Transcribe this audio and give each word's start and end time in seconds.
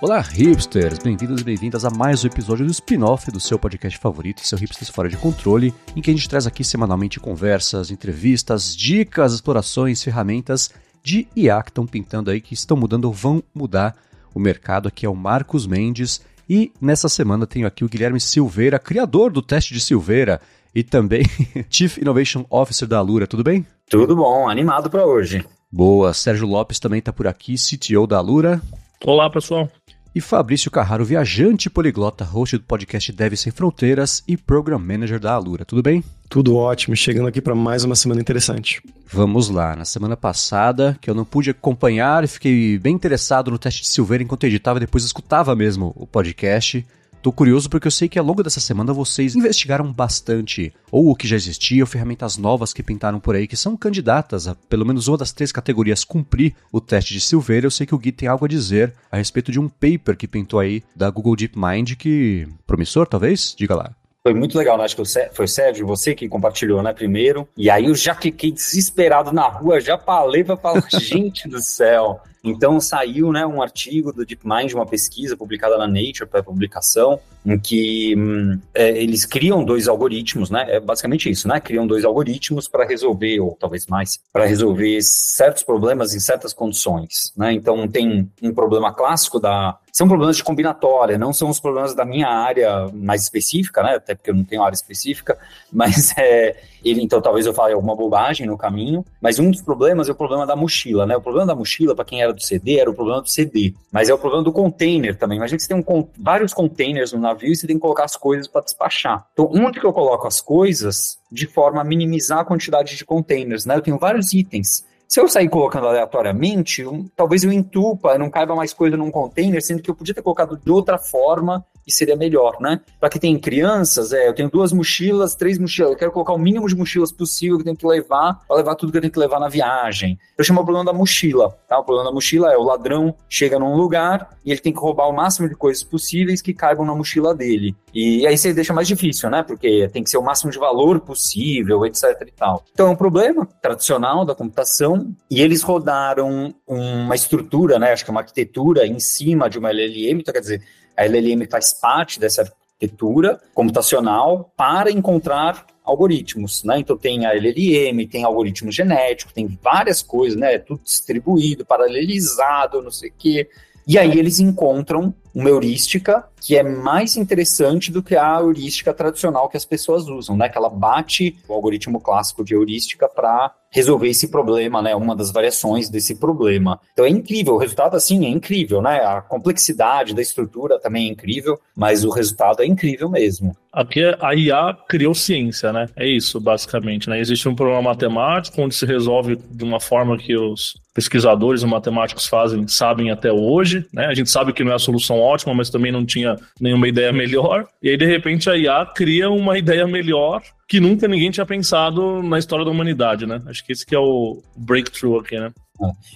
Olá, 0.00 0.20
hipsters! 0.20 1.00
Bem-vindos 1.00 1.40
e 1.40 1.44
bem-vindas 1.44 1.84
a 1.84 1.90
mais 1.90 2.22
um 2.22 2.28
episódio 2.28 2.64
do 2.64 2.70
spin-off 2.70 3.32
do 3.32 3.40
seu 3.40 3.58
podcast 3.58 3.98
favorito, 3.98 4.46
seu 4.46 4.56
Hipsters 4.56 4.90
Fora 4.90 5.08
de 5.08 5.16
Controle, 5.16 5.74
em 5.96 6.00
que 6.00 6.08
a 6.08 6.14
gente 6.14 6.28
traz 6.28 6.46
aqui 6.46 6.62
semanalmente 6.62 7.18
conversas, 7.18 7.90
entrevistas, 7.90 8.76
dicas, 8.76 9.32
explorações, 9.32 10.00
ferramentas 10.00 10.70
de 11.02 11.26
IA 11.34 11.60
que 11.64 11.70
estão 11.70 11.84
pintando 11.84 12.30
aí, 12.30 12.40
que 12.40 12.54
estão 12.54 12.76
mudando 12.76 13.06
ou 13.06 13.12
vão 13.12 13.42
mudar 13.52 13.96
o 14.32 14.38
mercado. 14.38 14.86
Aqui 14.86 15.04
é 15.04 15.08
o 15.08 15.16
Marcos 15.16 15.66
Mendes 15.66 16.24
e 16.48 16.70
nessa 16.80 17.08
semana 17.08 17.44
tenho 17.44 17.66
aqui 17.66 17.84
o 17.84 17.88
Guilherme 17.88 18.20
Silveira, 18.20 18.78
criador 18.78 19.32
do 19.32 19.42
teste 19.42 19.74
de 19.74 19.80
Silveira 19.80 20.40
e 20.72 20.84
também 20.84 21.24
Chief 21.68 21.98
Innovation 21.98 22.46
Officer 22.48 22.86
da 22.86 22.98
Alura. 22.98 23.26
Tudo 23.26 23.42
bem? 23.42 23.66
Tudo 23.90 24.14
bom, 24.14 24.48
animado 24.48 24.88
para 24.88 25.04
hoje. 25.04 25.44
Boa, 25.72 26.14
Sérgio 26.14 26.46
Lopes 26.46 26.78
também 26.78 27.00
está 27.00 27.12
por 27.12 27.26
aqui, 27.26 27.56
CTO 27.56 28.06
da 28.06 28.18
Alura. 28.18 28.62
Olá, 29.04 29.28
pessoal 29.28 29.68
e 30.18 30.20
Fabrício 30.20 30.68
Carraro, 30.68 31.04
viajante 31.04 31.70
poliglota, 31.70 32.24
host 32.24 32.58
do 32.58 32.64
podcast 32.64 33.12
Deve 33.12 33.36
Sem 33.36 33.52
Fronteiras 33.52 34.20
e 34.26 34.36
Program 34.36 34.80
Manager 34.80 35.20
da 35.20 35.32
Alura. 35.32 35.64
Tudo 35.64 35.80
bem? 35.80 36.02
Tudo 36.28 36.56
ótimo, 36.56 36.96
chegando 36.96 37.28
aqui 37.28 37.40
para 37.40 37.54
mais 37.54 37.84
uma 37.84 37.94
semana 37.94 38.20
interessante. 38.20 38.82
Vamos 39.06 39.48
lá. 39.48 39.76
Na 39.76 39.84
semana 39.84 40.16
passada, 40.16 40.98
que 41.00 41.08
eu 41.08 41.14
não 41.14 41.24
pude 41.24 41.50
acompanhar, 41.50 42.26
fiquei 42.26 42.80
bem 42.80 42.96
interessado 42.96 43.48
no 43.48 43.58
teste 43.60 43.82
de 43.82 43.88
Silveira 43.88 44.24
enquanto 44.24 44.42
editava 44.42 44.78
e 44.78 44.80
depois 44.80 45.04
escutava 45.04 45.54
mesmo 45.54 45.92
o 45.94 46.04
podcast. 46.04 46.84
Tô 47.20 47.32
curioso 47.32 47.68
porque 47.68 47.86
eu 47.86 47.90
sei 47.90 48.08
que 48.08 48.18
ao 48.18 48.24
longo 48.24 48.42
dessa 48.42 48.60
semana 48.60 48.92
vocês 48.92 49.34
investigaram 49.34 49.92
bastante 49.92 50.72
ou 50.90 51.10
o 51.10 51.16
que 51.16 51.26
já 51.26 51.34
existia, 51.34 51.82
ou 51.82 51.86
ferramentas 51.86 52.36
novas 52.36 52.72
que 52.72 52.82
pintaram 52.82 53.18
por 53.18 53.34
aí 53.34 53.46
que 53.46 53.56
são 53.56 53.76
candidatas 53.76 54.46
a 54.46 54.54
pelo 54.54 54.86
menos 54.86 55.08
uma 55.08 55.18
das 55.18 55.32
três 55.32 55.50
categorias 55.50 56.04
cumprir 56.04 56.54
o 56.72 56.80
teste 56.80 57.12
de 57.12 57.20
Silveira. 57.20 57.66
Eu 57.66 57.70
sei 57.70 57.86
que 57.86 57.94
o 57.94 57.98
Gui 57.98 58.12
tem 58.12 58.28
algo 58.28 58.44
a 58.44 58.48
dizer 58.48 58.94
a 59.10 59.16
respeito 59.16 59.50
de 59.50 59.58
um 59.58 59.68
paper 59.68 60.16
que 60.16 60.28
pintou 60.28 60.60
aí 60.60 60.82
da 60.94 61.10
Google 61.10 61.34
DeepMind 61.34 61.96
que 61.96 62.46
promissor, 62.66 63.06
talvez? 63.06 63.54
Diga 63.56 63.74
lá. 63.74 63.90
Foi 64.22 64.34
muito 64.34 64.58
legal, 64.58 64.76
né? 64.76 64.84
Acho 64.84 64.96
que 64.96 65.04
foi 65.32 65.44
o 65.44 65.48
Sérgio, 65.48 65.86
você 65.86 66.14
que 66.14 66.28
compartilhou, 66.28 66.82
né, 66.82 66.92
primeiro. 66.92 67.48
E 67.56 67.70
aí 67.70 67.86
eu 67.86 67.94
já 67.94 68.14
fiquei 68.14 68.52
desesperado 68.52 69.32
na 69.32 69.48
rua, 69.48 69.80
já 69.80 69.96
falei 69.96 70.44
pra 70.44 70.56
falar, 70.56 70.86
gente 71.00 71.48
do 71.48 71.62
céu. 71.62 72.20
Então 72.42 72.80
saiu 72.80 73.32
né, 73.32 73.46
um 73.46 73.60
artigo 73.60 74.12
do 74.12 74.24
DeepMind, 74.24 74.72
uma 74.74 74.86
pesquisa 74.86 75.36
publicada 75.36 75.76
na 75.76 75.86
Nature 75.86 76.26
para 76.26 76.42
publicação, 76.42 77.18
em 77.44 77.58
que 77.58 78.14
hum, 78.16 78.58
é, 78.74 78.90
eles 79.02 79.24
criam 79.24 79.64
dois 79.64 79.88
algoritmos, 79.88 80.50
né? 80.50 80.66
É 80.68 80.80
basicamente 80.80 81.30
isso, 81.30 81.48
né? 81.48 81.60
Criam 81.60 81.86
dois 81.86 82.04
algoritmos 82.04 82.68
para 82.68 82.84
resolver, 82.84 83.40
ou 83.40 83.56
talvez 83.58 83.86
mais, 83.86 84.20
para 84.32 84.44
resolver 84.44 85.00
certos 85.02 85.62
problemas 85.62 86.14
em 86.14 86.20
certas 86.20 86.52
condições, 86.52 87.32
né? 87.36 87.52
Então 87.52 87.88
tem 87.88 88.30
um 88.42 88.52
problema 88.52 88.92
clássico 88.92 89.40
da 89.40 89.78
são 89.98 90.06
problemas 90.06 90.36
de 90.36 90.44
combinatória, 90.44 91.18
não 91.18 91.32
são 91.32 91.50
os 91.50 91.58
problemas 91.58 91.92
da 91.92 92.04
minha 92.04 92.28
área 92.28 92.86
mais 92.94 93.22
específica, 93.22 93.82
né? 93.82 93.96
Até 93.96 94.14
porque 94.14 94.30
eu 94.30 94.34
não 94.34 94.44
tenho 94.44 94.62
área 94.62 94.76
específica, 94.76 95.36
mas 95.72 96.14
é, 96.16 96.56
ele, 96.84 97.02
então 97.02 97.20
talvez 97.20 97.46
eu 97.46 97.54
fale 97.54 97.74
alguma 97.74 97.94
bobagem 97.94 98.46
no 98.46 98.56
caminho, 98.56 99.04
mas 99.20 99.38
um 99.38 99.50
dos 99.50 99.62
problemas 99.62 100.08
é 100.08 100.12
o 100.12 100.14
problema 100.14 100.46
da 100.46 100.56
mochila, 100.56 101.06
né? 101.06 101.16
O 101.16 101.20
problema 101.20 101.46
da 101.46 101.54
mochila, 101.54 101.94
para 101.94 102.04
quem 102.04 102.22
era 102.22 102.32
do 102.32 102.42
CD, 102.42 102.78
era 102.78 102.90
o 102.90 102.94
problema 102.94 103.20
do 103.20 103.28
CD, 103.28 103.74
mas 103.92 104.08
é 104.08 104.14
o 104.14 104.18
problema 104.18 104.44
do 104.44 104.52
container 104.52 105.16
também. 105.16 105.36
Imagina 105.38 105.56
que 105.56 105.62
você 105.62 105.68
tem 105.68 105.76
um, 105.76 106.08
vários 106.18 106.54
containers 106.54 107.12
no 107.12 107.20
navio 107.20 107.52
e 107.52 107.56
você 107.56 107.66
tem 107.66 107.76
que 107.76 107.82
colocar 107.82 108.04
as 108.04 108.16
coisas 108.16 108.48
para 108.48 108.62
despachar. 108.62 109.26
Então, 109.32 109.50
onde 109.52 109.80
que 109.80 109.86
eu 109.86 109.92
coloco 109.92 110.26
as 110.26 110.40
coisas 110.40 111.18
de 111.30 111.46
forma 111.46 111.80
a 111.80 111.84
minimizar 111.84 112.40
a 112.40 112.44
quantidade 112.44 112.96
de 112.96 113.04
containers, 113.04 113.64
né? 113.64 113.76
Eu 113.76 113.82
tenho 113.82 113.98
vários 113.98 114.32
itens. 114.32 114.86
Se 115.08 115.18
eu 115.18 115.26
sair 115.26 115.48
colocando 115.48 115.86
aleatoriamente, 115.86 116.84
um, 116.84 117.08
talvez 117.16 117.42
eu 117.42 117.50
entupa, 117.50 118.18
não 118.18 118.28
caiba 118.28 118.54
mais 118.54 118.74
coisa 118.74 118.94
num 118.94 119.10
container, 119.10 119.62
sendo 119.62 119.80
que 119.80 119.90
eu 119.90 119.94
podia 119.94 120.14
ter 120.14 120.20
colocado 120.20 120.58
de 120.58 120.70
outra 120.70 120.98
forma 120.98 121.64
e 121.88 121.92
seria 121.92 122.14
melhor, 122.14 122.58
né? 122.60 122.80
Para 123.00 123.08
quem 123.08 123.20
tem 123.20 123.38
crianças, 123.38 124.12
é, 124.12 124.28
eu 124.28 124.34
tenho 124.34 124.50
duas 124.50 124.72
mochilas, 124.72 125.34
três 125.34 125.58
mochilas, 125.58 125.92
eu 125.92 125.98
quero 125.98 126.12
colocar 126.12 126.34
o 126.34 126.38
mínimo 126.38 126.68
de 126.68 126.76
mochilas 126.76 127.10
possível 127.10 127.56
que 127.56 127.62
eu 127.62 127.64
tenho 127.64 127.76
que 127.76 127.86
levar 127.86 128.44
para 128.46 128.56
levar 128.56 128.74
tudo 128.74 128.92
que 128.92 128.98
eu 128.98 129.00
tenho 129.00 129.12
que 129.12 129.18
levar 129.18 129.40
na 129.40 129.48
viagem. 129.48 130.18
Eu 130.36 130.44
chamo 130.44 130.60
o 130.60 130.64
problema 130.64 130.84
da 130.84 130.92
mochila, 130.92 131.56
tá? 131.66 131.78
O 131.78 131.84
problema 131.84 132.10
da 132.10 132.14
mochila 132.14 132.52
é 132.52 132.56
o 132.58 132.62
ladrão 132.62 133.14
chega 133.28 133.58
num 133.58 133.74
lugar 133.74 134.28
e 134.44 134.50
ele 134.50 134.60
tem 134.60 134.72
que 134.72 134.78
roubar 134.78 135.08
o 135.08 135.12
máximo 135.12 135.48
de 135.48 135.54
coisas 135.54 135.82
possíveis 135.82 136.42
que 136.42 136.52
caibam 136.52 136.84
na 136.84 136.94
mochila 136.94 137.34
dele. 137.34 137.74
E 137.94 138.26
aí 138.26 138.36
você 138.36 138.52
deixa 138.52 138.74
mais 138.74 138.86
difícil, 138.86 139.30
né? 139.30 139.42
Porque 139.42 139.88
tem 139.88 140.04
que 140.04 140.10
ser 140.10 140.18
o 140.18 140.22
máximo 140.22 140.50
de 140.50 140.58
valor 140.58 141.00
possível, 141.00 141.86
etc 141.86 142.04
e 142.26 142.32
tal. 142.32 142.62
Então 142.72 142.88
é 142.88 142.90
um 142.90 142.96
problema 142.96 143.48
tradicional 143.62 144.26
da 144.26 144.34
computação 144.34 145.10
e 145.30 145.40
eles 145.40 145.62
rodaram 145.62 146.54
uma 146.66 147.14
estrutura, 147.14 147.78
né? 147.78 147.92
Acho 147.92 148.04
que 148.04 148.10
é 148.10 148.12
uma 148.12 148.20
arquitetura 148.20 148.86
em 148.86 148.98
cima 148.98 149.48
de 149.48 149.58
uma 149.58 149.70
LLM, 149.70 150.20
então 150.20 150.34
quer 150.34 150.40
dizer, 150.40 150.62
a 150.98 151.04
LLM 151.04 151.46
faz 151.48 151.77
parte 151.80 152.18
dessa 152.20 152.42
arquitetura 152.42 153.40
computacional 153.54 154.52
para 154.56 154.90
encontrar 154.90 155.66
algoritmos, 155.84 156.62
né? 156.64 156.78
Então 156.78 156.96
tem 156.96 157.26
a 157.26 157.34
LLM, 157.34 158.06
tem 158.06 158.24
algoritmo 158.24 158.70
genético, 158.70 159.32
tem 159.32 159.58
várias 159.62 160.02
coisas, 160.02 160.38
né? 160.38 160.58
Tudo 160.58 160.82
distribuído, 160.84 161.64
paralelizado, 161.64 162.82
não 162.82 162.90
sei 162.90 163.10
o 163.10 163.14
quê. 163.16 163.48
E 163.86 163.98
aí 163.98 164.18
eles 164.18 164.38
encontram 164.38 165.14
uma 165.38 165.50
heurística 165.50 166.24
que 166.40 166.56
é 166.56 166.62
mais 166.62 167.16
interessante 167.16 167.92
do 167.92 168.02
que 168.02 168.16
a 168.16 168.40
heurística 168.40 168.92
tradicional 168.92 169.48
que 169.48 169.56
as 169.56 169.64
pessoas 169.64 170.08
usam, 170.08 170.36
né? 170.36 170.48
Que 170.48 170.58
ela 170.58 170.68
bate 170.68 171.36
o 171.48 171.52
algoritmo 171.52 172.00
clássico 172.00 172.44
de 172.44 172.54
heurística 172.54 173.08
para 173.08 173.52
resolver 173.70 174.08
esse 174.08 174.28
problema, 174.28 174.80
né? 174.80 174.94
Uma 174.96 175.14
das 175.14 175.30
variações 175.30 175.88
desse 175.88 176.16
problema. 176.16 176.80
Então 176.92 177.04
é 177.04 177.08
incrível, 177.08 177.54
o 177.54 177.58
resultado 177.58 177.96
assim 177.96 178.24
é 178.24 178.28
incrível, 178.28 178.80
né? 178.80 178.98
A 178.98 179.20
complexidade 179.20 180.14
da 180.14 180.22
estrutura 180.22 180.78
também 180.80 181.08
é 181.08 181.12
incrível, 181.12 181.58
mas 181.76 182.04
o 182.04 182.10
resultado 182.10 182.62
é 182.62 182.66
incrível 182.66 183.08
mesmo. 183.08 183.54
Aqui 183.72 184.02
a 184.20 184.34
IA 184.34 184.76
criou 184.88 185.14
ciência, 185.14 185.72
né? 185.72 185.86
É 185.94 186.06
isso, 186.06 186.40
basicamente, 186.40 187.08
né? 187.08 187.20
Existe 187.20 187.48
um 187.48 187.54
problema 187.54 187.82
matemático 187.82 188.60
onde 188.60 188.74
se 188.74 188.86
resolve 188.86 189.36
de 189.36 189.62
uma 189.62 189.78
forma 189.78 190.16
que 190.16 190.36
os 190.36 190.74
pesquisadores 190.94 191.62
e 191.62 191.66
matemáticos 191.66 192.26
fazem, 192.26 192.66
sabem 192.66 193.10
até 193.10 193.30
hoje, 193.30 193.86
né? 193.92 194.06
A 194.06 194.14
gente 194.14 194.30
sabe 194.30 194.52
que 194.52 194.64
não 194.64 194.72
é 194.72 194.74
a 194.74 194.80
solução 194.80 195.18
ótima, 195.28 195.54
mas 195.54 195.70
também 195.70 195.92
não 195.92 196.04
tinha 196.04 196.36
nenhuma 196.60 196.88
ideia 196.88 197.12
melhor. 197.12 197.66
E 197.82 197.90
aí, 197.90 197.96
de 197.96 198.06
repente, 198.06 198.48
a 198.48 198.56
IA 198.56 198.86
cria 198.86 199.30
uma 199.30 199.58
ideia 199.58 199.86
melhor 199.86 200.42
que 200.68 200.80
nunca 200.80 201.08
ninguém 201.08 201.30
tinha 201.30 201.46
pensado 201.46 202.22
na 202.22 202.38
história 202.38 202.64
da 202.64 202.70
humanidade, 202.70 203.26
né? 203.26 203.40
Acho 203.46 203.64
que 203.64 203.72
esse 203.72 203.86
que 203.86 203.94
é 203.94 203.98
o 203.98 204.42
breakthrough 204.56 205.18
aqui, 205.18 205.38
né? 205.38 205.50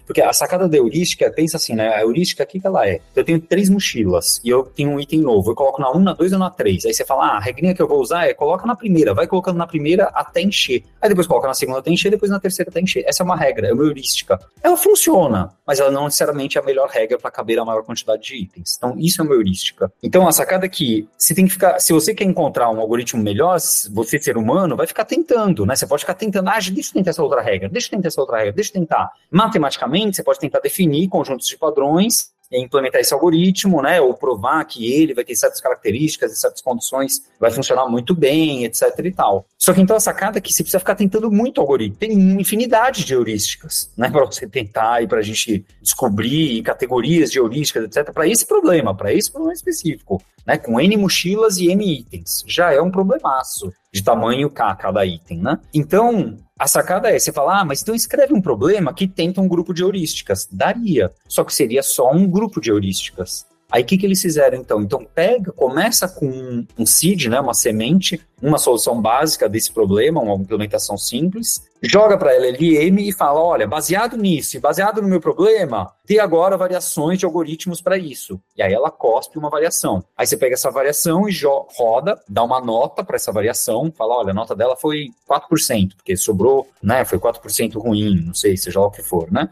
Porque 0.07 0.21
a 0.21 0.33
sacada 0.33 0.69
da 0.69 0.77
heurística, 0.77 1.31
pensa 1.31 1.57
assim, 1.57 1.75
né? 1.75 1.89
A 1.89 2.01
heurística, 2.03 2.43
o 2.43 2.47
que, 2.47 2.61
que 2.61 2.67
ela 2.67 2.87
é? 2.87 3.01
Eu 3.15 3.25
tenho 3.25 3.41
três 3.41 3.69
mochilas 3.69 4.41
e 4.45 4.49
eu 4.49 4.65
tenho 4.65 4.91
um 4.91 5.01
item 5.01 5.21
novo. 5.21 5.51
Eu 5.51 5.55
coloco 5.55 5.81
na 5.81 5.91
1, 5.91 6.01
na 6.01 6.13
2 6.13 6.33
ou 6.33 6.39
na 6.39 6.51
3. 6.51 6.87
Aí 6.87 6.95
você 6.95 7.05
fala, 7.05 7.27
ah, 7.27 7.37
a 7.37 7.41
regrinha 7.41 7.75
que 7.75 7.83
eu 7.83 7.89
vou 7.89 8.01
usar 8.01 8.27
é 8.27 8.35
coloca 8.35 8.67
na 8.67 8.75
primeira, 8.75 9.15
vai 9.15 9.27
colocando 9.27 9.57
na 9.57 9.67
primeira 9.67 10.05
até 10.07 10.41
encher. 10.41 10.85
Aí 11.01 11.09
depois 11.09 11.27
coloca 11.27 11.47
na 11.47 11.55
segunda 11.55 11.79
até 11.79 11.91
encher, 11.91 12.11
depois 12.11 12.31
na 12.31 12.41
terceira 12.41 12.71
até 12.71 12.81
encher. 12.81 13.05
Essa 13.07 13.23
é 13.23 13.25
uma 13.25 13.37
regra, 13.37 13.69
é 13.69 13.73
uma 13.73 13.85
heurística. 13.85 14.39
Ela 14.63 14.77
funciona, 14.77 15.53
mas 15.67 15.81
ela 15.81 15.91
não 15.91 16.05
necessariamente 16.05 16.59
é 16.59 16.61
a 16.61 16.65
melhor 16.65 16.89
regra 16.89 17.19
para 17.19 17.31
caber 17.31 17.59
a 17.59 17.65
maior 17.65 17.83
quantidade 17.83 18.23
de 18.23 18.37
itens. 18.37 18.77
Então, 18.77 18.95
isso 18.99 19.21
é 19.21 19.25
uma 19.25 19.35
heurística. 19.35 19.93
Então, 20.03 20.27
a 20.27 20.33
sacada 20.33 20.67
é 20.67 20.69
que 20.69 21.09
você 21.17 21.35
tem 21.35 21.47
que 21.47 21.53
ficar. 21.53 21.79
Se 21.81 21.93
você 21.93 22.15
quer 22.15 22.25
encontrar 22.25 22.71
um 22.71 22.81
algoritmo 22.81 23.23
melhor, 23.23 23.59
você, 23.93 24.19
ser 24.19 24.37
humano, 24.37 24.77
vai 24.77 24.87
ficar 24.87 25.05
tentando, 25.05 25.65
né? 25.67 25.77
Você 25.77 25.87
pode 25.87 26.03
ficar 26.03 26.15
tentando, 26.15 26.49
ah, 26.49 26.59
deixa 26.59 26.91
eu 26.91 26.95
tentar 26.95 27.11
essa 27.11 27.23
outra 27.23 27.41
regra, 27.41 27.69
deixa 27.69 27.89
eu 27.89 27.91
tentar 27.93 28.09
essa 28.09 28.21
outra 28.21 28.39
regra, 28.39 28.53
deixa 28.53 28.71
eu 28.71 28.81
tentar. 28.81 29.11
Matematicamente, 29.53 30.17
você 30.17 30.23
pode 30.23 30.39
tentar 30.39 30.61
definir 30.61 31.09
conjuntos 31.09 31.47
de 31.47 31.57
padrões 31.59 32.33
implementar 32.59 33.01
esse 33.01 33.15
algoritmo, 33.15 33.81
né, 33.83 34.01
ou 34.01 34.15
provar 34.15 34.65
que 34.65 34.93
ele 34.93 35.15
vai 35.15 35.25
ter 35.25 35.35
certas 35.35 35.61
características 35.61 36.33
e 36.33 36.37
certas 36.37 36.61
condições, 36.61 37.23
vai 37.41 37.51
funcionar 37.51 37.89
muito 37.89 38.15
bem, 38.15 38.65
etc 38.65 38.93
e 39.05 39.13
tal. 39.13 39.47
Só 39.59 39.73
que 39.73 39.81
então 39.81 39.97
a 39.97 40.01
sacada 40.01 40.39
é 40.39 40.41
que 40.41 40.53
você 40.53 40.63
precisa 40.63 40.79
ficar 40.79 40.95
tentando 40.95 41.31
muito 41.31 41.61
algoritmo. 41.61 41.97
Tem 41.97 42.13
infinidade 42.13 43.05
de 43.05 43.15
heurísticas, 43.15 43.91
né, 43.97 44.11
para 44.11 44.25
você 44.25 44.47
tentar 44.47 45.03
e 45.03 45.07
para 45.07 45.19
a 45.19 45.23
gente 45.23 45.65
descobrir 45.81 46.63
categorias 46.63 47.31
de 47.31 47.39
heurísticas, 47.39 47.85
etc, 47.85 48.13
para 48.13 48.29
esse 48.29 48.47
problema, 48.47 48.95
para 48.95 49.13
esse 49.13 49.31
problema 49.31 49.55
específico, 49.55 50.23
né, 50.47 50.59
com 50.59 50.81
N 50.81 50.97
mochilas 50.97 51.57
e 51.57 51.71
M 51.71 52.01
itens. 52.01 52.45
Já 52.47 52.73
é 52.73 52.81
um 52.81 52.91
problemaço 52.91 53.73
de 53.93 54.03
tamanho 54.03 54.51
K 54.51 54.75
cada 54.77 55.05
item, 55.05 55.39
né? 55.39 55.59
Então, 55.73 56.37
a 56.63 56.69
sacada 56.69 57.11
é, 57.11 57.19
você 57.19 57.33
fala, 57.33 57.61
ah, 57.61 57.65
mas 57.65 57.83
então 57.83 57.93
escreve 57.93 58.33
um 58.33 58.41
problema 58.41 58.95
que 58.95 59.09
tenta 59.09 59.41
um 59.41 59.49
grupo 59.49 59.75
de 59.75 59.83
heurísticas. 59.83 60.49
Daria, 60.49 61.13
só 61.27 61.43
que 61.43 61.53
seria 61.53 61.83
só 61.83 62.13
um 62.13 62.25
grupo 62.25 62.61
de 62.61 62.71
heurísticas. 62.71 63.45
Aí 63.73 63.83
o 63.83 63.87
que, 63.87 63.97
que 63.97 64.05
eles 64.05 64.21
fizeram 64.21 64.59
então? 64.59 64.83
Então 64.83 65.03
pega, 65.03 65.51
começa 65.51 66.07
com 66.07 66.67
um 66.79 66.85
seed, 66.85 67.29
né, 67.29 67.41
uma 67.41 67.55
semente, 67.55 68.21
uma 68.43 68.59
solução 68.59 69.01
básica 69.01 69.49
desse 69.49 69.73
problema, 69.73 70.21
uma 70.21 70.35
implementação 70.35 70.99
simples, 70.99 71.67
joga 71.83 72.19
para 72.19 72.33
a 72.33 72.35
LLM 72.35 72.99
e 73.01 73.13
fala, 73.13 73.41
olha, 73.41 73.67
baseado 73.67 74.15
nisso, 74.17 74.61
baseado 74.61 75.01
no 75.01 75.09
meu 75.09 75.21
problema, 75.21 75.91
tem 76.05 76.19
agora 76.19 76.55
variações 76.55 77.19
de 77.19 77.25
algoritmos 77.25 77.81
para 77.81 77.97
isso. 77.97 78.39
E 78.55 78.63
aí 78.63 78.75
ela 78.75 78.91
cospe 78.91 79.39
uma 79.39 79.49
variação. 79.49 80.05
Aí 80.19 80.27
você 80.27 80.37
pega 80.37 80.55
essa 80.55 80.71
variação 80.71 81.27
e 81.27 81.33
roda, 81.79 82.21
dá 82.29 82.43
uma 82.43 82.61
nota 82.61 83.03
para 83.03 83.17
essa 83.17 83.33
variação, 83.33 83.91
fala, 83.97 84.17
olha, 84.19 84.33
a 84.33 84.35
nota 84.35 84.55
dela 84.55 84.77
foi 84.77 85.09
4%, 85.27 85.97
porque 85.97 86.15
sobrou, 86.15 86.69
né, 86.83 87.07
foi 87.07 87.19
4% 87.19 87.81
ruim, 87.81 88.23
não 88.27 88.35
sei, 88.35 88.55
seja 88.55 88.79
lá 88.79 88.87
o 88.89 88.91
que 88.91 89.03
for, 89.03 89.33
né? 89.33 89.49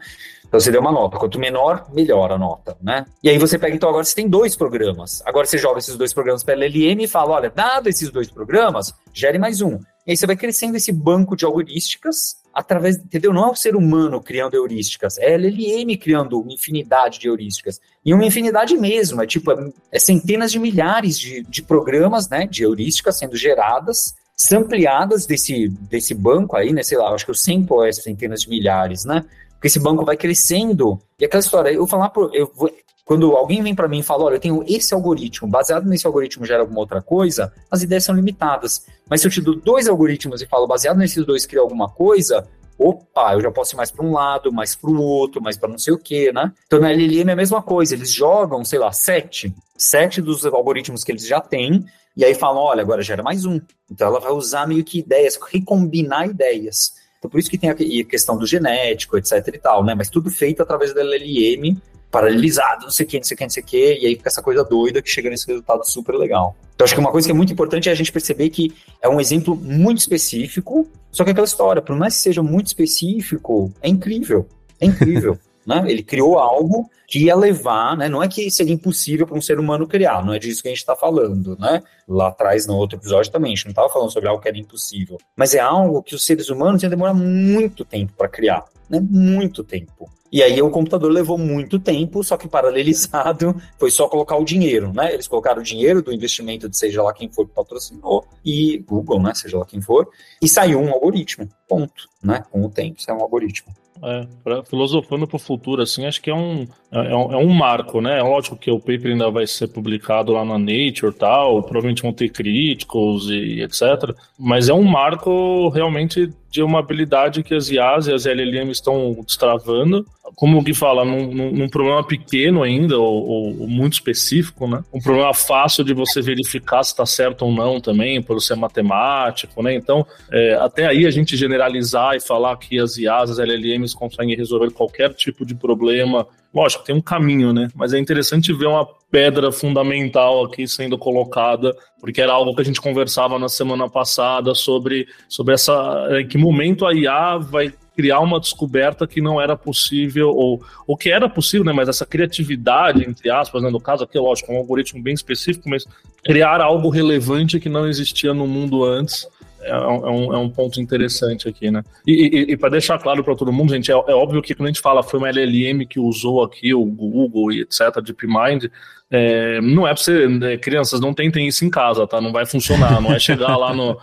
Então 0.51 0.59
você 0.59 0.69
deu 0.69 0.81
uma 0.81 0.91
nota. 0.91 1.17
Quanto 1.17 1.39
menor, 1.39 1.85
melhor 1.93 2.29
a 2.29 2.37
nota, 2.37 2.75
né? 2.81 3.05
E 3.23 3.29
aí 3.29 3.37
você 3.37 3.57
pega, 3.57 3.73
então, 3.73 3.87
agora 3.87 4.03
você 4.03 4.13
tem 4.13 4.27
dois 4.27 4.53
programas. 4.53 5.23
Agora 5.25 5.47
você 5.47 5.57
joga 5.57 5.79
esses 5.79 5.95
dois 5.95 6.13
programas 6.13 6.43
para 6.43 6.55
LLM 6.55 7.03
e 7.03 7.07
fala: 7.07 7.35
olha, 7.35 7.49
dado 7.49 7.87
esses 7.87 8.11
dois 8.11 8.29
programas, 8.29 8.93
gere 9.13 9.39
mais 9.39 9.61
um. 9.61 9.79
E 10.05 10.11
aí 10.11 10.17
você 10.17 10.27
vai 10.27 10.35
crescendo 10.35 10.75
esse 10.75 10.91
banco 10.91 11.37
de 11.37 11.45
heurísticas 11.45 12.35
através, 12.53 12.97
entendeu? 12.97 13.31
Não 13.31 13.47
é 13.47 13.51
o 13.51 13.55
ser 13.55 13.77
humano 13.77 14.19
criando 14.19 14.55
heurísticas, 14.55 15.17
é 15.19 15.27
a 15.27 15.37
LLM 15.37 15.95
criando 15.97 16.41
uma 16.41 16.51
infinidade 16.51 17.17
de 17.17 17.29
heurísticas. 17.29 17.79
E 18.03 18.13
uma 18.13 18.25
infinidade 18.25 18.75
mesmo, 18.75 19.23
é 19.23 19.25
tipo, 19.25 19.53
é, 19.89 19.99
centenas 19.99 20.51
de 20.51 20.59
milhares 20.59 21.17
de, 21.17 21.43
de 21.43 21.63
programas, 21.63 22.27
né, 22.27 22.45
de 22.45 22.63
heurísticas 22.63 23.17
sendo 23.17 23.37
geradas 23.37 24.15
ampliadas 24.53 25.25
desse, 25.25 25.69
desse 25.69 26.13
banco 26.15 26.57
aí, 26.57 26.73
né? 26.73 26.81
Sei 26.83 26.97
lá, 26.97 27.13
acho 27.13 27.23
que 27.23 27.31
o 27.31 27.35
sample 27.35 27.87
é 27.87 27.91
centenas 27.93 28.41
de 28.41 28.49
milhares, 28.49 29.05
né? 29.05 29.23
Porque 29.61 29.67
esse 29.67 29.79
banco 29.79 30.03
vai 30.03 30.17
crescendo. 30.17 30.99
E 31.19 31.25
aquela 31.25 31.39
história, 31.39 31.69
eu 31.69 31.85
falar, 31.85 32.09
por, 32.09 32.33
eu 32.33 32.51
vou, 32.55 32.67
quando 33.05 33.31
alguém 33.35 33.61
vem 33.61 33.75
para 33.75 33.87
mim 33.87 33.99
e 33.99 34.03
fala, 34.03 34.23
olha, 34.23 34.37
eu 34.37 34.39
tenho 34.39 34.63
esse 34.67 34.91
algoritmo, 34.91 35.47
baseado 35.47 35.85
nesse 35.85 36.07
algoritmo 36.07 36.47
gera 36.47 36.61
alguma 36.61 36.79
outra 36.79 36.99
coisa, 36.99 37.53
as 37.69 37.83
ideias 37.83 38.03
são 38.03 38.15
limitadas. 38.15 38.87
Mas 39.07 39.21
se 39.21 39.27
eu 39.27 39.31
te 39.31 39.39
dou 39.39 39.55
dois 39.55 39.87
algoritmos 39.87 40.41
e 40.41 40.47
falo, 40.47 40.65
baseado 40.65 40.97
nesses 40.97 41.23
dois 41.23 41.45
cria 41.45 41.61
alguma 41.61 41.87
coisa, 41.87 42.47
opa, 42.75 43.35
eu 43.35 43.41
já 43.41 43.51
posso 43.51 43.75
ir 43.75 43.77
mais 43.77 43.91
para 43.91 44.03
um 44.03 44.13
lado, 44.13 44.51
mais 44.51 44.73
para 44.73 44.89
o 44.89 44.99
outro, 44.99 45.39
mais 45.43 45.59
para 45.59 45.69
não 45.69 45.77
sei 45.77 45.93
o 45.93 45.99
que, 45.99 46.31
né? 46.31 46.51
Então 46.65 46.79
na 46.79 46.89
LLM 46.89 47.29
é 47.29 47.33
a 47.33 47.35
mesma 47.35 47.61
coisa, 47.61 47.93
eles 47.93 48.11
jogam, 48.11 48.65
sei 48.65 48.79
lá, 48.79 48.91
sete, 48.91 49.53
sete 49.77 50.23
dos 50.23 50.43
algoritmos 50.43 51.03
que 51.03 51.11
eles 51.11 51.27
já 51.27 51.39
têm, 51.39 51.85
e 52.17 52.25
aí 52.25 52.33
falam, 52.33 52.63
olha, 52.63 52.81
agora 52.81 53.03
gera 53.03 53.21
mais 53.21 53.45
um. 53.45 53.61
Então 53.91 54.07
ela 54.07 54.19
vai 54.19 54.31
usar 54.31 54.67
meio 54.67 54.83
que 54.83 54.97
ideias, 54.97 55.37
recombinar 55.51 56.27
ideias. 56.27 56.99
Então, 57.21 57.29
por 57.29 57.39
isso 57.39 57.51
que 57.51 57.57
tem 57.57 57.69
a 57.69 57.75
questão 57.75 58.35
do 58.35 58.47
genético, 58.47 59.15
etc 59.15 59.47
e 59.53 59.59
tal, 59.59 59.83
né? 59.83 59.93
Mas 59.93 60.09
tudo 60.09 60.31
feito 60.31 60.63
através 60.63 60.91
da 60.91 61.01
LLM, 61.01 61.77
paralelizado, 62.09 62.85
não 62.85 62.89
sei 62.89 63.05
o 63.05 63.09
que, 63.09 63.17
não 63.17 63.23
sei 63.23 63.35
o 63.35 63.37
que, 63.37 63.43
não 63.43 63.49
sei 63.51 63.61
o 63.61 63.65
que, 63.67 63.99
e 64.01 64.07
aí 64.07 64.15
fica 64.15 64.27
essa 64.27 64.41
coisa 64.41 64.63
doida 64.63 65.03
que 65.03 65.09
chega 65.09 65.29
nesse 65.29 65.45
resultado 65.45 65.87
super 65.87 66.15
legal. 66.15 66.55
Então, 66.73 66.83
acho 66.83 66.95
que 66.95 66.99
uma 66.99 67.11
coisa 67.11 67.27
que 67.27 67.31
é 67.31 67.35
muito 67.35 67.53
importante 67.53 67.89
é 67.89 67.91
a 67.91 67.95
gente 67.95 68.11
perceber 68.11 68.49
que 68.49 68.73
é 68.99 69.07
um 69.07 69.21
exemplo 69.21 69.55
muito 69.55 69.99
específico, 69.99 70.89
só 71.11 71.23
que 71.23 71.29
aquela 71.29 71.45
história, 71.45 71.79
por 71.79 71.95
mais 71.95 72.15
que 72.15 72.21
seja 72.21 72.41
muito 72.41 72.67
específico, 72.67 73.71
é 73.83 73.87
incrível. 73.87 74.47
É 74.79 74.87
incrível. 74.87 75.37
Né? 75.65 75.83
Ele 75.87 76.01
criou 76.01 76.39
algo 76.39 76.89
que 77.07 77.25
ia 77.25 77.35
levar, 77.35 77.95
né? 77.95 78.09
Não 78.09 78.23
é 78.23 78.27
que 78.27 78.49
seria 78.49 78.73
impossível 78.73 79.27
para 79.27 79.37
um 79.37 79.41
ser 79.41 79.59
humano 79.59 79.87
criar, 79.87 80.25
não 80.25 80.33
é 80.33 80.39
disso 80.39 80.61
que 80.61 80.69
a 80.69 80.71
gente 80.71 80.79
está 80.79 80.95
falando, 80.95 81.57
né? 81.59 81.83
Lá 82.07 82.29
atrás, 82.29 82.65
no 82.65 82.75
outro 82.75 82.97
episódio 82.97 83.31
também, 83.31 83.51
a 83.51 83.55
gente 83.55 83.65
não 83.65 83.71
estava 83.71 83.89
falando 83.89 84.11
sobre 84.11 84.29
algo 84.29 84.41
que 84.41 84.47
era 84.47 84.57
impossível. 84.57 85.17
Mas 85.35 85.53
é 85.53 85.59
algo 85.59 86.01
que 86.01 86.15
os 86.15 86.25
seres 86.25 86.49
humanos 86.49 86.81
iam 86.81 86.89
demorar 86.89 87.13
muito 87.13 87.85
tempo 87.85 88.13
para 88.17 88.27
criar, 88.27 88.65
né? 88.89 88.99
Muito 88.99 89.63
tempo. 89.63 90.09
E 90.31 90.41
aí 90.41 90.61
o 90.61 90.69
computador 90.69 91.11
levou 91.11 91.37
muito 91.37 91.77
tempo, 91.77 92.23
só 92.23 92.37
que 92.37 92.47
paralelizado 92.47 93.53
foi 93.77 93.91
só 93.91 94.07
colocar 94.07 94.37
o 94.37 94.45
dinheiro, 94.45 94.93
né? 94.93 95.13
Eles 95.13 95.27
colocaram 95.27 95.59
o 95.59 95.63
dinheiro 95.63 96.01
do 96.01 96.13
investimento 96.13 96.69
de 96.69 96.77
seja 96.77 97.03
lá 97.03 97.13
quem 97.13 97.29
for 97.29 97.45
que 97.45 97.53
patrocinou, 97.53 98.25
e 98.43 98.77
Google, 98.87 99.21
né? 99.21 99.33
Seja 99.33 99.57
lá 99.57 99.65
quem 99.65 99.81
for, 99.81 100.07
e 100.41 100.47
saiu 100.47 100.79
um 100.79 100.89
algoritmo, 100.89 101.49
ponto, 101.67 102.07
né? 102.23 102.43
Com 102.51 102.65
o 102.65 102.69
tempo, 102.69 103.01
saiu 103.01 103.17
um 103.17 103.21
algoritmo. 103.21 103.73
É, 104.03 104.25
pra, 104.43 104.63
filosofando 104.63 105.27
para 105.27 105.35
o 105.35 105.39
futuro, 105.39 105.83
assim, 105.83 106.07
acho 106.07 106.19
que 106.19 106.31
é 106.31 106.33
um, 106.33 106.67
é, 106.91 107.11
é, 107.11 107.15
um, 107.15 107.33
é 107.33 107.37
um 107.37 107.49
marco, 107.49 108.01
né? 108.01 108.17
É 108.17 108.23
lógico 108.23 108.55
que 108.55 108.71
o 108.71 108.79
paper 108.79 109.11
ainda 109.11 109.29
vai 109.29 109.45
ser 109.45 109.67
publicado 109.67 110.31
lá 110.31 110.43
na 110.43 110.57
Nature 110.57 111.13
tal, 111.13 111.61
provavelmente 111.61 112.01
vão 112.01 112.11
ter 112.11 112.29
críticos 112.29 113.29
e 113.29 113.61
etc. 113.61 114.15
Mas 114.39 114.69
é 114.69 114.73
um 114.73 114.83
marco 114.83 115.69
realmente 115.69 116.33
de 116.49 116.63
uma 116.63 116.79
habilidade 116.79 117.43
que 117.43 117.53
as 117.53 117.69
IAs 117.69 118.07
e 118.07 118.13
as 118.13 118.25
LLM 118.25 118.71
estão 118.71 119.15
destravando, 119.23 120.05
como 120.35 120.59
o 120.59 120.75
fala, 120.75 121.03
num, 121.03 121.51
num, 121.51 121.69
problema 121.69 122.05
pequeno 122.05 122.63
ainda, 122.63 122.97
ou, 122.97 123.27
ou, 123.59 123.67
muito 123.67 123.93
específico, 123.93 124.67
né? 124.67 124.83
Um 124.93 124.99
problema 124.99 125.33
fácil 125.33 125.83
de 125.83 125.93
você 125.93 126.21
verificar 126.21 126.83
se 126.83 126.91
está 126.91 127.05
certo 127.05 127.43
ou 127.43 127.51
não 127.51 127.79
também, 127.79 128.21
por 128.21 128.39
ser 128.41 128.55
matemático, 128.55 129.61
né? 129.61 129.73
Então, 129.73 130.05
é, 130.31 130.53
até 130.55 130.87
aí 130.87 131.05
a 131.05 131.11
gente 131.11 131.37
generalizar 131.37 132.15
e 132.15 132.19
falar 132.19 132.55
que 132.57 132.79
as 132.79 132.97
IAs, 132.97 133.31
as 133.31 133.39
LLMs 133.39 133.93
conseguem 133.93 134.35
resolver 134.35 134.71
qualquer 134.71 135.13
tipo 135.13 135.45
de 135.45 135.55
problema 135.55 136.27
Lógico, 136.53 136.83
tem 136.83 136.93
um 136.93 137.01
caminho, 137.01 137.53
né? 137.53 137.69
Mas 137.73 137.93
é 137.93 137.99
interessante 137.99 138.51
ver 138.51 138.67
uma 138.67 138.85
pedra 139.09 139.51
fundamental 139.51 140.43
aqui 140.43 140.67
sendo 140.67 140.97
colocada, 140.97 141.73
porque 141.99 142.21
era 142.21 142.33
algo 142.33 142.53
que 142.53 142.61
a 142.61 142.65
gente 142.65 142.81
conversava 142.81 143.39
na 143.39 143.47
semana 143.47 143.89
passada 143.89 144.53
sobre, 144.53 145.07
sobre 145.29 145.53
essa. 145.53 146.07
Em 146.19 146.27
que 146.27 146.37
momento 146.37 146.85
a 146.85 146.93
IA 146.93 147.37
vai 147.37 147.73
criar 147.95 148.19
uma 148.19 148.39
descoberta 148.39 149.07
que 149.07 149.21
não 149.21 149.39
era 149.39 149.55
possível, 149.55 150.29
ou, 150.29 150.61
ou 150.85 150.97
que 150.97 151.09
era 151.09 151.29
possível, 151.29 151.65
né? 151.65 151.71
Mas 151.71 151.87
essa 151.87 152.05
criatividade, 152.05 153.03
entre 153.07 153.29
aspas, 153.29 153.63
né? 153.63 153.69
no 153.69 153.79
caso 153.79 154.03
aqui, 154.03 154.17
lógico, 154.19 154.51
é 154.51 154.55
um 154.55 154.59
algoritmo 154.59 155.01
bem 155.01 155.13
específico, 155.13 155.69
mas 155.69 155.85
criar 156.23 156.59
algo 156.59 156.89
relevante 156.89 157.59
que 157.59 157.69
não 157.69 157.87
existia 157.87 158.33
no 158.33 158.45
mundo 158.45 158.83
antes 158.83 159.25
é, 159.61 159.69
é, 159.69 159.87
um, 159.87 160.33
é 160.33 160.37
um 160.37 160.49
ponto 160.49 160.79
interessante 160.81 161.47
aqui, 161.47 161.69
né? 161.69 161.83
E, 162.05 162.13
e, 162.13 162.51
e 162.53 162.57
para 162.57 162.69
deixar 162.69 162.99
claro 162.99 163.23
para 163.23 163.35
todo 163.35 163.53
mundo, 163.53 163.73
gente, 163.73 163.91
é, 163.91 163.93
é, 163.93 164.13
óbvio 164.13 164.41
que 164.41 164.55
quando 164.55 164.67
a 164.67 164.71
gente 164.71 164.81
fala 164.81 165.03
foi 165.03 165.19
uma 165.19 165.29
LLM 165.29 165.85
que 165.85 165.99
usou 165.99 166.43
aqui 166.43 166.73
o 166.73 166.85
Google 166.85 167.51
e 167.51 167.61
etc, 167.61 168.01
DeepMind, 168.03 168.69
é, 169.09 169.59
não 169.61 169.87
é 169.87 169.93
para 169.93 170.01
você, 170.01 170.27
né, 170.27 170.57
crianças, 170.57 170.99
não 170.99 171.13
tentem 171.13 171.47
isso 171.47 171.65
em 171.65 171.69
casa, 171.69 172.07
tá? 172.07 172.21
Não 172.21 172.31
vai 172.31 172.45
funcionar, 172.45 173.01
não 173.01 173.13
é 173.13 173.19
chegar 173.19 173.57
lá 173.57 173.73
no 173.73 173.97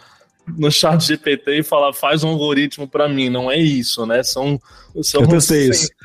no 0.56 0.70
chat 0.70 1.04
GPT 1.04 1.58
e 1.58 1.62
falar 1.62 1.92
faz 1.92 2.24
um 2.24 2.28
algoritmo 2.28 2.86
para 2.88 3.08
mim, 3.08 3.28
não 3.28 3.50
é 3.50 3.56
isso, 3.56 4.06
né? 4.06 4.22
São, 4.22 4.60
são 5.02 5.22
Eu 5.22 5.28
testei 5.28 5.68
isso. 5.68 5.88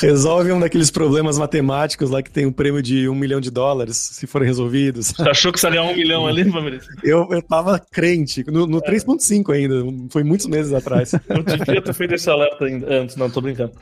Resolve 0.00 0.52
um 0.52 0.60
daqueles 0.60 0.90
problemas 0.90 1.38
matemáticos 1.38 2.10
lá 2.10 2.22
que 2.22 2.30
tem 2.30 2.46
um 2.46 2.52
prêmio 2.52 2.82
de 2.82 3.08
um 3.08 3.14
milhão 3.14 3.40
de 3.40 3.50
dólares, 3.50 3.96
se 3.96 4.26
forem 4.26 4.48
resolvidos. 4.48 5.12
Você 5.12 5.28
achou 5.28 5.52
que 5.52 5.60
seria 5.60 5.82
um 5.82 5.94
milhão 5.94 6.26
ali, 6.26 6.44
Fabrício? 6.50 6.90
Eu, 7.02 7.28
eu 7.30 7.42
tava 7.42 7.78
crente, 7.78 8.44
no, 8.50 8.66
no 8.66 8.78
é. 8.78 8.90
3.5 8.90 9.54
ainda, 9.54 9.74
foi 10.10 10.24
muitos 10.24 10.46
meses 10.46 10.72
atrás. 10.72 11.12
Eu 11.28 11.42
devia 11.42 11.82
ter 11.82 11.94
feito 11.94 12.14
esse 12.14 12.28
alerta 12.28 12.64
antes, 12.64 13.16
não, 13.16 13.30
tô 13.30 13.40
brincando. 13.40 13.72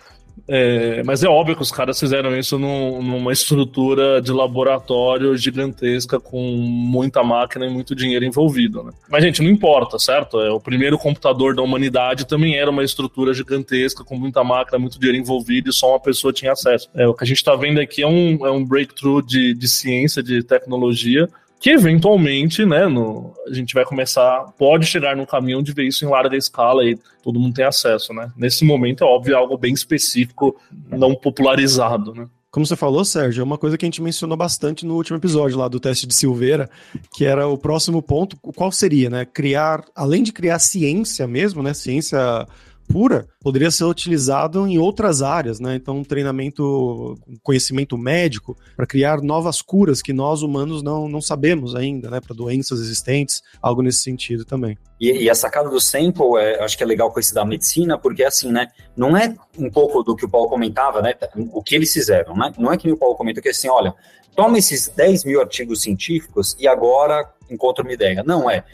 É, 0.47 1.03
mas 1.05 1.23
é 1.23 1.29
óbvio 1.29 1.57
que 1.57 1.63
os 1.63 1.73
caras 1.73 1.99
fizeram 1.99 2.37
isso 2.37 2.59
num, 2.59 3.03
numa 3.03 3.33
estrutura 3.33 4.21
de 4.21 4.33
laboratório 4.33 5.37
gigantesca 5.37 6.21
com 6.21 6.41
muita 6.41 7.23
máquina 7.23 7.67
e 7.67 7.71
muito 7.71 7.95
dinheiro 7.95 8.25
envolvido. 8.25 8.83
Né? 8.83 8.93
Mas, 9.09 9.25
gente, 9.25 9.43
não 9.43 9.51
importa, 9.51 9.99
certo? 9.99 10.41
É, 10.41 10.51
o 10.51 10.61
primeiro 10.61 10.99
computador 10.99 11.55
da 11.55 11.63
humanidade 11.63 12.27
também 12.27 12.57
era 12.57 12.71
uma 12.71 12.85
estrutura 12.85 13.33
gigantesca 13.33 14.05
com 14.05 14.17
muita 14.17 14.45
máquina, 14.45 14.79
muito 14.79 14.99
dinheiro 14.99 15.19
envolvido 15.19 15.71
e 15.71 15.73
só 15.73 15.91
uma 15.91 16.01
pessoa 16.01 16.33
tinha 16.33 16.53
acesso. 16.53 16.89
É, 16.95 17.07
o 17.07 17.15
que 17.15 17.25
a 17.25 17.27
gente 17.27 17.39
está 17.39 17.55
vendo 17.57 17.81
aqui 17.81 18.03
é 18.03 18.07
um, 18.07 18.47
é 18.47 18.51
um 18.51 18.65
breakthrough 18.65 19.23
de, 19.23 19.55
de 19.55 19.69
ciência, 19.69 20.23
de 20.23 20.43
tecnologia, 20.43 21.29
que 21.61 21.71
eventualmente, 21.71 22.65
né, 22.65 22.87
no, 22.87 23.35
a 23.47 23.53
gente 23.53 23.75
vai 23.75 23.85
começar, 23.85 24.45
pode 24.57 24.87
chegar 24.87 25.17
num 25.17 25.27
caminho 25.27 25.63
de 25.63 25.73
ver 25.73 25.85
isso 25.85 26.05
em 26.05 26.09
larga 26.09 26.37
escala 26.37 26.85
e 26.85 26.97
todo 27.23 27.41
mundo 27.41 27.55
tem 27.55 27.65
acesso, 27.65 28.13
né? 28.13 28.31
Nesse 28.37 28.65
momento 28.65 29.03
é 29.03 29.07
óbvio 29.07 29.35
é 29.35 29.37
algo 29.37 29.59
bem 29.59 29.75
específico, 29.75 30.57
não 30.89 31.15
popularizado, 31.15 32.15
né? 32.15 32.29
Como 32.51 32.65
você 32.65 32.77
falou, 32.77 33.05
Sérgio, 33.05 33.43
é 33.43 33.45
uma 33.45 33.59
coisa 33.59 33.77
que 33.77 33.85
a 33.85 33.89
gente 33.89 34.01
mencionou 34.01 34.37
bastante 34.37 34.87
no 34.87 34.95
último 34.95 35.19
episódio 35.19 35.59
lá 35.59 35.69
do 35.69 35.79
teste 35.79 36.07
de 36.07 36.15
Silveira, 36.15 36.71
que 37.15 37.25
era 37.25 37.47
o 37.47 37.59
próximo 37.59 38.01
ponto, 38.01 38.39
qual 38.39 38.73
seria, 38.73 39.11
né? 39.11 39.27
Criar, 39.27 39.85
além 39.95 40.23
de 40.23 40.33
criar 40.33 40.59
ciência 40.59 41.27
mesmo, 41.27 41.63
né? 41.63 41.75
Ciência 41.75 42.47
pura 42.89 43.29
poderia 43.41 43.71
ser 43.71 43.85
utilizado 43.85 44.67
em 44.67 44.79
outras 44.79 45.23
áreas, 45.23 45.61
né? 45.61 45.75
Então, 45.75 45.99
um 45.99 46.05
treinamento, 46.05 47.17
conhecimento 47.43 47.97
médico 47.97 48.57
para 48.77 48.87
criar 48.87 49.21
novas 49.23 49.61
curas 49.61 50.03
que 50.03 50.13
nós 50.13 50.43
humanos 50.43 50.83
não, 50.83 51.09
não 51.09 51.21
sabemos 51.21 51.75
ainda, 51.75 52.11
né? 52.11 52.21
Para 52.21 52.35
doenças 52.35 52.81
existentes, 52.81 53.43
algo 53.63 53.83
nesse 53.83 53.99
sentido 53.99 54.45
também. 54.45 54.77
E, 55.01 55.25
e, 55.25 55.31
a 55.31 55.35
sacada 55.35 55.69
do 55.69 55.81
sample, 55.81 56.37
é, 56.39 56.63
acho 56.63 56.77
que 56.77 56.83
é 56.83 56.87
legal 56.87 57.13
com 57.13 57.21
esse 57.21 57.33
da 57.33 57.45
medicina, 57.45 57.97
porque 57.97 58.25
assim, 58.25 58.51
né? 58.51 58.69
Não 58.97 59.17
é 59.17 59.35
um 59.57 59.71
pouco 59.71 60.03
do 60.03 60.17
que 60.17 60.25
o 60.25 60.29
Paulo 60.29 60.49
comentava, 60.49 61.01
né? 61.01 61.15
O 61.53 61.63
que 61.63 61.75
eles 61.75 61.93
fizeram, 61.93 62.35
né? 62.35 62.53
Não 62.59 62.73
é 62.73 62.77
que 62.77 62.91
o 62.91 62.97
Paulo 62.97 63.15
comenta 63.15 63.41
que 63.41 63.49
assim, 63.49 63.69
olha, 63.69 63.95
toma 64.35 64.59
esses 64.59 64.89
10 64.89 65.25
mil 65.25 65.41
artigos 65.41 65.83
científicos 65.83 66.57
e 66.59 66.67
agora 66.67 67.29
encontra 67.51 67.85
uma 67.85 67.93
ideia. 67.93 68.23
Não 68.25 68.51
é 68.51 68.65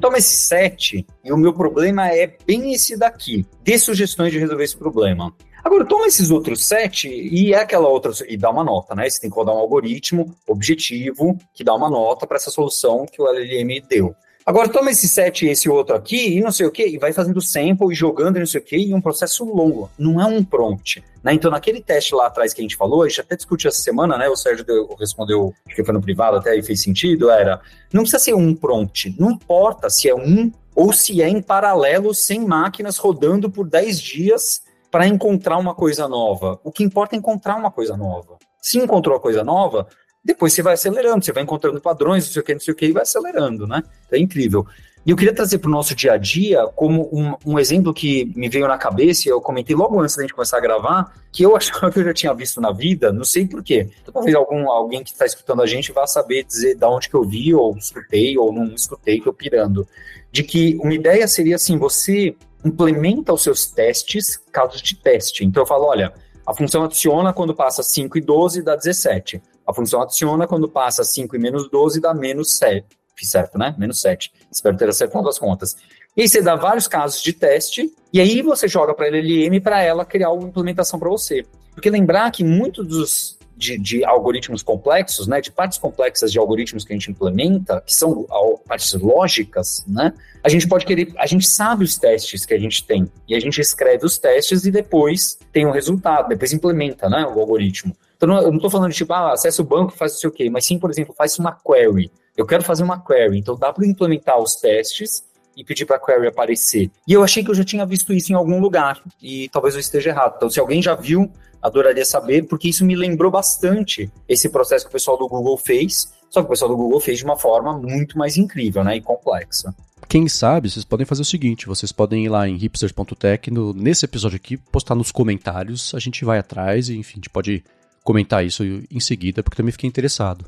Toma 0.00 0.18
esse 0.18 0.34
sete 0.34 1.06
e 1.24 1.32
o 1.32 1.36
meu 1.36 1.52
problema 1.52 2.08
é 2.08 2.36
bem 2.46 2.72
esse 2.74 2.96
daqui. 2.96 3.46
Dê 3.62 3.78
sugestões 3.78 4.32
de 4.32 4.38
resolver 4.38 4.64
esse 4.64 4.76
problema. 4.76 5.34
Agora, 5.64 5.86
toma 5.86 6.06
esses 6.06 6.30
outros 6.30 6.66
sete 6.66 7.08
e 7.08 7.54
é 7.54 7.58
aquela 7.58 7.88
outra, 7.88 8.12
e 8.28 8.36
dá 8.36 8.50
uma 8.50 8.62
nota, 8.62 8.94
né? 8.94 9.08
Você 9.08 9.18
tem 9.18 9.30
que 9.30 9.36
rodar 9.36 9.54
um 9.54 9.58
algoritmo 9.58 10.36
objetivo 10.46 11.38
que 11.54 11.64
dá 11.64 11.74
uma 11.74 11.88
nota 11.88 12.26
para 12.26 12.36
essa 12.36 12.50
solução 12.50 13.06
que 13.10 13.22
o 13.22 13.26
LLM 13.26 13.80
deu. 13.88 14.14
Agora 14.46 14.68
toma 14.68 14.90
esse 14.90 15.08
set 15.08 15.46
e 15.46 15.48
esse 15.48 15.70
outro 15.70 15.96
aqui 15.96 16.36
e 16.36 16.40
não 16.42 16.52
sei 16.52 16.66
o 16.66 16.70
que, 16.70 16.86
e 16.86 16.98
vai 16.98 17.14
fazendo 17.14 17.40
sample 17.40 17.90
e 17.90 17.94
jogando 17.94 18.36
e 18.36 18.40
não 18.40 18.46
sei 18.46 18.60
o 18.60 18.64
que, 18.64 18.76
e 18.76 18.92
um 18.92 19.00
processo 19.00 19.42
longo. 19.42 19.90
Não 19.98 20.20
é 20.20 20.26
um 20.26 20.44
prompt. 20.44 21.02
Né? 21.22 21.32
Então, 21.32 21.50
naquele 21.50 21.80
teste 21.80 22.14
lá 22.14 22.26
atrás 22.26 22.52
que 22.52 22.60
a 22.60 22.64
gente 22.64 22.76
falou, 22.76 23.02
a 23.02 23.08
gente 23.08 23.22
até 23.22 23.36
discutiu 23.36 23.68
essa 23.68 23.80
semana, 23.80 24.18
né? 24.18 24.28
O 24.28 24.36
Sérgio 24.36 24.62
deu, 24.62 24.94
respondeu, 25.00 25.54
acho 25.66 25.74
que 25.74 25.82
foi 25.82 25.94
no 25.94 26.02
privado 26.02 26.36
até 26.36 26.54
e 26.54 26.62
fez 26.62 26.82
sentido, 26.82 27.30
era, 27.30 27.58
não 27.90 28.02
precisa 28.02 28.22
ser 28.22 28.34
um 28.34 28.54
prompt. 28.54 29.16
Não 29.18 29.30
importa 29.30 29.88
se 29.88 30.10
é 30.10 30.14
um 30.14 30.52
ou 30.74 30.92
se 30.92 31.22
é 31.22 31.28
em 31.28 31.40
paralelo, 31.40 32.12
sem 32.12 32.44
máquinas 32.44 32.98
rodando 32.98 33.48
por 33.48 33.66
10 33.66 33.98
dias 33.98 34.62
para 34.90 35.06
encontrar 35.06 35.56
uma 35.56 35.74
coisa 35.74 36.06
nova. 36.06 36.60
O 36.62 36.70
que 36.70 36.84
importa 36.84 37.16
é 37.16 37.18
encontrar 37.18 37.56
uma 37.56 37.70
coisa 37.70 37.96
nova. 37.96 38.36
Se 38.60 38.78
encontrou 38.78 39.16
a 39.16 39.20
coisa 39.20 39.42
nova, 39.42 39.86
depois 40.24 40.52
você 40.52 40.62
vai 40.62 40.74
acelerando, 40.74 41.24
você 41.24 41.32
vai 41.32 41.42
encontrando 41.42 41.80
padrões, 41.80 42.24
não 42.24 42.32
sei 42.32 42.40
o 42.40 42.44
que, 42.44 42.54
não 42.54 42.60
sei 42.60 42.72
o 42.72 42.76
que, 42.76 42.86
e 42.86 42.92
vai 42.92 43.02
acelerando, 43.02 43.66
né? 43.66 43.82
É 44.10 44.18
incrível. 44.18 44.66
E 45.06 45.10
eu 45.10 45.16
queria 45.16 45.34
trazer 45.34 45.58
para 45.58 45.68
o 45.68 45.70
nosso 45.70 45.94
dia 45.94 46.14
a 46.14 46.16
dia 46.16 46.66
como 46.74 47.10
um, 47.12 47.34
um, 47.44 47.58
exemplo 47.58 47.92
que 47.92 48.32
me 48.34 48.48
veio 48.48 48.66
na 48.66 48.78
cabeça, 48.78 49.28
e 49.28 49.30
eu 49.30 49.38
comentei 49.38 49.76
logo 49.76 50.00
antes 50.00 50.16
da 50.16 50.22
gente 50.22 50.32
começar 50.32 50.56
a 50.56 50.60
gravar, 50.60 51.12
que 51.30 51.42
eu 51.42 51.54
achava 51.56 51.90
que 51.90 51.98
eu 51.98 52.04
já 52.04 52.14
tinha 52.14 52.32
visto 52.32 52.58
na 52.58 52.72
vida, 52.72 53.12
não 53.12 53.24
sei 53.24 53.46
porquê. 53.46 53.90
Então, 54.00 54.14
talvez 54.14 54.34
algum, 54.34 54.70
alguém 54.70 55.04
que 55.04 55.10
está 55.10 55.26
escutando 55.26 55.60
a 55.60 55.66
gente 55.66 55.92
vá 55.92 56.06
saber 56.06 56.44
dizer 56.44 56.76
de 56.76 56.84
onde 56.86 57.10
que 57.10 57.14
eu 57.14 57.22
vi, 57.22 57.54
ou 57.54 57.76
escutei, 57.76 58.38
ou 58.38 58.50
não 58.50 58.74
escutei, 58.74 59.20
que 59.20 59.28
eu 59.28 59.34
pirando. 59.34 59.86
De 60.32 60.42
que 60.42 60.78
uma 60.80 60.94
ideia 60.94 61.28
seria 61.28 61.56
assim, 61.56 61.76
você 61.76 62.34
implementa 62.64 63.30
os 63.30 63.42
seus 63.42 63.66
testes, 63.66 64.38
casos 64.50 64.80
de 64.80 64.96
teste. 64.96 65.44
Então 65.44 65.62
eu 65.62 65.66
falo, 65.66 65.84
olha, 65.84 66.14
a 66.46 66.54
função 66.54 66.82
adiciona 66.82 67.30
quando 67.30 67.54
passa 67.54 67.82
5 67.82 68.16
e 68.16 68.20
12 68.22 68.62
dá 68.62 68.74
17. 68.74 69.42
A 69.66 69.72
função 69.72 70.02
adiciona 70.02 70.46
quando 70.46 70.68
passa 70.68 71.02
5 71.02 71.34
e 71.34 71.38
menos 71.38 71.70
12 71.70 72.00
dá 72.00 72.12
menos 72.12 72.56
7. 72.56 72.86
Fiz 73.16 73.30
certo, 73.30 73.58
né? 73.58 73.74
Menos 73.78 74.00
7. 74.00 74.32
Espero 74.50 74.76
ter 74.76 74.88
acertado 74.88 75.28
as 75.28 75.38
contas. 75.38 75.76
E 76.16 76.22
aí 76.22 76.28
você 76.28 76.42
dá 76.42 76.54
vários 76.54 76.86
casos 76.86 77.22
de 77.22 77.32
teste, 77.32 77.92
e 78.12 78.20
aí 78.20 78.40
você 78.40 78.68
joga 78.68 78.94
para 78.94 79.06
a 79.06 79.08
LLM 79.08 79.60
para 79.60 79.82
ela 79.82 80.04
criar 80.04 80.30
uma 80.30 80.48
implementação 80.48 80.98
para 80.98 81.08
você. 81.08 81.44
Porque 81.74 81.90
lembrar 81.90 82.30
que 82.30 82.44
muitos 82.44 82.86
dos 82.86 83.38
de, 83.56 83.78
de, 83.78 84.04
algoritmos 84.04 84.62
complexos, 84.62 85.26
né, 85.26 85.40
de 85.40 85.50
partes 85.50 85.78
complexas 85.78 86.32
de 86.32 86.38
algoritmos 86.38 86.84
que 86.84 86.92
a 86.92 86.96
gente 86.96 87.10
implementa, 87.10 87.80
que 87.86 87.94
são 87.94 88.26
partes 88.66 88.92
lógicas, 88.94 89.84
né, 89.86 90.12
a 90.42 90.48
gente 90.48 90.66
pode 90.66 90.84
querer, 90.84 91.12
a 91.16 91.26
gente 91.26 91.46
sabe 91.46 91.84
os 91.84 91.96
testes 91.96 92.44
que 92.44 92.52
a 92.52 92.58
gente 92.58 92.84
tem, 92.84 93.10
e 93.28 93.34
a 93.34 93.40
gente 93.40 93.60
escreve 93.60 94.04
os 94.04 94.18
testes 94.18 94.64
e 94.64 94.70
depois 94.70 95.38
tem 95.52 95.64
o 95.66 95.68
um 95.68 95.72
resultado, 95.72 96.28
depois 96.28 96.52
implementa, 96.52 97.08
né, 97.08 97.24
o 97.26 97.40
algoritmo. 97.40 97.96
Eu 98.24 98.50
não 98.50 98.56
estou 98.56 98.70
falando 98.70 98.90
de 98.90 98.96
tipo, 98.96 99.12
ah, 99.12 99.32
acessa 99.32 99.62
o 99.62 99.64
banco 99.64 99.92
e 99.94 99.98
faz 99.98 100.12
não 100.12 100.18
sei 100.18 100.30
o 100.30 100.32
quê, 100.32 100.50
mas 100.50 100.64
sim, 100.64 100.78
por 100.78 100.90
exemplo, 100.90 101.14
faz 101.16 101.38
uma 101.38 101.52
query. 101.52 102.10
Eu 102.36 102.46
quero 102.46 102.64
fazer 102.64 102.82
uma 102.82 103.00
query, 103.00 103.38
então 103.38 103.56
dá 103.56 103.72
para 103.72 103.86
implementar 103.86 104.38
os 104.40 104.56
testes 104.56 105.24
e 105.56 105.64
pedir 105.64 105.84
para 105.84 105.96
a 105.96 106.00
query 106.00 106.26
aparecer. 106.26 106.90
E 107.06 107.12
eu 107.12 107.22
achei 107.22 107.44
que 107.44 107.50
eu 107.50 107.54
já 107.54 107.64
tinha 107.64 107.86
visto 107.86 108.12
isso 108.12 108.32
em 108.32 108.34
algum 108.34 108.60
lugar, 108.60 109.00
e 109.22 109.48
talvez 109.50 109.74
eu 109.74 109.80
esteja 109.80 110.10
errado. 110.10 110.34
Então, 110.36 110.50
se 110.50 110.58
alguém 110.58 110.82
já 110.82 110.94
viu, 110.94 111.30
adoraria 111.62 112.04
saber, 112.04 112.44
porque 112.44 112.68
isso 112.68 112.84
me 112.84 112.96
lembrou 112.96 113.30
bastante 113.30 114.10
esse 114.28 114.48
processo 114.48 114.84
que 114.84 114.90
o 114.90 114.92
pessoal 114.92 115.16
do 115.16 115.28
Google 115.28 115.56
fez, 115.56 116.12
só 116.28 116.40
que 116.40 116.46
o 116.46 116.50
pessoal 116.50 116.70
do 116.70 116.76
Google 116.76 117.00
fez 117.00 117.18
de 117.18 117.24
uma 117.24 117.36
forma 117.36 117.78
muito 117.78 118.18
mais 118.18 118.36
incrível 118.36 118.82
né, 118.82 118.96
e 118.96 119.00
complexa. 119.00 119.74
Quem 120.08 120.28
sabe, 120.28 120.70
vocês 120.70 120.84
podem 120.84 121.06
fazer 121.06 121.22
o 121.22 121.24
seguinte: 121.24 121.66
vocês 121.66 121.90
podem 121.90 122.24
ir 122.24 122.28
lá 122.28 122.46
em 122.48 122.56
hipsters.tech, 122.56 123.50
nesse 123.74 124.04
episódio 124.04 124.36
aqui, 124.36 124.56
postar 124.56 124.94
nos 124.94 125.10
comentários, 125.10 125.94
a 125.94 125.98
gente 125.98 126.24
vai 126.24 126.38
atrás 126.38 126.88
e, 126.88 126.96
enfim, 126.96 127.14
a 127.14 127.16
gente 127.16 127.30
pode 127.30 127.64
comentar 128.04 128.44
isso 128.44 128.62
em 128.62 129.00
seguida, 129.00 129.42
porque 129.42 129.56
também 129.56 129.72
fiquei 129.72 129.88
interessado. 129.88 130.44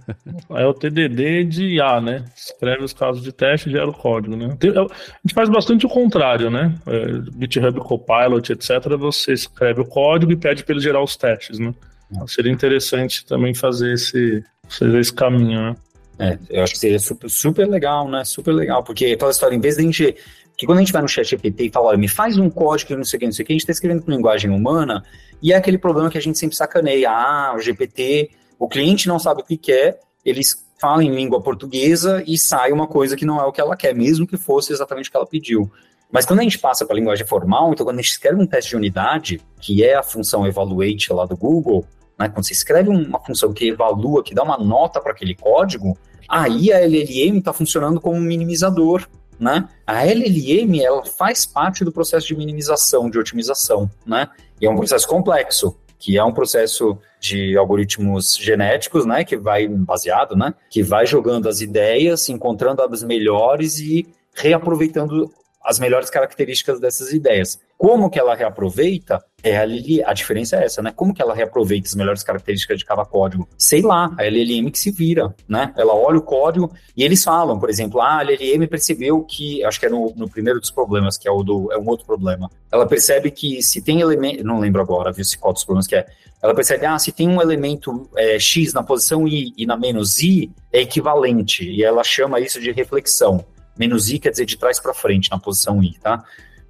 é 0.50 0.66
o 0.66 0.72
TDD 0.72 1.44
de 1.44 1.64
IA, 1.74 2.00
né? 2.00 2.24
Escreve 2.34 2.82
os 2.82 2.94
casos 2.94 3.22
de 3.22 3.30
teste 3.30 3.68
e 3.68 3.72
gera 3.72 3.88
o 3.88 3.92
código, 3.92 4.34
né? 4.34 4.46
A 4.46 5.18
gente 5.22 5.34
faz 5.34 5.50
bastante 5.50 5.84
o 5.84 5.88
contrário, 5.88 6.50
né? 6.50 6.74
É, 6.86 7.06
GitHub 7.38 7.78
Copilot, 7.80 8.50
etc. 8.50 8.96
Você 8.98 9.34
escreve 9.34 9.82
o 9.82 9.84
código 9.84 10.32
e 10.32 10.36
pede 10.36 10.64
para 10.64 10.74
ele 10.74 10.82
gerar 10.82 11.02
os 11.02 11.14
testes, 11.14 11.58
né? 11.58 11.74
Então, 12.10 12.26
seria 12.26 12.50
interessante 12.50 13.26
também 13.26 13.54
fazer 13.54 13.92
esse, 13.92 14.42
fazer 14.66 14.98
esse 14.98 15.12
caminho, 15.12 15.60
né? 15.60 15.76
É, 16.18 16.38
eu 16.48 16.62
acho 16.62 16.72
que 16.72 16.78
seria 16.78 16.98
super, 16.98 17.28
super 17.28 17.68
legal, 17.68 18.08
né? 18.08 18.24
Super 18.24 18.52
legal, 18.52 18.82
porque 18.82 19.06
aquela 19.06 19.30
história, 19.30 19.54
em 19.54 19.60
vez 19.60 19.76
de 19.76 19.82
a 19.82 19.84
gente 19.84 20.16
que 20.56 20.66
quando 20.66 20.78
a 20.78 20.80
gente 20.80 20.92
vai 20.92 21.02
no 21.02 21.08
chat 21.08 21.28
GPT 21.28 21.64
e 21.64 21.70
fala, 21.70 21.88
olha, 21.88 21.98
me 21.98 22.08
faz 22.08 22.38
um 22.38 22.48
código 22.48 22.96
não 22.96 23.04
sei 23.04 23.16
o 23.16 23.20
que, 23.20 23.26
não 23.26 23.32
sei 23.32 23.42
o 23.42 23.46
que, 23.46 23.52
a 23.52 23.54
gente 23.54 23.62
está 23.62 23.72
escrevendo 23.72 24.02
com 24.02 24.10
linguagem 24.10 24.50
humana, 24.50 25.02
e 25.42 25.52
é 25.52 25.56
aquele 25.56 25.78
problema 25.78 26.10
que 26.10 26.18
a 26.18 26.20
gente 26.20 26.38
sempre 26.38 26.56
sacaneia. 26.56 27.10
Ah, 27.10 27.54
o 27.56 27.60
GPT, 27.60 28.30
o 28.58 28.68
cliente 28.68 29.08
não 29.08 29.18
sabe 29.18 29.42
o 29.42 29.44
que 29.44 29.56
quer, 29.56 30.00
eles 30.24 30.64
falam 30.80 31.02
em 31.02 31.14
língua 31.14 31.40
portuguesa 31.40 32.22
e 32.26 32.38
sai 32.38 32.72
uma 32.72 32.86
coisa 32.86 33.16
que 33.16 33.24
não 33.24 33.40
é 33.40 33.44
o 33.44 33.52
que 33.52 33.60
ela 33.60 33.76
quer, 33.76 33.94
mesmo 33.94 34.26
que 34.26 34.36
fosse 34.36 34.72
exatamente 34.72 35.08
o 35.08 35.10
que 35.10 35.16
ela 35.16 35.26
pediu. 35.26 35.70
Mas 36.10 36.24
quando 36.24 36.40
a 36.40 36.42
gente 36.42 36.58
passa 36.58 36.84
para 36.84 36.94
a 36.94 36.98
linguagem 36.98 37.26
formal, 37.26 37.72
então 37.72 37.84
quando 37.84 37.98
a 37.98 38.02
gente 38.02 38.12
escreve 38.12 38.40
um 38.40 38.46
teste 38.46 38.70
de 38.70 38.76
unidade, 38.76 39.40
que 39.60 39.82
é 39.82 39.94
a 39.94 40.02
função 40.02 40.46
evaluate 40.46 41.12
lá 41.12 41.26
do 41.26 41.36
Google, 41.36 41.84
né, 42.18 42.28
quando 42.28 42.46
você 42.46 42.52
escreve 42.52 42.88
uma 42.88 43.18
função 43.18 43.52
que 43.52 43.68
evalua, 43.68 44.22
que 44.22 44.34
dá 44.34 44.42
uma 44.42 44.56
nota 44.56 45.00
para 45.00 45.12
aquele 45.12 45.34
código, 45.34 45.98
aí 46.28 46.72
a 46.72 46.80
LLM 46.80 47.38
está 47.38 47.52
funcionando 47.52 48.00
como 48.00 48.16
um 48.16 48.20
minimizador 48.20 49.08
né? 49.38 49.68
A 49.86 50.04
LLM 50.06 50.80
ela 50.80 51.04
faz 51.04 51.44
parte 51.44 51.84
do 51.84 51.92
processo 51.92 52.26
de 52.26 52.36
minimização, 52.36 53.10
de 53.10 53.18
otimização, 53.18 53.90
né? 54.06 54.28
E 54.60 54.66
é 54.66 54.70
um 54.70 54.76
processo 54.76 55.06
complexo, 55.06 55.76
que 55.98 56.18
é 56.18 56.24
um 56.24 56.32
processo 56.32 56.98
de 57.20 57.56
algoritmos 57.56 58.36
genéticos, 58.36 59.06
né? 59.06 59.24
Que 59.24 59.36
vai 59.36 59.66
baseado, 59.66 60.36
né? 60.36 60.54
Que 60.70 60.82
vai 60.82 61.06
jogando 61.06 61.48
as 61.48 61.60
ideias, 61.60 62.28
encontrando 62.28 62.82
as 62.82 63.02
melhores 63.02 63.78
e 63.78 64.06
reaproveitando 64.34 65.32
as 65.64 65.78
melhores 65.78 66.10
características 66.10 66.78
dessas 66.78 67.12
ideias. 67.12 67.58
Como 67.78 68.10
que 68.10 68.18
ela 68.18 68.34
reaproveita? 68.34 69.24
É 69.42 69.58
ali, 69.58 70.02
a 70.04 70.12
diferença 70.12 70.56
é 70.56 70.64
essa, 70.64 70.80
né? 70.80 70.92
Como 70.94 71.12
que 71.12 71.20
ela 71.20 71.34
reaproveita 71.34 71.88
as 71.88 71.94
melhores 71.94 72.22
características 72.22 72.78
de 72.78 72.84
cada 72.84 73.04
código? 73.04 73.48
Sei 73.58 73.82
lá, 73.82 74.10
a 74.16 74.24
LLM 74.24 74.70
que 74.70 74.78
se 74.78 74.90
vira, 74.90 75.34
né? 75.48 75.72
Ela 75.76 75.94
olha 75.94 76.18
o 76.18 76.22
código 76.22 76.72
e 76.96 77.02
eles 77.02 77.24
falam, 77.24 77.58
por 77.58 77.68
exemplo, 77.68 78.00
ah, 78.00 78.18
a 78.18 78.22
LLM 78.22 78.66
percebeu 78.66 79.22
que, 79.22 79.64
acho 79.64 79.80
que 79.80 79.86
é 79.86 79.90
no, 79.90 80.12
no 80.16 80.28
primeiro 80.30 80.60
dos 80.60 80.70
problemas, 80.70 81.18
que 81.18 81.28
é 81.28 81.30
o 81.30 81.42
do, 81.42 81.72
é 81.72 81.78
um 81.78 81.86
outro 81.88 82.06
problema. 82.06 82.50
Ela 82.70 82.86
percebe 82.86 83.30
que 83.30 83.62
se 83.62 83.82
tem 83.82 84.00
elemento, 84.00 84.44
não 84.44 84.60
lembro 84.60 84.80
agora, 84.80 85.12
viu 85.12 85.24
se 85.24 85.36
qual 85.36 85.52
dos 85.52 85.64
problemas 85.64 85.86
que 85.86 85.96
é. 85.96 86.06
Ela 86.42 86.54
percebe, 86.54 86.84
ah, 86.86 86.98
se 86.98 87.10
tem 87.10 87.28
um 87.28 87.40
elemento 87.40 88.08
é, 88.16 88.38
X 88.38 88.72
na 88.72 88.82
posição 88.82 89.26
Y 89.26 89.52
e 89.56 89.66
na 89.66 89.76
menos 89.76 90.20
Y, 90.22 90.50
é 90.72 90.80
equivalente. 90.80 91.64
E 91.64 91.82
ela 91.82 92.04
chama 92.04 92.38
isso 92.38 92.60
de 92.60 92.70
reflexão. 92.70 93.44
Menos 93.78 94.10
i 94.10 94.18
quer 94.18 94.30
dizer 94.30 94.46
de 94.46 94.56
trás 94.56 94.80
para 94.80 94.94
frente, 94.94 95.30
na 95.30 95.38
posição 95.38 95.82
i, 95.82 95.98
tá? 95.98 96.24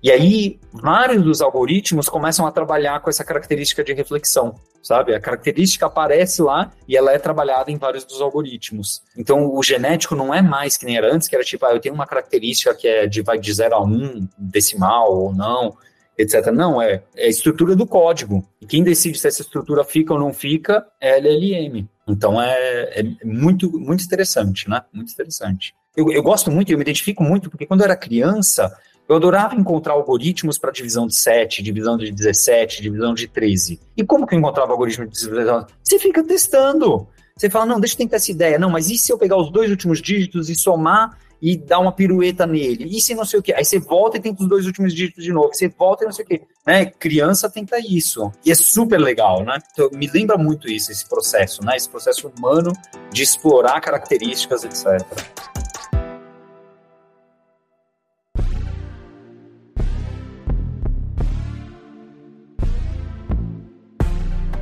E 0.04 0.10
aí, 0.10 0.60
vários 0.70 1.24
dos 1.24 1.40
algoritmos 1.40 2.10
começam 2.10 2.46
a 2.46 2.52
trabalhar 2.52 3.00
com 3.00 3.08
essa 3.08 3.24
característica 3.24 3.82
de 3.82 3.94
reflexão, 3.94 4.54
sabe? 4.82 5.14
A 5.14 5.18
característica 5.18 5.86
aparece 5.86 6.42
lá 6.42 6.70
e 6.86 6.94
ela 6.94 7.10
é 7.10 7.18
trabalhada 7.18 7.70
em 7.70 7.78
vários 7.78 8.04
dos 8.04 8.20
algoritmos. 8.20 9.02
Então, 9.16 9.50
o 9.50 9.62
genético 9.62 10.14
não 10.14 10.34
é 10.34 10.42
mais 10.42 10.76
que 10.76 10.84
nem 10.84 10.98
era 10.98 11.10
antes, 11.10 11.26
que 11.26 11.34
era 11.34 11.42
tipo, 11.42 11.64
ah, 11.64 11.72
eu 11.72 11.80
tenho 11.80 11.94
uma 11.94 12.06
característica 12.06 12.74
que 12.74 12.86
é 12.86 13.06
de, 13.06 13.22
vai 13.22 13.38
de 13.38 13.50
0 13.50 13.74
a 13.74 13.82
1, 13.82 13.86
um, 13.86 14.28
decimal 14.36 15.10
ou 15.10 15.34
não, 15.34 15.74
etc. 16.18 16.48
Não, 16.52 16.82
é, 16.82 17.02
é 17.16 17.24
a 17.24 17.30
estrutura 17.30 17.74
do 17.74 17.86
código. 17.86 18.46
E 18.60 18.66
quem 18.66 18.84
decide 18.84 19.18
se 19.18 19.26
essa 19.26 19.40
estrutura 19.40 19.84
fica 19.84 20.12
ou 20.12 20.20
não 20.20 20.34
fica 20.34 20.86
é 21.00 21.16
LLM. 21.16 21.88
Então, 22.06 22.38
é, 22.42 23.00
é 23.00 23.02
muito, 23.24 23.72
muito 23.80 24.04
interessante, 24.04 24.68
né? 24.68 24.82
Muito 24.92 25.10
interessante. 25.10 25.74
Eu, 25.96 26.10
eu 26.10 26.22
gosto 26.22 26.50
muito, 26.50 26.72
eu 26.72 26.78
me 26.78 26.82
identifico 26.82 27.22
muito, 27.22 27.48
porque 27.48 27.66
quando 27.66 27.80
eu 27.80 27.84
era 27.84 27.96
criança, 27.96 28.76
eu 29.08 29.16
adorava 29.16 29.54
encontrar 29.54 29.92
algoritmos 29.92 30.58
para 30.58 30.72
divisão 30.72 31.06
de 31.06 31.14
7, 31.14 31.62
divisão 31.62 31.96
de 31.96 32.10
17, 32.10 32.82
divisão 32.82 33.14
de 33.14 33.28
13. 33.28 33.80
E 33.96 34.04
como 34.04 34.26
que 34.26 34.34
eu 34.34 34.38
encontrava 34.38 34.72
algoritmo 34.72 35.06
de 35.06 35.18
divisão? 35.18 35.66
Você 35.82 35.98
fica 35.98 36.24
testando. 36.24 37.06
Você 37.36 37.50
fala, 37.50 37.66
não, 37.66 37.80
deixa 37.80 37.94
eu 37.94 37.98
tentar 37.98 38.16
essa 38.16 38.30
ideia. 38.30 38.58
Não, 38.58 38.70
mas 38.70 38.90
e 38.90 38.96
se 38.96 39.12
eu 39.12 39.18
pegar 39.18 39.36
os 39.36 39.50
dois 39.50 39.70
últimos 39.70 40.00
dígitos 40.00 40.48
e 40.48 40.54
somar 40.54 41.18
e 41.42 41.56
dar 41.56 41.80
uma 41.80 41.92
pirueta 41.92 42.46
nele? 42.46 42.88
E 42.96 43.00
se 43.00 43.14
não 43.14 43.24
sei 43.24 43.40
o 43.40 43.42
quê? 43.42 43.52
Aí 43.52 43.64
você 43.64 43.78
volta 43.78 44.16
e 44.16 44.20
tenta 44.20 44.42
os 44.42 44.48
dois 44.48 44.66
últimos 44.66 44.94
dígitos 44.94 45.22
de 45.22 45.32
novo. 45.32 45.52
Você 45.52 45.68
volta 45.68 46.04
e 46.04 46.06
não 46.06 46.12
sei 46.12 46.24
o 46.24 46.28
quê. 46.28 46.42
Né? 46.66 46.86
Criança 46.86 47.50
tenta 47.50 47.76
isso. 47.78 48.32
E 48.44 48.50
é 48.50 48.54
super 48.54 48.98
legal, 48.98 49.44
né? 49.44 49.58
Então, 49.72 49.90
me 49.92 50.08
lembra 50.08 50.38
muito 50.38 50.68
isso, 50.68 50.90
esse 50.90 51.06
processo, 51.08 51.62
né? 51.62 51.76
Esse 51.76 51.90
processo 51.90 52.32
humano 52.34 52.72
de 53.12 53.22
explorar 53.22 53.80
características, 53.80 54.64
etc. 54.64 55.04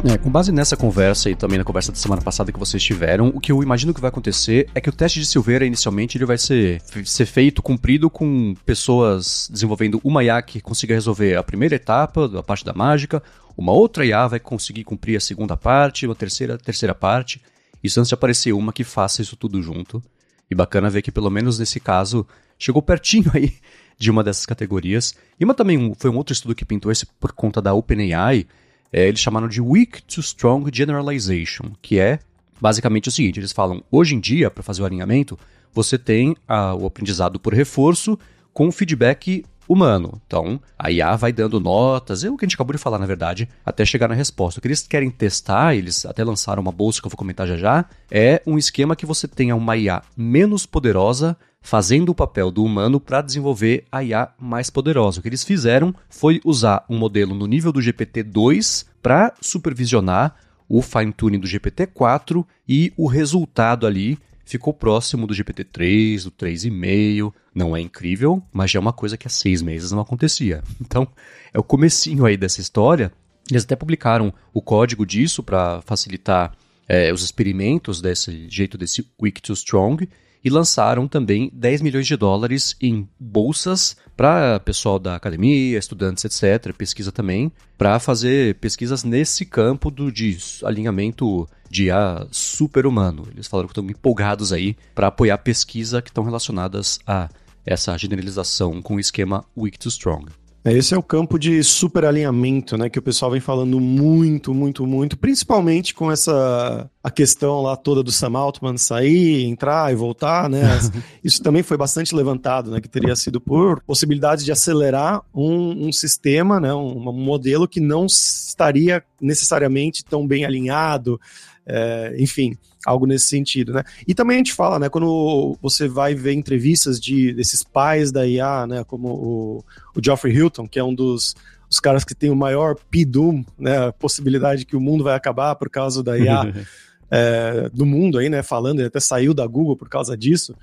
É, 0.05 0.19
com 0.19 0.29
base 0.29 0.51
nessa 0.51 0.77
conversa 0.77 1.31
e 1.31 1.37
também 1.37 1.59
na 1.59 1.65
conversa 1.65 1.93
da 1.93 1.99
semana 1.99 2.21
passada 2.21 2.51
que 2.51 2.59
vocês 2.59 2.83
tiveram, 2.83 3.29
o 3.29 3.39
que 3.39 3.53
eu 3.53 3.63
imagino 3.63 3.95
que 3.95 4.01
vai 4.01 4.09
acontecer 4.09 4.69
é 4.75 4.81
que 4.81 4.89
o 4.89 4.93
teste 4.93 5.21
de 5.21 5.27
Silveira, 5.27 5.65
inicialmente, 5.65 6.19
ele 6.19 6.27
vai 6.27 6.37
ser, 6.37 6.83
ser 7.05 7.25
feito, 7.25 7.63
cumprido 7.63 8.11
com 8.11 8.53
pessoas 8.67 9.49
desenvolvendo 9.49 10.01
uma 10.03 10.25
IA 10.25 10.43
que 10.43 10.61
consiga 10.61 10.93
resolver 10.93 11.37
a 11.37 11.43
primeira 11.45 11.77
etapa, 11.77 12.29
a 12.37 12.43
parte 12.43 12.65
da 12.65 12.73
mágica, 12.73 13.23
uma 13.57 13.71
outra 13.71 14.05
IA 14.05 14.27
vai 14.27 14.41
conseguir 14.41 14.83
cumprir 14.83 15.17
a 15.17 15.21
segunda 15.21 15.57
parte, 15.57 16.05
uma 16.05 16.17
terceira, 16.17 16.59
terceira 16.59 16.97
parte, 16.97 17.41
isso 17.83 18.01
antes 18.01 18.09
de 18.09 18.15
aparecer 18.15 18.53
uma 18.53 18.73
que 18.73 18.83
faça 18.83 19.23
isso 19.23 19.37
tudo 19.37 19.63
junto. 19.63 20.03
E 20.51 20.55
bacana 20.55 20.91
ver 20.91 21.03
que, 21.03 21.13
pelo 21.13 21.31
menos 21.31 21.61
nesse 21.61 21.79
caso, 21.79 22.27
chegou 22.59 22.83
pertinho 22.83 23.31
aí 23.33 23.55
de 23.97 24.11
uma 24.11 24.25
dessas 24.25 24.47
categorias. 24.47 25.15
E 25.39 25.45
uma 25.45 25.55
também 25.55 25.95
foi 25.97 26.11
um 26.11 26.17
outro 26.17 26.33
estudo 26.33 26.57
que 26.57 26.65
pintou 26.65 26.91
esse 26.91 27.07
por 27.07 27.33
conta 27.33 27.63
da 27.63 27.73
OpenAI, 27.73 28.47
é, 28.93 29.09
eles 29.09 29.21
chamaram 29.21 29.49
de 29.49 29.61
Weak 29.61 30.03
to 30.03 30.21
Strong 30.21 30.71
Generalization, 30.73 31.73
que 31.81 31.99
é 31.99 32.19
basicamente 32.61 33.09
o 33.09 33.13
seguinte: 33.13 33.41
eles 33.41 33.53
falam, 33.53 33.83
hoje 33.91 34.15
em 34.15 34.21
dia, 34.21 34.51
para 34.51 34.63
fazer 34.63 34.83
o 34.83 34.85
alinhamento, 34.85 35.39
você 35.73 35.99
tem 35.99 36.37
a, 36.47 36.75
o 36.75 36.87
aprendizado 36.87 37.41
por 37.41 37.55
reforço 37.55 38.19
com 38.53 38.71
feedback 38.71 39.45
humano. 39.67 40.21
Então, 40.27 40.61
a 40.79 40.91
IA 40.91 41.17
vai 41.17 41.33
dando 41.33 41.59
notas, 41.59 42.25
é 42.25 42.31
o 42.31 42.37
que 42.37 42.45
a 42.45 42.47
gente 42.47 42.57
acabou 42.57 42.73
de 42.73 42.83
falar, 42.83 42.99
na 42.99 43.07
verdade, 43.07 43.49
até 43.65 43.85
chegar 43.85 44.09
na 44.09 44.15
resposta. 44.15 44.59
O 44.59 44.63
que 44.63 44.69
eles 44.69 44.87
querem 44.87 45.11
testar, 45.11 45.75
eles 45.75 46.05
até 46.05 46.23
lançaram 46.23 46.61
uma 46.61 46.73
bolsa 46.73 47.01
que 47.01 47.07
eu 47.07 47.11
vou 47.11 47.17
comentar 47.17 47.47
já 47.47 47.57
já, 47.57 47.85
é 48.11 48.43
um 48.47 48.59
esquema 48.59 48.95
que 48.95 49.07
você 49.07 49.27
tenha 49.27 49.57
uma 49.57 49.77
IA 49.77 50.03
menos 50.17 50.67
poderosa 50.67 51.37
fazendo 51.63 52.11
o 52.11 52.15
papel 52.15 52.51
do 52.51 52.65
humano 52.65 53.01
para 53.01 53.23
desenvolver 53.23 53.85
a 53.91 54.03
IA 54.03 54.29
mais 54.39 54.69
poderosa. 54.69 55.21
O 55.21 55.23
que 55.23 55.29
eles 55.29 55.45
fizeram 55.45 55.95
foi 56.11 56.41
usar 56.45 56.85
um 56.91 56.99
modelo 56.99 57.35
no 57.35 57.47
nível 57.47 57.73
do 57.73 57.81
GPT-2 57.81 58.85
para 59.01 59.33
supervisionar 59.41 60.35
o 60.69 60.83
fine-tuning 60.83 61.39
do 61.39 61.47
GPT-4 61.47 62.45
e 62.69 62.93
o 62.97 63.07
resultado 63.07 63.87
ali 63.87 64.19
ficou 64.45 64.73
próximo 64.73 65.27
do 65.27 65.35
GPT-3, 65.35 66.25
do 66.25 66.31
3,5. 66.33 67.33
Não 67.55 67.77
é 67.77 67.81
incrível, 67.81 68.43
mas 68.53 68.71
já 68.71 68.79
é 68.79 68.81
uma 68.81 68.93
coisa 68.93 69.17
que 69.17 69.27
há 69.27 69.31
seis 69.31 69.63
meses 69.63 69.93
não 69.93 70.01
acontecia. 70.01 70.63
Então, 70.81 71.07
é 71.55 71.59
o 71.59 71.63
comecinho 71.63 72.27
aí 72.27 72.37
dessa 72.37 72.61
história. 72.61 73.13
Eles 73.51 73.65
até 73.65 73.77
publicaram 73.77 74.33
o 74.53 74.61
código 74.61 75.07
disso 75.07 75.43
para 75.43 75.81
facilitar 75.83 76.53
é, 76.89 77.13
os 77.13 77.23
experimentos 77.23 78.01
desse 78.01 78.49
jeito 78.49 78.77
desse 78.77 79.07
Weak 79.21 79.41
to 79.41 79.53
Strong 79.53 80.09
e 80.45 80.51
lançaram 80.51 81.07
também 81.07 81.51
10 81.53 81.83
milhões 81.83 82.07
de 82.07 82.17
dólares 82.17 82.77
em 82.81 83.09
bolsas 83.19 83.97
para 84.17 84.61
pessoal 84.61 84.99
da 84.99 85.17
academia, 85.17 85.79
estudantes, 85.79 86.25
etc., 86.25 86.73
pesquisa 86.75 87.11
também, 87.11 87.51
para 87.79 87.99
fazer 87.99 88.57
pesquisas 88.57 89.05
nesse 89.05 89.47
campo 89.47 89.91
do 89.91 90.11
de 90.11 90.37
alinhamento 90.65 91.49
de 91.71 91.91
A 91.91 92.27
super-humano. 92.31 93.27
Eles 93.33 93.47
falaram 93.47 93.69
que 93.69 93.73
estão 93.73 93.89
empolgados 93.89 94.53
aí 94.53 94.77
para 94.95 95.07
apoiar 95.07 95.39
pesquisa 95.39 96.03
que 96.03 96.11
estão 96.11 96.25
relacionadas 96.25 96.99
a 97.07 97.29
essa 97.65 97.97
generalização 97.97 98.83
com 98.83 98.97
o 98.97 99.01
esquema 99.01 99.45
Weak 99.57 99.79
to 99.79 99.89
Strong. 99.89 100.42
É, 100.65 100.73
esse 100.73 100.95
é 100.95 100.99
o 100.99 101.03
campo 101.03 101.39
de 101.39 101.63
superalinhamento, 101.65 102.77
né, 102.77 102.89
que 102.89 102.99
o 102.99 103.03
pessoal 103.03 103.33
vem 103.33 103.41
falando 103.41 103.81
muito, 103.81 104.55
muito, 104.55 104.87
muito, 104.87 105.19
principalmente 105.19 105.93
com 105.93 106.11
essa 106.11 106.89
a 107.03 107.11
questão 107.11 107.63
lá 107.63 107.77
toda 107.77 108.01
do 108.01 108.13
Sam 108.13 108.39
Altman 108.39 108.79
sair, 108.79 109.45
entrar 109.45 109.93
e 109.93 109.97
voltar, 109.97 110.49
né? 110.49 110.63
Isso 111.25 111.43
também 111.43 111.65
foi 111.65 111.77
bastante 111.77 112.15
levantado, 112.15 112.71
né, 112.71 112.81
que 112.81 112.89
teria 112.89 113.17
sido 113.17 113.41
por 113.41 113.83
possibilidade 113.83 114.45
de 114.45 114.53
acelerar 114.53 115.21
um, 115.35 115.89
um 115.89 115.93
sistema, 115.93 116.61
né, 116.61 116.73
um, 116.73 117.09
um 117.09 117.13
modelo 117.13 117.67
que 117.67 117.81
não 117.81 118.07
estaria 118.07 119.03
necessariamente 119.21 120.05
tão 120.05 120.27
bem 120.27 120.45
alinhado, 120.45 121.21
é, 121.67 122.15
enfim, 122.19 122.57
algo 122.85 123.07
nesse 123.07 123.27
sentido, 123.27 123.73
né? 123.73 123.85
E 124.07 124.15
também 124.15 124.37
a 124.37 124.39
gente 124.39 124.53
fala, 124.53 124.79
né, 124.79 124.89
quando 124.89 125.57
você 125.63 125.89
vai 125.89 126.15
ver 126.15 126.33
entrevistas 126.33 127.01
de 127.01 127.33
desses 127.33 127.63
pais 127.63 128.11
da 128.11 128.27
IA, 128.27 128.67
né, 128.67 128.85
como 128.85 129.09
o, 129.09 129.65
o 129.95 130.05
Geoffrey 130.05 130.35
Hilton, 130.35 130.67
que 130.67 130.79
é 130.79 130.85
um 130.85 130.95
dos 130.95 131.35
os 131.71 131.81
caras 131.81 132.05
que 132.05 132.15
tem 132.15 132.29
o 132.29 132.37
maior 132.37 132.77
PIDUM, 132.91 133.43
né, 133.59 133.87
a 133.87 133.93
possibilidade 133.93 134.67
que 134.67 134.77
o 134.77 134.81
mundo 134.81 135.03
vai 135.03 135.15
acabar 135.15 135.55
por 135.55 135.71
causa 135.71 136.03
da 136.03 136.19
IA 136.19 136.53
é, 137.11 137.71
do 137.73 137.87
mundo 137.87 138.19
aí, 138.19 138.29
né, 138.29 138.43
falando, 138.43 138.81
ele 138.81 138.89
até 138.89 139.01
saiu 139.01 139.33
da 139.33 139.47
Google 139.47 139.75
por 139.75 139.89
causa 139.89 140.15
disso. 140.15 140.55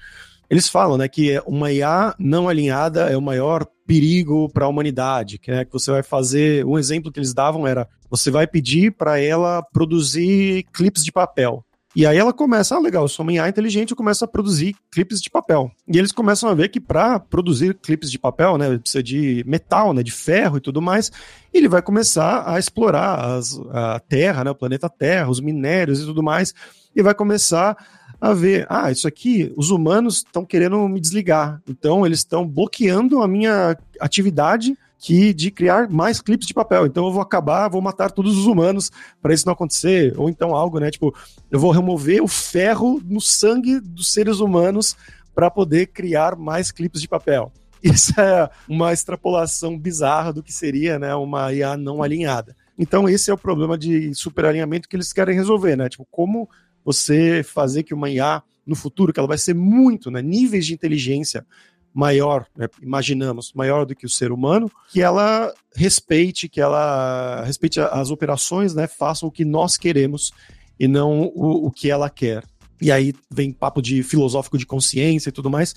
Eles 0.47 0.69
falam, 0.69 0.97
né, 0.97 1.07
que 1.07 1.41
uma 1.47 1.71
IA 1.71 2.13
não 2.19 2.47
alinhada 2.47 3.09
é 3.09 3.17
o 3.17 3.21
maior 3.21 3.65
perigo 3.87 4.49
para 4.49 4.65
a 4.65 4.67
humanidade, 4.67 5.39
que, 5.39 5.49
é 5.49 5.65
que 5.65 5.73
você 5.73 5.89
vai 5.89 6.03
fazer, 6.03 6.63
um 6.63 6.77
exemplo 6.77 7.11
que 7.11 7.19
eles 7.19 7.33
davam 7.33 7.65
era, 7.65 7.87
você 8.09 8.31
vai 8.31 8.47
pedir 8.47 8.91
para 8.91 9.19
ela 9.19 9.61
produzir 9.61 10.65
clipes 10.73 11.03
de 11.03 11.11
papel. 11.11 11.63
E 11.95 12.05
aí 12.05 12.17
ela 12.17 12.31
começa, 12.31 12.75
ah, 12.75 12.79
legal, 12.79 13.03
eu 13.03 13.07
sou 13.07 13.23
uma 13.23 13.33
IA 13.33 13.49
inteligente, 13.49 13.91
eu 13.91 13.97
começo 13.97 14.23
a 14.23 14.27
produzir 14.27 14.75
clipes 14.91 15.19
de 15.19 15.29
papel. 15.29 15.71
E 15.87 15.97
eles 15.97 16.11
começam 16.11 16.47
a 16.47 16.53
ver 16.53 16.69
que 16.69 16.79
para 16.79 17.19
produzir 17.19 17.73
clipes 17.73 18.11
de 18.11 18.19
papel, 18.19 18.57
né, 18.59 18.77
precisa 18.77 19.01
de 19.01 19.43
metal, 19.47 19.91
né, 19.91 20.03
de 20.03 20.11
ferro 20.11 20.57
e 20.57 20.61
tudo 20.61 20.81
mais. 20.81 21.11
E 21.51 21.57
ele 21.57 21.67
vai 21.67 21.81
começar 21.81 22.47
a 22.47 22.59
explorar 22.59 23.37
as, 23.37 23.59
a 23.71 23.99
Terra, 23.99 24.43
né, 24.43 24.51
o 24.51 24.55
planeta 24.55 24.87
Terra, 24.87 25.31
os 25.31 25.39
minérios 25.39 25.99
e 25.99 26.05
tudo 26.05 26.21
mais, 26.21 26.53
e 26.95 27.01
vai 27.01 27.15
começar 27.15 27.75
a 28.21 28.33
ver, 28.33 28.67
ah, 28.69 28.91
isso 28.91 29.07
aqui, 29.07 29.51
os 29.57 29.71
humanos 29.71 30.17
estão 30.17 30.45
querendo 30.45 30.77
me 30.87 30.99
desligar. 30.99 31.59
Então 31.67 32.05
eles 32.05 32.19
estão 32.19 32.47
bloqueando 32.47 33.23
a 33.23 33.27
minha 33.27 33.75
atividade 33.99 34.77
que 34.99 35.33
de 35.33 35.49
criar 35.49 35.89
mais 35.89 36.19
clipes 36.19 36.45
de 36.45 36.53
papel. 36.53 36.85
Então 36.85 37.05
eu 37.05 37.11
vou 37.13 37.21
acabar, 37.21 37.69
vou 37.69 37.81
matar 37.81 38.11
todos 38.11 38.37
os 38.37 38.45
humanos 38.45 38.91
para 39.21 39.33
isso 39.33 39.45
não 39.45 39.53
acontecer, 39.53 40.13
ou 40.17 40.29
então 40.29 40.53
algo, 40.53 40.77
né? 40.77 40.91
Tipo, 40.91 41.15
eu 41.49 41.57
vou 41.57 41.71
remover 41.71 42.21
o 42.21 42.27
ferro 42.27 43.01
no 43.05 43.21
sangue 43.21 43.79
dos 43.79 44.13
seres 44.13 44.39
humanos 44.41 44.97
para 45.33 45.49
poder 45.49 45.87
criar 45.87 46.35
mais 46.35 46.69
clipes 46.69 47.01
de 47.01 47.07
papel. 47.07 47.51
Isso 47.81 48.19
é 48.19 48.49
uma 48.67 48.91
extrapolação 48.91 49.79
bizarra 49.79 50.33
do 50.33 50.43
que 50.43 50.51
seria, 50.51 50.99
né, 50.99 51.15
uma 51.15 51.53
IA 51.53 51.77
não 51.77 52.03
alinhada. 52.03 52.53
Então 52.77 53.07
esse 53.07 53.31
é 53.31 53.33
o 53.33 53.37
problema 53.37 53.77
de 53.77 54.13
superalinhamento 54.13 54.89
que 54.89 54.97
eles 54.97 55.13
querem 55.13 55.33
resolver, 55.33 55.77
né? 55.77 55.87
Tipo, 55.87 56.05
como 56.11 56.49
você 56.83 57.41
fazer 57.41 57.83
que 57.83 57.93
uma 57.93 58.09
IA 58.09 58.43
no 58.65 58.75
futuro, 58.75 59.13
que 59.13 59.19
ela 59.19 59.27
vai 59.29 59.37
ser 59.37 59.55
muito, 59.55 60.11
né, 60.11 60.21
níveis 60.21 60.65
de 60.65 60.73
inteligência 60.73 61.45
maior, 61.93 62.45
né, 62.55 62.67
imaginamos, 62.81 63.51
maior 63.53 63.85
do 63.85 63.95
que 63.95 64.05
o 64.05 64.09
ser 64.09 64.31
humano, 64.31 64.71
que 64.91 65.01
ela 65.01 65.53
respeite, 65.75 66.49
que 66.49 66.61
ela 66.61 67.43
respeite 67.43 67.79
as 67.79 68.11
operações, 68.11 68.73
né, 68.73 68.87
faça 68.87 69.25
o 69.25 69.31
que 69.31 69.43
nós 69.43 69.77
queremos 69.77 70.31
e 70.79 70.87
não 70.87 71.31
o, 71.35 71.67
o 71.67 71.71
que 71.71 71.89
ela 71.89 72.09
quer. 72.09 72.43
E 72.81 72.91
aí 72.91 73.13
vem 73.29 73.51
papo 73.51 73.81
de 73.81 74.01
filosófico 74.03 74.57
de 74.57 74.65
consciência 74.65 75.29
e 75.29 75.33
tudo 75.33 75.49
mais, 75.49 75.75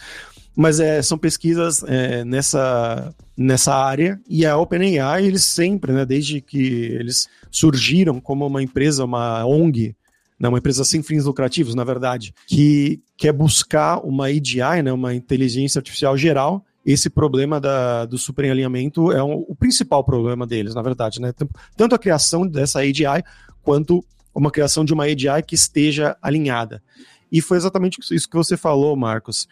mas 0.54 0.78
é, 0.78 1.02
são 1.02 1.18
pesquisas 1.18 1.82
é, 1.84 2.24
nessa, 2.24 3.12
nessa 3.36 3.74
área 3.74 4.20
e 4.28 4.46
a 4.46 4.56
OpenAI, 4.56 5.24
eles 5.24 5.44
sempre, 5.44 5.92
né, 5.92 6.04
desde 6.04 6.40
que 6.40 6.60
eles 6.60 7.28
surgiram 7.50 8.20
como 8.20 8.46
uma 8.46 8.62
empresa, 8.62 9.04
uma 9.04 9.44
ONG, 9.44 9.96
né, 10.42 10.48
uma 10.48 10.58
empresa 10.58 10.82
sem 10.84 11.04
fins 11.04 11.24
lucrativos, 11.24 11.72
na 11.72 11.84
verdade, 11.84 12.34
que 12.48 13.00
quer 13.16 13.32
buscar 13.32 14.04
uma 14.04 14.28
EDI, 14.28 14.82
né, 14.82 14.92
uma 14.92 15.14
inteligência 15.14 15.78
artificial 15.78 16.18
geral. 16.18 16.64
Esse 16.84 17.08
problema 17.08 17.60
da, 17.60 18.04
do 18.06 18.18
superalinhamento 18.18 19.12
é 19.12 19.22
um, 19.22 19.44
o 19.46 19.54
principal 19.54 20.02
problema 20.02 20.44
deles, 20.44 20.74
na 20.74 20.82
verdade. 20.82 21.20
Né? 21.20 21.32
Tanto 21.76 21.94
a 21.94 21.98
criação 21.98 22.44
dessa 22.44 22.84
EDI 22.84 23.22
quanto 23.62 24.04
uma 24.34 24.50
criação 24.50 24.84
de 24.84 24.92
uma 24.92 25.08
EDI 25.08 25.44
que 25.46 25.54
esteja 25.54 26.16
alinhada. 26.20 26.82
E 27.30 27.40
foi 27.40 27.56
exatamente 27.56 28.00
isso 28.00 28.28
que 28.28 28.36
você 28.36 28.56
falou, 28.56 28.96
Marcos. 28.96 29.46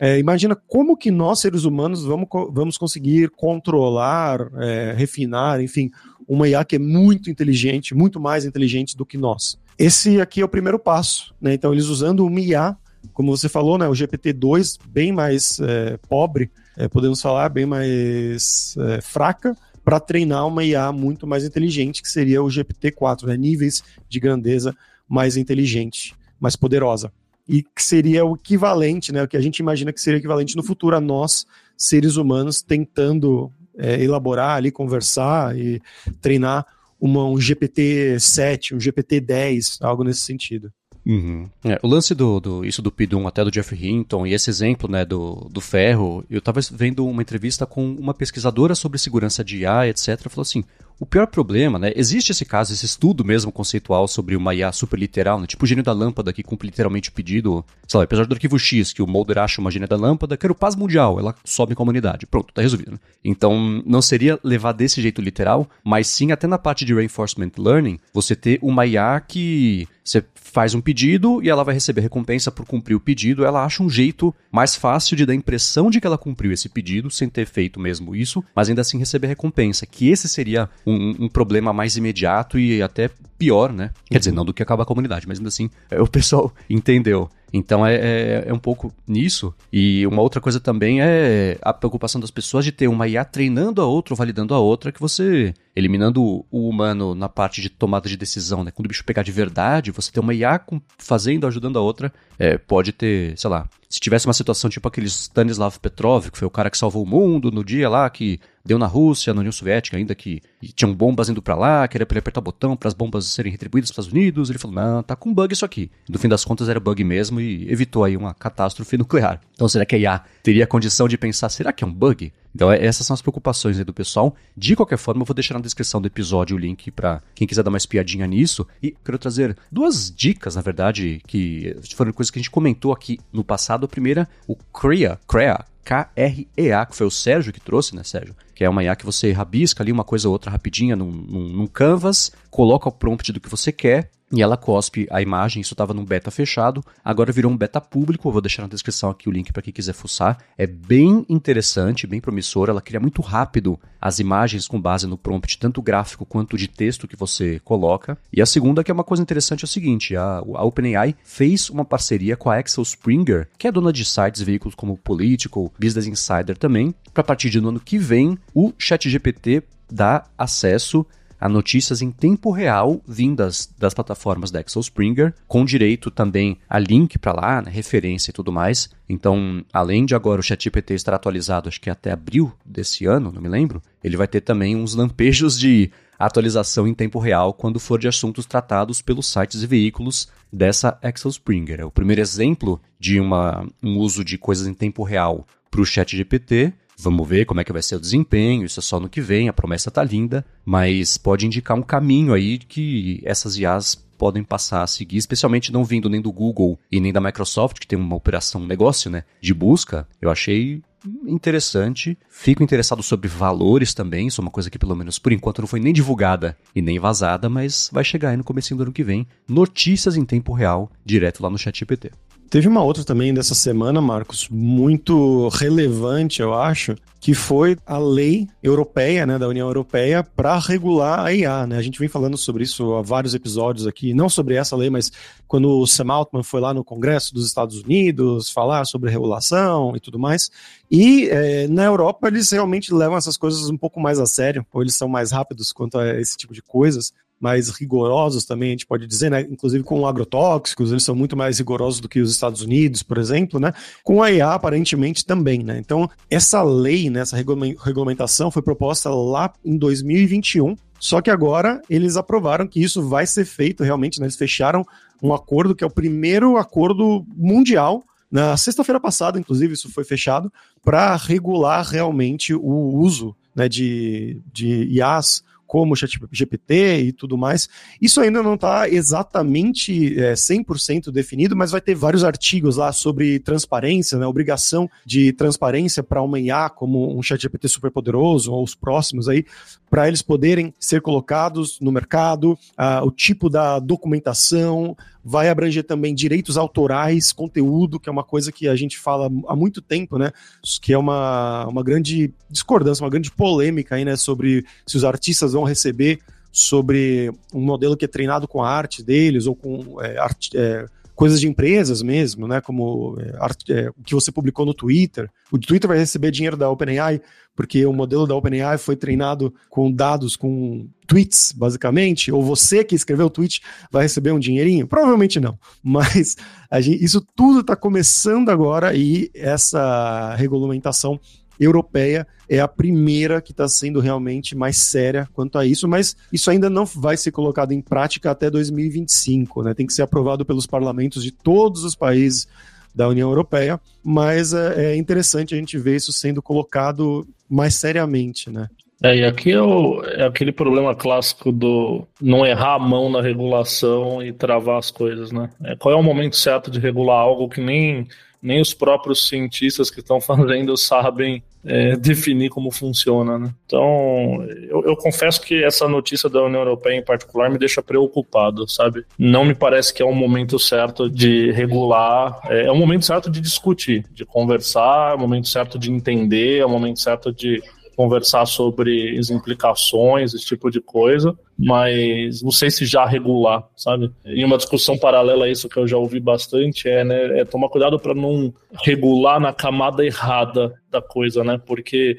É, 0.00 0.20
imagina 0.20 0.54
como 0.54 0.96
que 0.96 1.10
nós, 1.10 1.40
seres 1.40 1.64
humanos, 1.64 2.04
vamos, 2.04 2.28
vamos 2.52 2.78
conseguir 2.78 3.28
controlar, 3.30 4.48
é, 4.60 4.94
refinar, 4.96 5.60
enfim, 5.60 5.90
uma 6.28 6.48
IA 6.48 6.64
que 6.64 6.76
é 6.76 6.78
muito 6.78 7.28
inteligente, 7.28 7.92
muito 7.92 8.20
mais 8.20 8.44
inteligente 8.44 8.96
do 8.96 9.04
que 9.04 9.18
nós. 9.18 9.58
Esse 9.78 10.20
aqui 10.20 10.40
é 10.40 10.44
o 10.44 10.48
primeiro 10.48 10.76
passo, 10.76 11.32
né? 11.40 11.54
Então, 11.54 11.72
eles 11.72 11.86
usando 11.86 12.26
uma 12.26 12.40
IA, 12.40 12.76
como 13.12 13.36
você 13.36 13.48
falou, 13.48 13.78
né? 13.78 13.86
O 13.86 13.92
GPT-2, 13.92 14.76
bem 14.88 15.12
mais 15.12 15.60
é, 15.60 15.96
pobre, 16.08 16.50
é, 16.76 16.88
podemos 16.88 17.22
falar, 17.22 17.48
bem 17.48 17.64
mais 17.64 18.74
é, 18.76 19.00
fraca, 19.00 19.56
para 19.84 20.00
treinar 20.00 20.48
uma 20.48 20.64
IA 20.64 20.90
muito 20.90 21.28
mais 21.28 21.44
inteligente, 21.44 22.02
que 22.02 22.08
seria 22.08 22.42
o 22.42 22.48
GPT-4, 22.48 23.26
né? 23.26 23.36
Níveis 23.36 23.84
de 24.08 24.18
grandeza 24.18 24.74
mais 25.08 25.36
inteligente, 25.36 26.12
mais 26.40 26.56
poderosa. 26.56 27.12
E 27.48 27.62
que 27.62 27.82
seria 27.82 28.24
o 28.24 28.34
equivalente, 28.34 29.12
né? 29.12 29.22
O 29.22 29.28
que 29.28 29.36
a 29.36 29.40
gente 29.40 29.60
imagina 29.60 29.92
que 29.92 30.00
seria 30.00 30.18
equivalente 30.18 30.56
no 30.56 30.62
futuro 30.64 30.96
a 30.96 31.00
nós, 31.00 31.46
seres 31.76 32.16
humanos, 32.16 32.62
tentando 32.62 33.52
elaborar 33.80 34.56
ali, 34.56 34.72
conversar 34.72 35.56
e 35.56 35.80
treinar 36.20 36.66
uma, 37.00 37.24
um 37.24 37.36
GPT-7, 37.36 38.74
um 38.74 38.78
GPT-10, 38.78 39.78
algo 39.80 40.04
nesse 40.04 40.20
sentido. 40.20 40.72
Uhum. 41.06 41.48
É, 41.64 41.78
o 41.82 41.88
lance 41.88 42.14
do, 42.14 42.38
do, 42.38 42.64
isso 42.64 42.82
do 42.82 42.92
Pidum, 42.92 43.26
até 43.26 43.42
do 43.42 43.50
Jeff 43.50 43.74
Hinton, 43.74 44.26
e 44.26 44.34
esse 44.34 44.50
exemplo 44.50 44.90
né, 44.90 45.06
do, 45.06 45.48
do 45.50 45.60
ferro, 45.60 46.22
eu 46.28 46.38
estava 46.38 46.60
vendo 46.70 47.06
uma 47.06 47.22
entrevista 47.22 47.64
com 47.64 47.92
uma 47.92 48.12
pesquisadora 48.12 48.74
sobre 48.74 48.98
segurança 48.98 49.42
de 49.42 49.58
IA, 49.58 49.88
etc. 49.88 50.28
Falou 50.28 50.42
assim: 50.42 50.62
O 51.00 51.06
pior 51.06 51.28
problema, 51.28 51.78
né? 51.78 51.92
Existe 51.94 52.32
esse 52.32 52.44
caso, 52.44 52.72
esse 52.72 52.84
estudo 52.84 53.24
mesmo 53.24 53.52
conceitual 53.52 54.08
sobre 54.08 54.34
uma 54.34 54.52
IA 54.52 54.72
super 54.72 54.98
literal, 54.98 55.40
né? 55.40 55.46
Tipo 55.46 55.64
o 55.64 55.66
gênio 55.66 55.84
da 55.84 55.92
lâmpada 55.92 56.32
que 56.32 56.42
cumpre 56.42 56.66
literalmente 56.66 57.08
o 57.08 57.12
pedido, 57.12 57.64
sei 57.86 57.98
lá, 57.98 58.04
episódio 58.04 58.28
do 58.28 58.34
arquivo 58.34 58.58
X, 58.58 58.92
que 58.92 59.00
o 59.00 59.06
Mulder 59.06 59.38
acha 59.38 59.60
uma 59.60 59.70
gênia 59.70 59.86
da 59.86 59.96
lâmpada, 59.96 60.36
quero 60.36 60.56
paz 60.56 60.74
mundial, 60.74 61.20
ela 61.20 61.36
sobe 61.44 61.74
com 61.76 61.82
a 61.82 61.84
humanidade. 61.84 62.26
Pronto, 62.26 62.52
tá 62.52 62.62
resolvido. 62.62 62.92
Né? 62.92 62.98
Então, 63.24 63.82
não 63.86 64.02
seria 64.02 64.40
levar 64.42 64.72
desse 64.72 65.00
jeito 65.00 65.22
literal, 65.22 65.68
mas 65.84 66.08
sim 66.08 66.32
até 66.32 66.48
na 66.48 66.58
parte 66.58 66.84
de 66.84 66.92
reinforcement 66.92 67.52
learning, 67.56 68.00
você 68.12 68.34
ter 68.34 68.58
uma 68.60 68.84
IA 68.84 69.20
que 69.20 69.86
você 70.08 70.24
faz 70.34 70.74
um 70.74 70.80
pedido 70.80 71.42
e 71.42 71.50
ela 71.50 71.62
vai 71.62 71.74
receber 71.74 72.00
recompensa 72.00 72.50
por 72.50 72.64
cumprir 72.64 72.94
o 72.94 73.00
pedido. 73.00 73.44
Ela 73.44 73.64
acha 73.64 73.82
um 73.82 73.90
jeito 73.90 74.34
mais 74.50 74.74
fácil 74.74 75.16
de 75.16 75.26
dar 75.26 75.34
a 75.34 75.36
impressão 75.36 75.90
de 75.90 76.00
que 76.00 76.06
ela 76.06 76.16
cumpriu 76.16 76.50
esse 76.50 76.68
pedido, 76.68 77.10
sem 77.10 77.28
ter 77.28 77.46
feito 77.46 77.78
mesmo 77.78 78.16
isso, 78.16 78.42
mas 78.56 78.68
ainda 78.68 78.80
assim 78.80 78.98
receber 78.98 79.26
recompensa. 79.26 79.84
Que 79.84 80.08
esse 80.08 80.26
seria 80.28 80.68
um, 80.88 81.24
um 81.24 81.28
problema 81.28 81.72
mais 81.72 81.96
imediato 81.96 82.58
e 82.58 82.82
até 82.82 83.10
pior, 83.38 83.72
né? 83.72 83.90
Quer 84.10 84.18
dizer, 84.18 84.32
não 84.32 84.44
do 84.44 84.52
que 84.52 84.62
acabar 84.62 84.82
a 84.82 84.86
comunidade, 84.86 85.26
mas 85.28 85.38
ainda 85.38 85.48
assim 85.48 85.70
o 85.92 86.06
pessoal 86.06 86.52
entendeu. 86.68 87.30
Então 87.52 87.86
é, 87.86 87.94
é, 87.94 88.44
é, 88.46 88.52
um 88.52 88.58
pouco 88.58 88.92
nisso. 89.06 89.54
E 89.72 90.06
uma 90.06 90.20
outra 90.20 90.40
coisa 90.40 90.60
também 90.60 91.00
é 91.00 91.56
a 91.62 91.72
preocupação 91.72 92.20
das 92.20 92.30
pessoas 92.30 92.64
de 92.64 92.72
ter 92.72 92.88
uma 92.88 93.08
IA 93.08 93.24
treinando 93.24 93.80
a 93.80 93.86
outra 93.86 94.12
ou 94.12 94.18
validando 94.18 94.54
a 94.54 94.58
outra, 94.58 94.92
que 94.92 95.00
você, 95.00 95.54
eliminando 95.74 96.44
o 96.50 96.68
humano 96.68 97.14
na 97.14 97.28
parte 97.28 97.60
de 97.60 97.68
tomada 97.68 98.08
de 98.08 98.16
decisão, 98.16 98.64
né? 98.64 98.70
Quando 98.70 98.86
o 98.86 98.88
bicho 98.88 99.04
pegar 99.04 99.22
de 99.22 99.32
verdade, 99.32 99.90
você 99.90 100.10
ter 100.10 100.20
uma 100.20 100.34
IA 100.34 100.60
fazendo, 100.98 101.46
ajudando 101.46 101.78
a 101.78 101.82
outra, 101.82 102.12
é, 102.38 102.58
pode 102.58 102.92
ter, 102.92 103.38
sei 103.38 103.48
lá, 103.48 103.68
se 103.88 104.00
tivesse 104.00 104.26
uma 104.26 104.34
situação 104.34 104.68
tipo 104.68 104.86
aquele 104.86 105.06
Stanislav 105.06 105.78
Petrov, 105.78 106.28
que 106.30 106.38
foi 106.38 106.46
o 106.46 106.50
cara 106.50 106.70
que 106.70 106.76
salvou 106.76 107.02
o 107.02 107.06
mundo 107.06 107.50
no 107.50 107.64
dia 107.64 107.88
lá, 107.88 108.08
que 108.10 108.38
deu 108.64 108.78
na 108.78 108.86
Rússia, 108.86 109.32
na 109.32 109.40
União 109.40 109.50
Soviética 109.50 109.96
ainda, 109.96 110.14
que 110.14 110.42
tinham 110.74 110.94
bombas 110.94 111.30
indo 111.30 111.40
para 111.40 111.54
lá, 111.54 111.88
queria 111.88 112.04
pra 112.04 112.14
ele 112.14 112.18
apertar 112.18 112.40
o 112.40 112.44
botão 112.44 112.76
para 112.76 112.88
as 112.88 112.92
bombas 112.92 113.24
serem 113.24 113.50
retribuídas 113.50 113.90
para 113.90 114.00
os 114.00 114.06
Estados 114.06 114.20
Unidos. 114.20 114.50
Ele 114.50 114.58
falou: 114.58 114.76
não, 114.76 115.02
tá 115.02 115.16
com 115.16 115.32
bug 115.32 115.54
isso 115.54 115.64
aqui. 115.64 115.90
No 116.08 116.18
fim 116.18 116.28
das 116.28 116.44
contas 116.44 116.68
era 116.68 116.78
bug 116.78 117.02
mesmo 117.02 117.40
e 117.40 117.70
evitou 117.72 118.04
aí 118.04 118.14
uma 118.14 118.34
catástrofe 118.34 118.98
nuclear. 118.98 119.40
Então 119.54 119.68
será 119.68 119.86
que 119.86 119.96
a 119.96 119.98
IA 119.98 120.20
teria 120.42 120.64
a 120.64 120.66
condição 120.66 121.08
de 121.08 121.16
pensar: 121.16 121.48
será 121.48 121.72
que 121.72 121.82
é 121.82 121.86
um 121.86 121.92
bug? 121.92 122.30
Então, 122.54 122.72
é, 122.72 122.84
essas 122.84 123.06
são 123.06 123.14
as 123.14 123.22
preocupações 123.22 123.82
do 123.84 123.92
pessoal. 123.92 124.34
De 124.56 124.74
qualquer 124.74 124.98
forma, 124.98 125.22
eu 125.22 125.26
vou 125.26 125.34
deixar 125.34 125.54
na 125.54 125.60
descrição 125.60 126.00
do 126.00 126.06
episódio 126.06 126.56
o 126.56 126.58
link 126.58 126.90
para 126.90 127.22
quem 127.34 127.46
quiser 127.46 127.62
dar 127.62 127.70
uma 127.70 127.78
espiadinha 127.78 128.26
nisso. 128.26 128.66
E 128.82 128.94
quero 129.04 129.18
trazer 129.18 129.56
duas 129.70 130.10
dicas, 130.10 130.56
na 130.56 130.62
verdade, 130.62 131.20
que 131.26 131.76
foram 131.94 132.12
coisas 132.12 132.30
que 132.30 132.38
a 132.38 132.42
gente 132.42 132.50
comentou 132.50 132.92
aqui 132.92 133.18
no 133.32 133.44
passado. 133.44 133.84
A 133.84 133.88
primeira, 133.88 134.28
o 134.46 134.56
CREA, 134.56 135.18
CREA, 135.26 135.64
K-R-E-A, 135.84 136.84
que 136.84 136.94
foi 136.94 137.06
o 137.06 137.10
Sérgio 137.10 137.52
que 137.52 137.60
trouxe, 137.60 137.96
né, 137.96 138.02
Sérgio? 138.04 138.36
Que 138.54 138.62
é 138.62 138.68
uma 138.68 138.84
IA 138.84 138.94
que 138.94 139.06
você 139.06 139.32
rabisca 139.32 139.82
ali 139.82 139.90
uma 139.90 140.04
coisa 140.04 140.28
ou 140.28 140.32
outra 140.32 140.50
rapidinha 140.50 140.94
num, 140.94 141.10
num, 141.10 141.48
num 141.48 141.66
canvas, 141.66 142.30
coloca 142.50 142.90
o 142.90 142.92
prompt 142.92 143.32
do 143.32 143.40
que 143.40 143.48
você 143.48 143.72
quer 143.72 144.10
e 144.30 144.42
ela 144.42 144.56
cospe 144.56 145.06
a 145.10 145.22
imagem, 145.22 145.60
isso 145.62 145.74
estava 145.74 145.94
num 145.94 146.04
beta 146.04 146.30
fechado, 146.30 146.84
agora 147.04 147.32
virou 147.32 147.50
um 147.50 147.56
beta 147.56 147.80
público, 147.80 148.28
eu 148.28 148.32
vou 148.32 148.42
deixar 148.42 148.62
na 148.62 148.68
descrição 148.68 149.10
aqui 149.10 149.28
o 149.28 149.32
link 149.32 149.52
para 149.52 149.62
quem 149.62 149.72
quiser 149.72 149.94
fuçar. 149.94 150.38
É 150.56 150.66
bem 150.66 151.24
interessante, 151.28 152.06
bem 152.06 152.20
promissor, 152.20 152.68
ela 152.68 152.82
cria 152.82 153.00
muito 153.00 153.22
rápido 153.22 153.78
as 154.00 154.18
imagens 154.18 154.68
com 154.68 154.80
base 154.80 155.06
no 155.06 155.16
prompt, 155.16 155.58
tanto 155.58 155.82
gráfico 155.82 156.26
quanto 156.26 156.56
de 156.56 156.68
texto 156.68 157.08
que 157.08 157.16
você 157.16 157.58
coloca. 157.64 158.18
E 158.32 158.42
a 158.42 158.46
segunda, 158.46 158.84
que 158.84 158.90
é 158.90 158.94
uma 158.94 159.04
coisa 159.04 159.22
interessante, 159.22 159.64
é 159.64 159.66
o 159.66 159.68
seguinte, 159.68 160.14
a, 160.14 160.38
a 160.38 160.64
OpenAI 160.64 161.16
fez 161.24 161.70
uma 161.70 161.84
parceria 161.84 162.36
com 162.36 162.50
a 162.50 162.58
Axel 162.58 162.82
Springer, 162.82 163.48
que 163.56 163.66
é 163.66 163.72
dona 163.72 163.92
de 163.92 164.04
sites, 164.04 164.42
veículos 164.42 164.74
como 164.74 164.96
Political, 164.98 165.72
Business 165.78 166.06
Insider 166.06 166.56
também, 166.56 166.94
para 167.14 167.24
partir 167.24 167.50
do 167.50 167.68
ano 167.68 167.80
que 167.80 167.98
vem, 167.98 168.38
o 168.54 168.72
ChatGPT 168.78 169.62
dá 169.90 170.24
acesso 170.36 171.04
a 171.40 171.48
notícias 171.48 172.02
em 172.02 172.10
tempo 172.10 172.50
real 172.50 173.00
vindas 173.06 173.68
das 173.78 173.94
plataformas 173.94 174.50
da 174.50 174.60
Axel 174.60 174.80
Springer, 174.80 175.34
com 175.46 175.64
direito 175.64 176.10
também 176.10 176.58
a 176.68 176.78
link 176.78 177.18
para 177.18 177.32
lá, 177.32 177.62
né, 177.62 177.70
referência 177.70 178.30
e 178.30 178.34
tudo 178.34 178.52
mais. 178.52 178.90
Então, 179.08 179.64
além 179.72 180.04
de 180.04 180.14
agora 180.14 180.40
o 180.40 180.42
ChatGPT 180.42 180.94
estar 180.94 181.14
atualizado, 181.14 181.68
acho 181.68 181.80
que 181.80 181.90
até 181.90 182.10
abril 182.10 182.52
desse 182.64 183.06
ano, 183.06 183.32
não 183.32 183.40
me 183.40 183.48
lembro, 183.48 183.82
ele 184.02 184.16
vai 184.16 184.26
ter 184.26 184.40
também 184.40 184.76
uns 184.76 184.94
lampejos 184.94 185.58
de 185.58 185.90
atualização 186.18 186.86
em 186.86 186.94
tempo 186.94 187.18
real 187.18 187.52
quando 187.52 187.78
for 187.78 187.98
de 187.98 188.08
assuntos 188.08 188.44
tratados 188.44 189.00
pelos 189.00 189.26
sites 189.30 189.62
e 189.62 189.66
veículos 189.66 190.28
dessa 190.52 190.98
Axel 191.02 191.30
Springer. 191.30 191.80
É 191.80 191.84
o 191.84 191.90
primeiro 191.90 192.20
exemplo 192.20 192.80
de 192.98 193.20
uma, 193.20 193.66
um 193.82 193.98
uso 193.98 194.24
de 194.24 194.36
coisas 194.36 194.66
em 194.66 194.74
tempo 194.74 195.04
real 195.04 195.46
para 195.70 195.80
o 195.80 195.86
ChatGPT 195.86 196.72
Vamos 197.00 197.28
ver 197.28 197.44
como 197.44 197.60
é 197.60 197.64
que 197.64 197.72
vai 197.72 197.82
ser 197.82 197.94
o 197.94 198.00
desempenho, 198.00 198.64
isso 198.64 198.80
é 198.80 198.82
só 198.82 198.98
no 198.98 199.08
que 199.08 199.20
vem, 199.20 199.48
a 199.48 199.52
promessa 199.52 199.90
tá 199.90 200.02
linda, 200.02 200.44
mas 200.64 201.16
pode 201.16 201.46
indicar 201.46 201.76
um 201.76 201.82
caminho 201.82 202.34
aí 202.34 202.58
que 202.58 203.20
essas 203.24 203.56
IAs 203.56 203.94
podem 204.18 204.42
passar 204.42 204.82
a 204.82 204.86
seguir, 204.86 205.16
especialmente 205.16 205.72
não 205.72 205.84
vindo 205.84 206.10
nem 206.10 206.20
do 206.20 206.32
Google 206.32 206.76
e 206.90 206.98
nem 206.98 207.12
da 207.12 207.20
Microsoft, 207.20 207.78
que 207.78 207.86
tem 207.86 207.96
uma 207.96 208.16
operação, 208.16 208.60
um 208.60 208.66
negócio, 208.66 209.08
né, 209.08 209.22
de 209.40 209.54
busca. 209.54 210.08
Eu 210.20 210.28
achei 210.28 210.82
interessante. 211.26 212.18
Fico 212.28 212.62
interessado 212.62 213.02
sobre 213.02 213.28
valores 213.28 213.94
também, 213.94 214.26
isso 214.26 214.40
é 214.40 214.42
uma 214.42 214.50
coisa 214.50 214.68
que 214.68 214.78
pelo 214.78 214.96
menos 214.96 215.18
por 215.18 215.32
enquanto 215.32 215.60
não 215.60 215.68
foi 215.68 215.78
nem 215.78 215.92
divulgada 215.92 216.56
e 216.74 216.82
nem 216.82 216.98
vazada, 216.98 217.48
mas 217.48 217.88
vai 217.92 218.02
chegar 218.02 218.30
aí 218.30 218.36
no 218.36 218.44
começo 218.44 218.74
do 218.74 218.82
ano 218.82 218.92
que 218.92 219.04
vem. 219.04 219.26
Notícias 219.48 220.16
em 220.16 220.24
tempo 220.24 220.52
real, 220.52 220.90
direto 221.04 221.42
lá 221.42 221.48
no 221.48 221.56
ChatGPT. 221.56 222.10
Teve 222.50 222.66
uma 222.66 222.82
outra 222.82 223.04
também 223.04 223.34
dessa 223.34 223.54
semana, 223.54 224.00
Marcos, 224.00 224.48
muito 224.50 225.48
relevante, 225.48 226.40
eu 226.40 226.54
acho, 226.54 226.96
que 227.20 227.34
foi 227.34 227.76
a 227.84 227.98
lei 227.98 228.48
europeia, 228.62 229.26
né, 229.26 229.38
da 229.38 229.46
União 229.46 229.66
Europeia, 229.66 230.24
para 230.24 230.58
regular 230.58 231.26
a 231.26 231.34
IA. 231.34 231.66
Né? 231.66 231.76
A 231.76 231.82
gente 231.82 231.98
vem 231.98 232.08
falando 232.08 232.38
sobre 232.38 232.64
isso 232.64 232.94
há 232.94 233.02
vários 233.02 233.34
episódios 233.34 233.86
aqui, 233.86 234.14
não 234.14 234.30
sobre 234.30 234.54
essa 234.54 234.74
lei, 234.74 234.88
mas 234.88 235.12
quando 235.46 235.78
o 235.78 235.86
Sam 235.86 236.10
Altman 236.10 236.42
foi 236.42 236.60
lá 236.62 236.72
no 236.72 236.82
Congresso 236.82 237.34
dos 237.34 237.46
Estados 237.46 237.82
Unidos 237.82 238.50
falar 238.50 238.86
sobre 238.86 239.10
regulação 239.10 239.94
e 239.94 240.00
tudo 240.00 240.18
mais. 240.18 240.50
E 240.90 241.28
é, 241.28 241.68
na 241.68 241.84
Europa 241.84 242.28
eles 242.28 242.50
realmente 242.50 242.94
levam 242.94 243.18
essas 243.18 243.36
coisas 243.36 243.68
um 243.68 243.76
pouco 243.76 244.00
mais 244.00 244.18
a 244.18 244.24
sério, 244.24 244.64
ou 244.72 244.80
eles 244.80 244.96
são 244.96 245.06
mais 245.06 245.32
rápidos 245.32 245.70
quanto 245.70 245.98
a 245.98 246.18
esse 246.18 246.34
tipo 246.34 246.54
de 246.54 246.62
coisas 246.62 247.12
mais 247.40 247.68
rigorosos 247.68 248.44
também, 248.44 248.68
a 248.68 248.72
gente 248.72 248.86
pode 248.86 249.06
dizer, 249.06 249.30
né? 249.30 249.42
Inclusive 249.42 249.84
com 249.84 250.06
agrotóxicos, 250.06 250.90
eles 250.90 251.04
são 251.04 251.14
muito 251.14 251.36
mais 251.36 251.58
rigorosos 251.58 252.00
do 252.00 252.08
que 252.08 252.20
os 252.20 252.30
Estados 252.30 252.62
Unidos, 252.62 253.02
por 253.02 253.18
exemplo, 253.18 253.60
né? 253.60 253.72
Com 254.02 254.22
a 254.22 254.30
IA, 254.30 254.54
aparentemente, 254.54 255.24
também, 255.24 255.62
né? 255.62 255.78
Então, 255.78 256.08
essa 256.30 256.62
lei, 256.62 257.08
né, 257.10 257.20
essa 257.20 257.36
regulamentação 257.36 258.50
foi 258.50 258.62
proposta 258.62 259.10
lá 259.10 259.52
em 259.64 259.76
2021, 259.76 260.76
só 260.98 261.20
que 261.20 261.30
agora 261.30 261.80
eles 261.88 262.16
aprovaram 262.16 262.66
que 262.66 262.82
isso 262.82 263.08
vai 263.08 263.26
ser 263.26 263.44
feito 263.44 263.84
realmente, 263.84 264.18
né? 264.18 264.26
Eles 264.26 264.36
fecharam 264.36 264.84
um 265.22 265.32
acordo 265.32 265.74
que 265.74 265.84
é 265.84 265.86
o 265.86 265.90
primeiro 265.90 266.56
acordo 266.56 267.24
mundial 267.36 268.02
na 268.30 268.56
sexta-feira 268.56 269.00
passada, 269.00 269.38
inclusive, 269.38 269.72
isso 269.72 269.90
foi 269.90 270.04
fechado, 270.04 270.52
para 270.82 271.16
regular 271.16 271.86
realmente 271.86 272.54
o 272.54 272.94
uso 272.96 273.34
né, 273.54 273.68
de, 273.68 274.40
de 274.52 274.84
IAs 274.90 275.42
como 275.68 275.92
o 275.92 275.96
ChatGPT 275.96 277.02
e 277.02 277.12
tudo 277.12 277.36
mais. 277.36 277.68
Isso 278.00 278.20
ainda 278.22 278.42
não 278.42 278.54
está 278.54 278.88
exatamente 278.88 280.18
é, 280.18 280.32
100% 280.32 281.12
definido, 281.12 281.54
mas 281.54 281.70
vai 281.70 281.80
ter 281.80 281.94
vários 281.94 282.24
artigos 282.24 282.78
lá 282.78 282.90
sobre 282.90 283.38
transparência, 283.38 284.18
né, 284.18 284.26
obrigação 284.26 284.90
de 285.04 285.32
transparência 285.34 286.02
para 286.02 286.22
uma 286.22 286.40
IA 286.40 286.70
como 286.70 287.16
um 287.16 287.22
ChatGPT 287.22 287.68
superpoderoso 287.68 288.50
ou 288.50 288.64
os 288.64 288.74
próximos 288.74 289.28
aí, 289.28 289.44
para 289.90 290.08
eles 290.08 290.22
poderem 290.22 290.72
ser 290.80 291.02
colocados 291.02 291.78
no 291.80 291.92
mercado, 291.92 292.52
uh, 292.52 293.04
o 293.04 293.10
tipo 293.10 293.50
da 293.50 293.78
documentação, 293.78 294.96
vai 295.28 295.50
abranger 295.50 295.84
também 295.84 296.14
direitos 296.14 296.56
autorais, 296.56 297.32
conteúdo, 297.32 298.00
que 298.00 298.08
é 298.08 298.12
uma 298.12 298.24
coisa 298.24 298.50
que 298.50 298.66
a 298.66 298.74
gente 298.74 298.98
fala 298.98 299.30
há 299.46 299.54
muito 299.54 299.82
tempo, 299.82 300.16
né? 300.16 300.32
Que 300.80 300.94
é 300.94 300.98
uma, 300.98 301.66
uma 301.66 301.82
grande 301.82 302.32
discordância, 302.48 303.04
uma 303.04 303.10
grande 303.10 303.30
polêmica 303.30 303.96
aí, 303.96 304.06
né? 304.06 304.16
Sobre 304.16 304.64
se 304.86 304.96
os 304.96 305.04
artistas 305.04 305.54
vão 305.58 305.66
receber 305.66 306.20
sobre 306.50 307.30
um 307.52 307.60
modelo 307.60 307.96
que 307.96 308.04
é 308.04 308.08
treinado 308.08 308.48
com 308.48 308.62
a 308.62 308.70
arte 308.70 309.02
deles 309.02 309.46
ou 309.46 309.54
com 309.54 310.00
é, 310.00 310.16
é, 310.54 310.86
coisas 311.14 311.40
de 311.40 311.48
empresas 311.48 312.02
mesmo, 312.02 312.48
né? 312.48 312.60
Como 312.60 313.16
é, 313.20 313.72
é, 313.72 313.90
o 313.90 314.02
que 314.02 314.14
você 314.14 314.32
publicou 314.32 314.64
no 314.64 314.74
Twitter. 314.74 315.28
O 315.50 315.58
Twitter 315.58 315.88
vai 315.88 315.98
receber 315.98 316.30
dinheiro 316.30 316.56
da 316.56 316.70
OpenAI 316.70 317.20
porque 317.58 317.84
o 317.84 317.92
modelo 317.92 318.24
da 318.24 318.36
OpenAI 318.36 318.78
foi 318.78 318.94
treinado 318.94 319.52
com 319.68 319.90
dados, 319.90 320.36
com 320.36 320.88
tweets, 321.08 321.50
basicamente, 321.50 322.30
ou 322.30 322.40
você 322.40 322.84
que 322.84 322.94
escreveu 322.94 323.26
o 323.26 323.30
tweet 323.30 323.60
vai 323.90 324.04
receber 324.04 324.30
um 324.30 324.38
dinheirinho? 324.38 324.86
Provavelmente 324.86 325.40
não, 325.40 325.58
mas 325.82 326.36
gente, 326.80 327.04
isso 327.04 327.20
tudo 327.34 327.60
está 327.60 327.74
começando 327.74 328.50
agora 328.50 328.94
e 328.94 329.28
essa 329.34 330.36
regulamentação 330.36 331.18
europeia 331.58 332.26
é 332.48 332.60
a 332.60 332.68
primeira 332.68 333.42
que 333.42 333.52
está 333.52 333.68
sendo 333.68 334.00
realmente 334.00 334.56
mais 334.56 334.78
séria 334.78 335.28
quanto 335.32 335.58
a 335.58 335.66
isso, 335.66 335.86
mas 335.86 336.16
isso 336.32 336.50
ainda 336.50 336.70
não 336.70 336.84
vai 336.84 337.16
ser 337.16 337.30
colocado 337.30 337.72
em 337.72 337.80
prática 337.80 338.30
até 338.30 338.50
2025, 338.50 339.62
né? 339.62 339.74
Tem 339.74 339.86
que 339.86 339.92
ser 339.92 340.02
aprovado 340.02 340.44
pelos 340.44 340.66
parlamentos 340.66 341.22
de 341.22 341.30
todos 341.30 341.84
os 341.84 341.94
países 341.94 342.48
da 342.94 343.08
União 343.08 343.28
Europeia, 343.28 343.80
mas 344.02 344.52
é, 344.52 344.92
é 344.92 344.96
interessante 344.96 345.54
a 345.54 345.58
gente 345.58 345.78
ver 345.78 345.96
isso 345.96 346.12
sendo 346.12 346.42
colocado 346.42 347.26
mais 347.48 347.74
seriamente, 347.74 348.50
né? 348.50 348.68
É, 349.02 349.16
e 349.16 349.24
aqui 349.24 349.52
é, 349.52 349.60
o, 349.60 350.02
é, 350.04 350.26
aquele 350.26 350.50
problema 350.50 350.94
clássico 350.94 351.52
do 351.52 352.04
não 352.20 352.44
errar 352.44 352.74
a 352.74 352.78
mão 352.78 353.08
na 353.08 353.22
regulação 353.22 354.20
e 354.20 354.32
travar 354.32 354.78
as 354.78 354.90
coisas, 354.90 355.30
né? 355.30 355.50
É, 355.62 355.76
qual 355.76 355.94
é 355.94 355.96
o 355.96 356.02
momento 356.02 356.34
certo 356.34 356.70
de 356.70 356.80
regular 356.80 357.20
algo 357.20 357.48
que 357.48 357.60
nem, 357.60 358.08
nem 358.42 358.60
os 358.60 358.74
próprios 358.74 359.28
cientistas 359.28 359.90
que 359.90 360.00
estão 360.00 360.18
fazendo 360.20 360.76
sabem 360.76 361.42
é, 361.64 361.96
definir 361.96 362.48
como 362.50 362.70
funciona, 362.70 363.38
né? 363.38 363.50
Então, 363.66 364.44
eu, 364.68 364.84
eu, 364.84 364.96
confesso 364.96 365.40
que 365.40 365.62
essa 365.62 365.88
notícia 365.88 366.28
da 366.28 366.42
União 366.42 366.60
Europeia 366.60 366.96
em 366.96 367.04
particular 367.04 367.50
me 367.50 367.58
deixa 367.58 367.82
preocupado, 367.82 368.68
sabe? 368.68 369.04
Não 369.18 369.44
me 369.44 369.54
parece 369.54 369.92
que 369.92 370.02
é 370.02 370.04
o 370.04 370.14
momento 370.14 370.58
certo 370.58 371.10
de 371.10 371.50
regular, 371.52 372.40
é, 372.44 372.66
é 372.66 372.72
o 372.72 372.76
momento 372.76 373.04
certo 373.04 373.30
de 373.30 373.40
discutir, 373.40 374.04
de 374.12 374.24
conversar, 374.24 375.12
é 375.12 375.14
o 375.14 375.18
momento 375.18 375.48
certo 375.48 375.78
de 375.78 375.90
entender, 375.90 376.58
é 376.58 376.66
o 376.66 376.70
momento 376.70 377.00
certo 377.00 377.32
de 377.32 377.62
conversar 377.98 378.46
sobre 378.46 379.18
as 379.18 379.28
implicações, 379.28 380.32
esse 380.32 380.46
tipo 380.46 380.70
de 380.70 380.80
coisa, 380.80 381.36
mas 381.58 382.40
não 382.44 382.52
sei 382.52 382.70
se 382.70 382.86
já 382.86 383.04
regular, 383.04 383.66
sabe? 383.76 384.08
E 384.24 384.44
uma 384.44 384.56
discussão 384.56 384.96
paralela 384.96 385.46
a 385.46 385.50
isso 385.50 385.68
que 385.68 385.76
eu 385.76 385.84
já 385.84 385.96
ouvi 385.96 386.20
bastante 386.20 386.88
é, 386.88 387.02
né, 387.02 387.40
é 387.40 387.44
tomar 387.44 387.68
cuidado 387.68 387.98
para 387.98 388.14
não 388.14 388.54
regular 388.84 389.40
na 389.40 389.52
camada 389.52 390.06
errada 390.06 390.72
da 390.88 391.02
coisa, 391.02 391.42
né? 391.42 391.60
Porque 391.66 392.18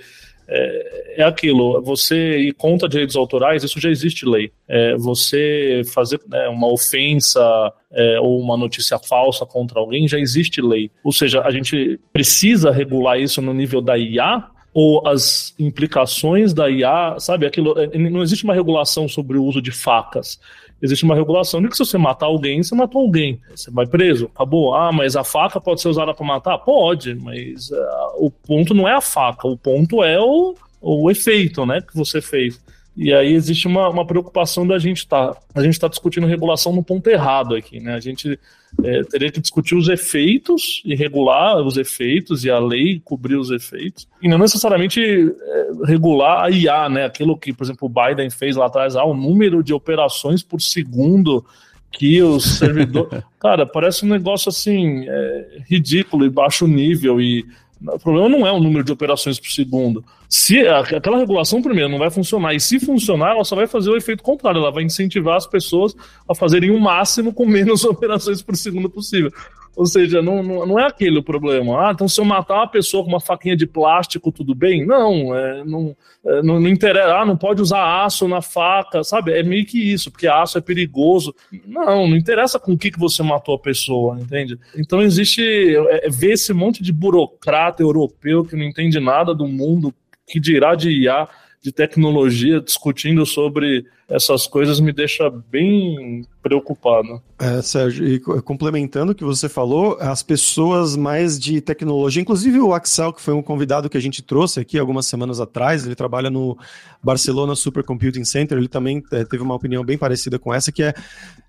é, 0.50 1.22
é, 1.22 1.24
aquilo, 1.24 1.82
você 1.82 2.40
ir 2.40 2.54
contra 2.56 2.90
direitos 2.90 3.16
autorais, 3.16 3.64
isso 3.64 3.80
já 3.80 3.90
existe 3.90 4.26
lei. 4.26 4.52
É, 4.68 4.98
você 4.98 5.82
fazer 5.94 6.20
né, 6.28 6.50
uma 6.50 6.68
ofensa 6.68 7.72
é, 7.94 8.20
ou 8.20 8.38
uma 8.42 8.58
notícia 8.58 9.00
falsa 9.00 9.46
contra 9.46 9.80
alguém, 9.80 10.10
já 10.10 10.20
existe 10.20 10.62
lei. 10.62 10.92
Ou 11.06 11.14
seja, 11.14 11.42
a 11.42 11.52
gente 11.52 11.98
precisa 12.12 12.70
regular 12.70 13.18
isso 13.18 13.42
no 13.42 13.54
nível 13.54 13.80
da 13.80 13.98
IA 13.98 14.46
ou 14.82 15.06
as 15.06 15.54
implicações 15.60 16.54
da 16.54 16.70
IA, 16.70 17.18
sabe? 17.20 17.46
Aquilo, 17.46 17.78
é, 17.78 17.98
não 17.98 18.24
existe 18.24 18.46
uma 18.46 18.54
regulação 18.54 19.10
sobre 19.10 19.38
o 19.38 19.44
uso 19.44 19.62
de 19.62 19.74
facas. 19.74 20.40
Existe 20.82 21.04
uma 21.04 21.16
regulação 21.16 21.62
de 21.62 21.68
que 21.68 21.76
se 21.76 21.86
você 21.86 21.98
matar 21.98 22.28
alguém, 22.28 22.64
você 22.64 22.74
matou 22.74 23.02
alguém. 23.02 23.42
Você 23.54 23.70
vai 23.70 23.86
preso, 23.86 24.32
acabou. 24.34 24.74
Ah, 24.74 24.90
mas 24.90 25.18
a 25.18 25.24
faca 25.26 25.60
pode 25.60 25.82
ser 25.82 25.90
usada 25.90 26.14
para 26.14 26.26
matar? 26.26 26.58
Pode, 26.60 27.14
mas 27.14 27.70
uh, 27.72 27.76
o 28.20 28.32
ponto 28.32 28.74
não 28.74 28.88
é 28.88 28.94
a 28.94 29.02
faca, 29.02 29.50
o 29.50 29.58
ponto 29.58 30.02
é 30.02 30.18
o, 30.18 30.56
o 30.80 31.12
efeito 31.12 31.66
né, 31.66 31.82
que 31.82 31.94
você 31.94 32.22
fez. 32.22 32.58
E 33.02 33.14
aí 33.14 33.32
existe 33.32 33.66
uma, 33.66 33.88
uma 33.88 34.06
preocupação 34.06 34.68
da 34.68 34.78
gente 34.78 34.98
estar. 34.98 35.34
Tá, 35.34 35.42
a 35.56 35.64
gente 35.64 35.72
está 35.72 35.88
discutindo 35.88 36.28
regulação 36.28 36.74
no 36.74 36.84
ponto 36.84 37.10
errado 37.10 37.56
aqui, 37.56 37.80
né? 37.80 37.94
A 37.94 38.00
gente 38.02 38.38
é, 38.84 39.04
teria 39.04 39.32
que 39.32 39.40
discutir 39.40 39.74
os 39.74 39.88
efeitos 39.88 40.82
e 40.84 40.94
regular 40.96 41.62
os 41.62 41.78
efeitos 41.78 42.44
e 42.44 42.52
a 42.52 42.60
lei 42.60 43.00
cobrir 43.00 43.38
os 43.38 43.52
efeitos. 43.52 44.06
E 44.22 44.28
não 44.28 44.38
necessariamente 44.38 45.02
é, 45.02 45.68
regular 45.86 46.44
a 46.44 46.50
IA, 46.50 46.90
né? 46.90 47.06
Aquilo 47.06 47.38
que, 47.38 47.54
por 47.54 47.64
exemplo, 47.64 47.88
o 47.88 47.90
Biden 47.90 48.30
fez 48.30 48.58
lá 48.58 48.66
atrás, 48.66 48.98
ah, 48.98 49.06
o 49.06 49.14
número 49.14 49.64
de 49.64 49.74
operações 49.74 50.44
por 50.44 50.60
segundo 50.60 51.46
que 51.90 52.22
os 52.22 52.58
servidores. 52.58 53.24
Cara, 53.40 53.66
parece 53.66 54.04
um 54.04 54.10
negócio 54.10 54.50
assim, 54.50 55.06
é, 55.08 55.62
ridículo 55.70 56.26
e 56.26 56.30
baixo 56.30 56.68
nível 56.68 57.22
e 57.22 57.46
o 57.82 58.00
problema 58.00 58.30
não 58.30 58.46
é 58.46 58.52
o 58.52 58.60
número 58.60 58.84
de 58.84 58.92
operações 58.92 59.40
por 59.40 59.50
segundo. 59.50 60.04
Se 60.28 60.60
aquela 60.68 61.18
regulação 61.18 61.62
primeiro 61.62 61.90
não 61.90 61.98
vai 61.98 62.12
funcionar 62.12 62.54
e 62.54 62.60
se 62.60 62.80
funcionar, 62.80 63.32
ela 63.32 63.44
só 63.44 63.56
vai 63.56 63.68
fazer 63.68 63.90
o 63.90 63.98
efeito 63.98 64.22
contrário. 64.22 64.60
Ela 64.60 64.72
vai 64.72 64.84
incentivar 64.84 65.38
as 65.38 65.48
pessoas 65.48 65.96
a 66.28 66.36
fazerem 66.36 66.72
o 66.72 66.80
máximo 66.80 67.34
com 67.34 67.46
menos 67.46 67.84
operações 67.86 68.42
por 68.42 68.56
segundo 68.56 68.90
possível. 68.90 69.32
Ou 69.80 69.86
seja, 69.86 70.22
não, 70.22 70.44
não, 70.44 70.66
não, 70.66 70.78
é 70.78 70.86
aquele 70.86 71.20
o 71.20 71.24
problema. 71.24 71.88
Ah, 71.88 71.92
então 71.94 72.06
se 72.06 72.20
eu 72.20 72.26
matar 72.26 72.56
uma 72.56 72.68
pessoa 72.68 73.02
com 73.02 73.12
uma 73.12 73.22
faquinha 73.22 73.56
de 73.56 73.66
plástico, 73.66 74.30
tudo 74.30 74.54
bem? 74.54 74.86
Não, 74.86 75.34
é, 75.34 75.64
não, 75.64 75.96
é, 76.26 76.42
não, 76.42 76.60
não, 76.60 76.68
interessa. 76.68 77.16
Ah, 77.16 77.26
não 77.26 77.38
pode 77.38 77.62
usar 77.62 78.04
aço 78.04 78.28
na 78.28 78.42
faca, 78.42 79.06
sabe? 79.06 79.32
É 79.32 79.42
meio 79.42 79.66
que 79.66 79.82
isso, 79.82 80.12
porque 80.12 80.28
aço 80.28 80.58
é 80.58 80.62
perigoso. 80.62 81.34
Não, 81.66 82.10
não 82.10 82.18
interessa 82.18 82.60
com 82.60 82.74
o 82.74 82.78
que, 82.78 82.92
que 82.92 83.00
você 83.00 83.24
matou 83.24 83.56
a 83.56 83.60
pessoa, 83.60 84.20
entende? 84.20 84.60
Então 84.76 85.02
existe. 85.02 85.42
É, 85.42 86.08
é 86.08 86.10
ver 86.10 86.34
esse 86.34 86.52
monte 86.52 86.84
de 86.84 86.92
burocrata 86.92 87.82
europeu 87.82 88.44
que 88.44 88.58
não 88.58 88.66
entende 88.66 89.00
nada 89.00 89.34
do 89.34 89.48
mundo, 89.48 89.94
que 90.28 90.42
dirá 90.42 90.76
de 90.76 90.90
IA 90.90 91.26
de 91.62 91.72
tecnologia 91.72 92.60
discutindo 92.60 93.26
sobre 93.26 93.86
essas 94.10 94.48
coisas 94.48 94.80
me 94.80 94.92
deixa 94.92 95.30
bem 95.30 96.26
preocupado. 96.42 97.22
É, 97.38 97.62
Sérgio, 97.62 98.06
e 98.06 98.20
complementando 98.20 99.12
o 99.12 99.16
que 99.16 99.24
você 99.24 99.48
falou, 99.48 99.98
as 100.00 100.24
pessoas 100.24 100.96
mais 100.96 101.40
de 101.40 101.62
tecnologia, 101.62 102.22
inclusive 102.22 102.60
o 102.60 102.74
Axel, 102.74 103.14
que 103.14 103.22
foi 103.22 103.34
um 103.34 103.42
convidado 103.42 103.90
que 103.90 103.98
a 103.98 104.02
gente 104.02 104.22
trouxe 104.22 104.60
aqui 104.60 104.78
algumas 104.78 105.06
semanas 105.06 105.40
atrás, 105.40 105.86
ele 105.86 105.96
trabalha 105.96 106.30
no 106.30 106.58
Barcelona 107.02 107.56
Supercomputing 107.56 108.26
Center, 108.26 108.58
ele 108.58 108.68
também 108.68 109.04
é, 109.12 109.24
teve 109.24 109.44
uma 109.44 109.56
opinião 109.56 109.84
bem 109.84 109.98
parecida 109.98 110.38
com 110.38 110.54
essa, 110.54 110.72
que 110.72 110.84
é 110.84 110.94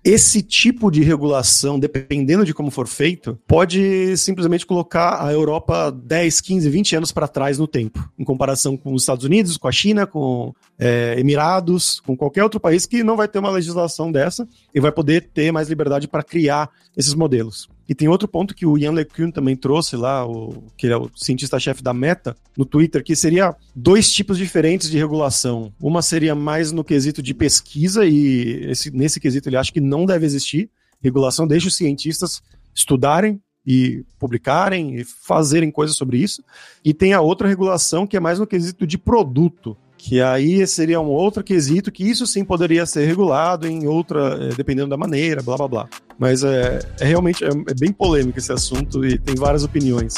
esse 0.03 0.41
tipo 0.41 0.89
de 0.89 1.03
regulação, 1.03 1.79
dependendo 1.79 2.45
de 2.45 2.53
como 2.53 2.71
for 2.71 2.87
feito, 2.87 3.37
pode 3.47 4.15
simplesmente 4.17 4.65
colocar 4.65 5.25
a 5.25 5.31
Europa 5.31 5.91
10, 5.91 6.41
15, 6.41 6.69
20 6.69 6.95
anos 6.95 7.11
para 7.11 7.27
trás 7.27 7.57
no 7.57 7.67
tempo, 7.67 8.09
em 8.17 8.23
comparação 8.23 8.75
com 8.75 8.93
os 8.93 9.03
Estados 9.03 9.25
Unidos, 9.25 9.57
com 9.57 9.67
a 9.67 9.71
China, 9.71 10.07
com 10.07 10.53
é, 10.83 11.15
Emirados, 11.19 11.99
com 11.99 12.17
qualquer 12.17 12.43
outro 12.43 12.59
país 12.59 12.87
que 12.87 13.03
não 13.03 13.15
vai 13.15 13.27
ter 13.27 13.37
uma 13.37 13.51
legislação 13.51 14.11
dessa 14.11 14.49
e 14.73 14.79
vai 14.79 14.91
poder 14.91 15.29
ter 15.31 15.51
mais 15.51 15.69
liberdade 15.69 16.07
para 16.07 16.23
criar 16.23 16.71
esses 16.97 17.13
modelos. 17.13 17.69
E 17.87 17.93
tem 17.93 18.07
outro 18.07 18.27
ponto 18.27 18.55
que 18.55 18.65
o 18.65 18.79
Ian 18.79 18.93
LeCun 18.93 19.29
também 19.29 19.55
trouxe 19.55 19.95
lá, 19.95 20.25
o, 20.25 20.63
que 20.75 20.87
é 20.87 20.97
o 20.97 21.07
cientista-chefe 21.15 21.83
da 21.83 21.93
Meta, 21.93 22.35
no 22.57 22.65
Twitter, 22.65 23.03
que 23.03 23.15
seria 23.15 23.55
dois 23.75 24.11
tipos 24.11 24.39
diferentes 24.39 24.89
de 24.89 24.97
regulação. 24.97 25.71
Uma 25.79 26.01
seria 26.01 26.33
mais 26.33 26.71
no 26.71 26.83
quesito 26.83 27.21
de 27.21 27.35
pesquisa, 27.35 28.03
e 28.03 28.65
esse, 28.71 28.89
nesse 28.89 29.19
quesito 29.19 29.49
ele 29.49 29.57
acha 29.57 29.71
que 29.71 29.81
não 29.81 30.05
deve 30.05 30.25
existir 30.25 30.67
regulação, 30.99 31.45
deixa 31.45 31.67
os 31.67 31.75
cientistas 31.75 32.41
estudarem 32.73 33.39
e 33.65 34.03
publicarem 34.17 34.95
e 34.95 35.03
fazerem 35.03 35.69
coisas 35.69 35.95
sobre 35.95 36.17
isso. 36.17 36.43
E 36.83 36.93
tem 36.93 37.13
a 37.13 37.21
outra 37.21 37.47
regulação 37.47 38.07
que 38.07 38.17
é 38.17 38.19
mais 38.19 38.39
no 38.39 38.47
quesito 38.47 38.87
de 38.87 38.97
produto 38.97 39.77
que 40.03 40.19
aí 40.19 40.65
seria 40.65 40.99
um 40.99 41.09
outro 41.09 41.43
quesito 41.43 41.91
que 41.91 42.03
isso 42.03 42.25
sim 42.25 42.43
poderia 42.43 42.87
ser 42.87 43.05
regulado 43.05 43.67
em 43.67 43.87
outra, 43.87 44.49
é, 44.49 44.49
dependendo 44.49 44.89
da 44.89 44.97
maneira, 44.97 45.43
blá 45.43 45.55
blá 45.55 45.67
blá. 45.67 45.89
Mas 46.17 46.43
é, 46.43 46.79
é 46.99 47.05
realmente 47.05 47.45
é, 47.45 47.49
é 47.49 47.73
bem 47.79 47.93
polêmico 47.93 48.39
esse 48.39 48.51
assunto 48.51 49.05
e 49.05 49.19
tem 49.19 49.35
várias 49.35 49.63
opiniões. 49.63 50.15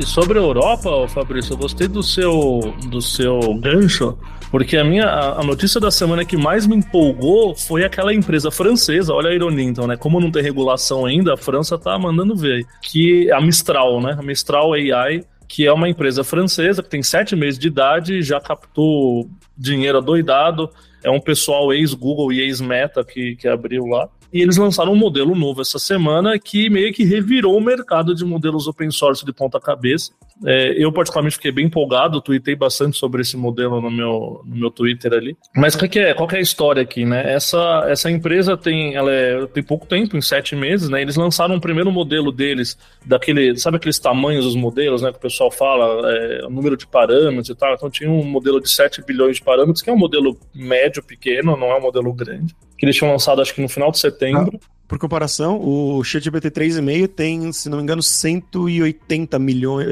E 0.00 0.06
sobre 0.06 0.38
a 0.38 0.42
Europa, 0.42 1.06
Fabrício, 1.08 1.52
eu 1.52 1.58
gostei 1.58 1.86
do 1.86 2.02
seu, 2.02 2.74
do 2.88 3.02
seu 3.02 3.38
gancho, 3.56 4.16
porque 4.50 4.78
a 4.78 4.82
minha 4.82 5.06
a 5.06 5.42
notícia 5.44 5.78
da 5.78 5.90
semana 5.90 6.24
que 6.24 6.38
mais 6.38 6.66
me 6.66 6.74
empolgou 6.74 7.54
foi 7.54 7.84
aquela 7.84 8.14
empresa 8.14 8.50
francesa, 8.50 9.12
olha 9.12 9.28
a 9.28 9.34
ironia 9.34 9.66
então, 9.66 9.86
né? 9.86 9.98
Como 9.98 10.18
não 10.18 10.30
tem 10.30 10.42
regulação 10.42 11.04
ainda, 11.04 11.34
a 11.34 11.36
França 11.36 11.76
tá 11.76 11.98
mandando 11.98 12.34
ver, 12.34 12.66
que 12.80 13.28
é 13.28 13.34
a 13.34 13.42
Mistral, 13.42 14.00
né? 14.00 14.16
A 14.18 14.22
Mistral 14.22 14.72
AI, 14.72 15.22
que 15.46 15.66
é 15.66 15.72
uma 15.72 15.86
empresa 15.86 16.24
francesa 16.24 16.82
que 16.82 16.88
tem 16.88 17.02
sete 17.02 17.36
meses 17.36 17.58
de 17.58 17.68
idade, 17.68 18.22
já 18.22 18.40
captou 18.40 19.28
dinheiro 19.54 19.98
adoidado, 19.98 20.70
é 21.04 21.10
um 21.10 21.20
pessoal 21.20 21.74
ex-Google 21.74 22.32
e 22.32 22.40
ex-Meta 22.40 23.04
que, 23.04 23.36
que 23.36 23.46
abriu 23.46 23.84
lá. 23.84 24.08
E 24.32 24.40
eles 24.40 24.56
lançaram 24.56 24.92
um 24.92 24.96
modelo 24.96 25.34
novo 25.34 25.60
essa 25.60 25.78
semana 25.78 26.38
que 26.38 26.70
meio 26.70 26.92
que 26.92 27.04
revirou 27.04 27.56
o 27.56 27.60
mercado 27.60 28.14
de 28.14 28.24
modelos 28.24 28.68
open 28.68 28.90
source 28.90 29.24
de 29.24 29.32
ponta 29.32 29.60
cabeça. 29.60 30.12
É, 30.46 30.82
eu, 30.82 30.90
particularmente, 30.92 31.36
fiquei 31.36 31.52
bem 31.52 31.66
empolgado, 31.66 32.20
tuitei 32.20 32.54
bastante 32.54 32.96
sobre 32.96 33.20
esse 33.20 33.36
modelo 33.36 33.80
no 33.80 33.90
meu, 33.90 34.40
no 34.44 34.56
meu 34.56 34.70
Twitter 34.70 35.12
ali. 35.12 35.36
Mas 35.54 35.76
qual 35.76 35.88
que, 35.88 35.98
é, 35.98 36.14
qual 36.14 36.28
que 36.28 36.36
é 36.36 36.38
a 36.38 36.42
história 36.42 36.82
aqui, 36.82 37.04
né? 37.04 37.34
Essa, 37.34 37.84
essa 37.88 38.10
empresa 38.10 38.56
tem, 38.56 38.94
ela 38.94 39.12
é, 39.12 39.46
tem 39.46 39.62
pouco 39.62 39.86
tempo, 39.86 40.16
em 40.16 40.22
sete 40.22 40.56
meses, 40.56 40.88
né? 40.88 41.02
Eles 41.02 41.16
lançaram 41.16 41.56
um 41.56 41.60
primeiro 41.60 41.90
modelo 41.90 42.32
deles, 42.32 42.78
daquele, 43.04 43.56
sabe 43.58 43.76
aqueles 43.76 43.98
tamanhos 43.98 44.44
dos 44.44 44.56
modelos, 44.56 45.02
né? 45.02 45.10
Que 45.10 45.18
o 45.18 45.20
pessoal 45.20 45.50
fala, 45.50 46.10
é, 46.10 46.46
o 46.46 46.50
número 46.50 46.76
de 46.76 46.86
parâmetros 46.86 47.50
e 47.50 47.54
tal. 47.54 47.74
Então 47.74 47.90
tinha 47.90 48.10
um 48.10 48.24
modelo 48.24 48.60
de 48.60 48.70
7 48.70 49.04
bilhões 49.04 49.36
de 49.36 49.42
parâmetros, 49.42 49.82
que 49.82 49.90
é 49.90 49.92
um 49.92 49.98
modelo 49.98 50.38
médio, 50.54 51.02
pequeno, 51.02 51.56
não 51.56 51.70
é 51.70 51.76
um 51.76 51.82
modelo 51.82 52.12
grande. 52.12 52.54
Que 52.80 52.86
eles 52.86 52.96
tinham 52.96 53.12
lançado, 53.12 53.42
acho 53.42 53.54
que 53.54 53.60
no 53.60 53.68
final 53.68 53.90
de 53.90 53.98
setembro. 53.98 54.58
Ah. 54.58 54.80
Por 54.88 54.98
comparação, 54.98 55.60
o 55.62 56.02
ChatGPT 56.02 56.50
3,5 56.50 57.08
tem, 57.08 57.52
se 57.52 57.68
não 57.68 57.76
me 57.76 57.84
engano, 57.84 58.02
180 58.02 59.38
milhões, 59.38 59.86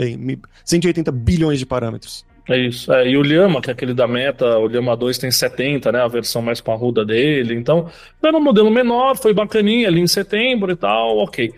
180 0.64 1.10
eh, 1.10 1.12
bilhões 1.12 1.58
de 1.58 1.66
parâmetros. 1.66 2.26
É 2.48 2.56
isso. 2.56 2.90
É, 2.90 3.06
e 3.06 3.16
o 3.16 3.22
Llama, 3.22 3.60
que 3.60 3.68
é 3.68 3.74
aquele 3.74 3.92
da 3.92 4.08
Meta, 4.08 4.58
o 4.58 4.66
Llama 4.66 4.96
2 4.96 5.18
tem 5.18 5.30
70, 5.30 5.92
né? 5.92 6.00
A 6.00 6.08
versão 6.08 6.40
mais 6.40 6.62
parruda 6.62 7.04
dele. 7.04 7.54
Então, 7.54 7.90
era 8.22 8.34
um 8.34 8.42
modelo 8.42 8.70
menor, 8.70 9.18
foi 9.18 9.34
bacaninha 9.34 9.86
ali 9.86 10.00
em 10.00 10.06
setembro 10.06 10.72
e 10.72 10.76
tal, 10.76 11.18
ok. 11.18 11.52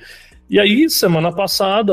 E 0.50 0.58
aí, 0.58 0.90
semana 0.90 1.32
passada, 1.32 1.92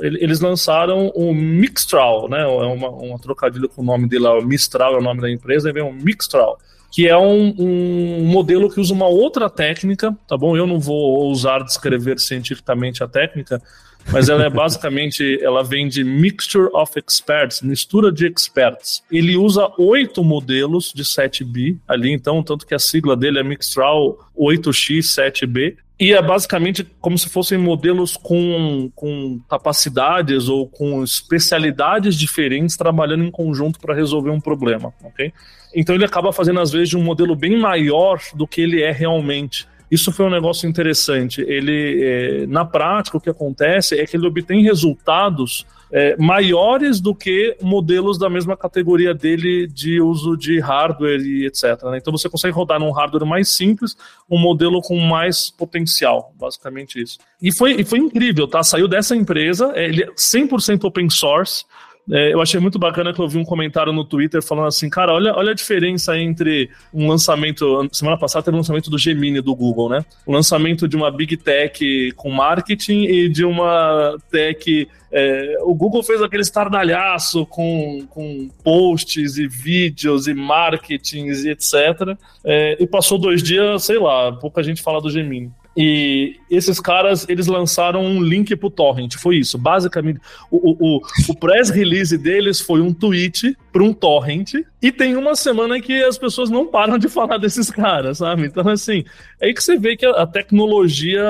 eles 0.00 0.40
lançaram 0.40 1.12
o 1.14 1.32
Mixtral, 1.32 2.28
né? 2.28 2.42
É 2.42 2.66
uma, 2.66 2.90
uma 2.90 3.18
trocadilho 3.20 3.68
com 3.68 3.82
o 3.82 3.84
nome 3.84 4.08
dele 4.08 4.24
lá, 4.24 4.36
o 4.36 4.44
Mistral 4.44 4.96
é 4.96 4.98
o 4.98 5.02
nome 5.02 5.20
da 5.20 5.30
empresa, 5.30 5.70
e 5.70 5.72
vem 5.72 5.84
o 5.84 5.92
Mixtral 5.92 6.58
que 6.90 7.06
é 7.06 7.16
um, 7.16 7.54
um, 7.58 8.24
modelo 8.24 8.70
que 8.70 8.80
usa 8.80 8.94
uma 8.94 9.06
outra 9.06 9.50
técnica, 9.50 10.16
tá 10.26 10.36
bom? 10.36 10.56
Eu 10.56 10.66
não 10.66 10.80
vou 10.80 10.96
ousar 10.96 11.62
descrever 11.62 12.18
cientificamente 12.18 13.02
a 13.02 13.08
técnica, 13.08 13.62
mas 14.10 14.28
ela 14.28 14.44
é 14.44 14.50
basicamente, 14.50 15.38
ela 15.44 15.62
vem 15.62 15.86
de 15.86 16.02
Mixture 16.02 16.70
of 16.72 16.92
Experts, 16.96 17.60
mistura 17.60 18.10
de 18.10 18.26
experts. 18.26 19.02
Ele 19.10 19.36
usa 19.36 19.70
oito 19.78 20.24
modelos 20.24 20.92
de 20.94 21.04
7B 21.04 21.76
ali, 21.86 22.12
então, 22.12 22.42
tanto 22.42 22.66
que 22.66 22.74
a 22.74 22.78
sigla 22.78 23.16
dele 23.16 23.38
é 23.38 23.42
Mixtral 23.42 24.18
8x7B, 24.36 25.76
e 26.00 26.12
é 26.12 26.22
basicamente 26.22 26.84
como 27.00 27.18
se 27.18 27.28
fossem 27.28 27.58
modelos 27.58 28.16
com, 28.16 28.90
com 28.94 29.40
capacidades 29.48 30.48
ou 30.48 30.68
com 30.68 31.02
especialidades 31.02 32.14
diferentes 32.14 32.76
trabalhando 32.76 33.24
em 33.24 33.30
conjunto 33.30 33.80
para 33.80 33.94
resolver 33.94 34.30
um 34.30 34.40
problema, 34.40 34.94
ok? 35.02 35.32
Então 35.74 35.94
ele 35.94 36.04
acaba 36.04 36.32
fazendo 36.32 36.60
às 36.60 36.70
vezes 36.70 36.90
de 36.90 36.96
um 36.96 37.02
modelo 37.02 37.34
bem 37.34 37.58
maior 37.58 38.20
do 38.34 38.46
que 38.46 38.60
ele 38.60 38.80
é 38.80 38.92
realmente. 38.92 39.66
Isso 39.90 40.12
foi 40.12 40.26
um 40.26 40.30
negócio 40.30 40.68
interessante. 40.68 41.40
Ele, 41.40 42.02
é, 42.02 42.46
na 42.46 42.64
prática, 42.64 43.16
o 43.16 43.20
que 43.20 43.30
acontece 43.30 43.98
é 43.98 44.06
que 44.06 44.16
ele 44.16 44.26
obtém 44.26 44.62
resultados 44.62 45.66
é, 45.90 46.16
maiores 46.16 47.00
do 47.00 47.14
que 47.14 47.56
modelos 47.62 48.18
da 48.18 48.28
mesma 48.28 48.56
categoria 48.56 49.14
dele 49.14 49.66
de 49.66 50.00
uso 50.00 50.36
de 50.36 50.60
hardware 50.60 51.20
e 51.20 51.46
etc. 51.46 51.82
Né? 51.84 51.98
Então 51.98 52.12
você 52.12 52.28
consegue 52.28 52.54
rodar 52.54 52.78
num 52.78 52.90
hardware 52.90 53.26
mais 53.26 53.48
simples 53.48 53.96
um 54.30 54.38
modelo 54.38 54.80
com 54.82 54.98
mais 54.98 55.50
potencial, 55.50 56.32
basicamente 56.38 57.00
isso. 57.00 57.18
E 57.40 57.52
foi, 57.52 57.80
e 57.80 57.84
foi 57.84 57.98
incrível, 57.98 58.46
tá? 58.46 58.62
Saiu 58.62 58.88
dessa 58.88 59.16
empresa, 59.16 59.72
é, 59.74 59.86
ele 59.86 60.02
é 60.02 60.08
100% 60.08 60.84
open 60.84 61.08
source. 61.08 61.64
É, 62.10 62.32
eu 62.32 62.40
achei 62.40 62.58
muito 62.58 62.78
bacana 62.78 63.12
que 63.12 63.20
eu 63.20 63.28
vi 63.28 63.38
um 63.38 63.44
comentário 63.44 63.92
no 63.92 64.04
Twitter 64.04 64.42
falando 64.42 64.68
assim, 64.68 64.88
cara, 64.88 65.12
olha, 65.12 65.34
olha 65.34 65.52
a 65.52 65.54
diferença 65.54 66.18
entre 66.18 66.70
um 66.92 67.08
lançamento. 67.08 67.88
Semana 67.92 68.18
passada 68.18 68.44
teve 68.44 68.54
o 68.54 68.56
um 68.56 68.60
lançamento 68.60 68.90
do 68.90 68.98
Gemini 68.98 69.40
do 69.40 69.54
Google, 69.54 69.90
né? 69.90 70.04
O 70.26 70.32
lançamento 70.32 70.88
de 70.88 70.96
uma 70.96 71.10
Big 71.10 71.36
Tech 71.36 72.12
com 72.16 72.30
marketing 72.30 73.02
e 73.04 73.28
de 73.28 73.44
uma 73.44 74.16
tech. 74.30 74.88
É, 75.10 75.58
o 75.62 75.74
Google 75.74 76.02
fez 76.02 76.22
aquele 76.22 76.42
estardalhaço 76.42 77.46
com, 77.46 78.06
com 78.08 78.48
posts 78.62 79.36
e 79.38 79.46
vídeos 79.46 80.26
e 80.26 80.34
marketings 80.34 81.44
e 81.44 81.50
etc. 81.50 82.16
É, 82.44 82.76
e 82.80 82.86
passou 82.86 83.18
dois 83.18 83.42
dias, 83.42 83.84
sei 83.84 83.98
lá, 83.98 84.32
pouca 84.32 84.62
gente 84.62 84.82
fala 84.82 85.00
do 85.00 85.10
Gemini. 85.10 85.50
E 85.80 86.40
esses 86.50 86.80
caras, 86.80 87.24
eles 87.28 87.46
lançaram 87.46 88.04
um 88.04 88.20
link 88.20 88.56
pro 88.56 88.68
torrent, 88.68 89.14
foi 89.14 89.36
isso. 89.36 89.56
Basicamente, 89.56 90.18
o, 90.50 90.96
o, 90.96 91.00
o 91.28 91.34
press 91.36 91.70
release 91.70 92.18
deles 92.18 92.60
foi 92.60 92.80
um 92.80 92.92
tweet 92.92 93.56
para 93.72 93.84
um 93.84 93.92
torrent, 93.92 94.54
e 94.82 94.90
tem 94.90 95.14
uma 95.14 95.36
semana 95.36 95.80
que 95.80 96.02
as 96.02 96.18
pessoas 96.18 96.50
não 96.50 96.66
param 96.66 96.98
de 96.98 97.08
falar 97.08 97.38
desses 97.38 97.70
caras, 97.70 98.18
sabe? 98.18 98.46
Então, 98.46 98.68
assim, 98.68 99.04
é 99.40 99.46
aí 99.46 99.54
que 99.54 99.62
você 99.62 99.78
vê 99.78 99.96
que 99.96 100.04
a, 100.04 100.26
tecnologia 100.26 101.22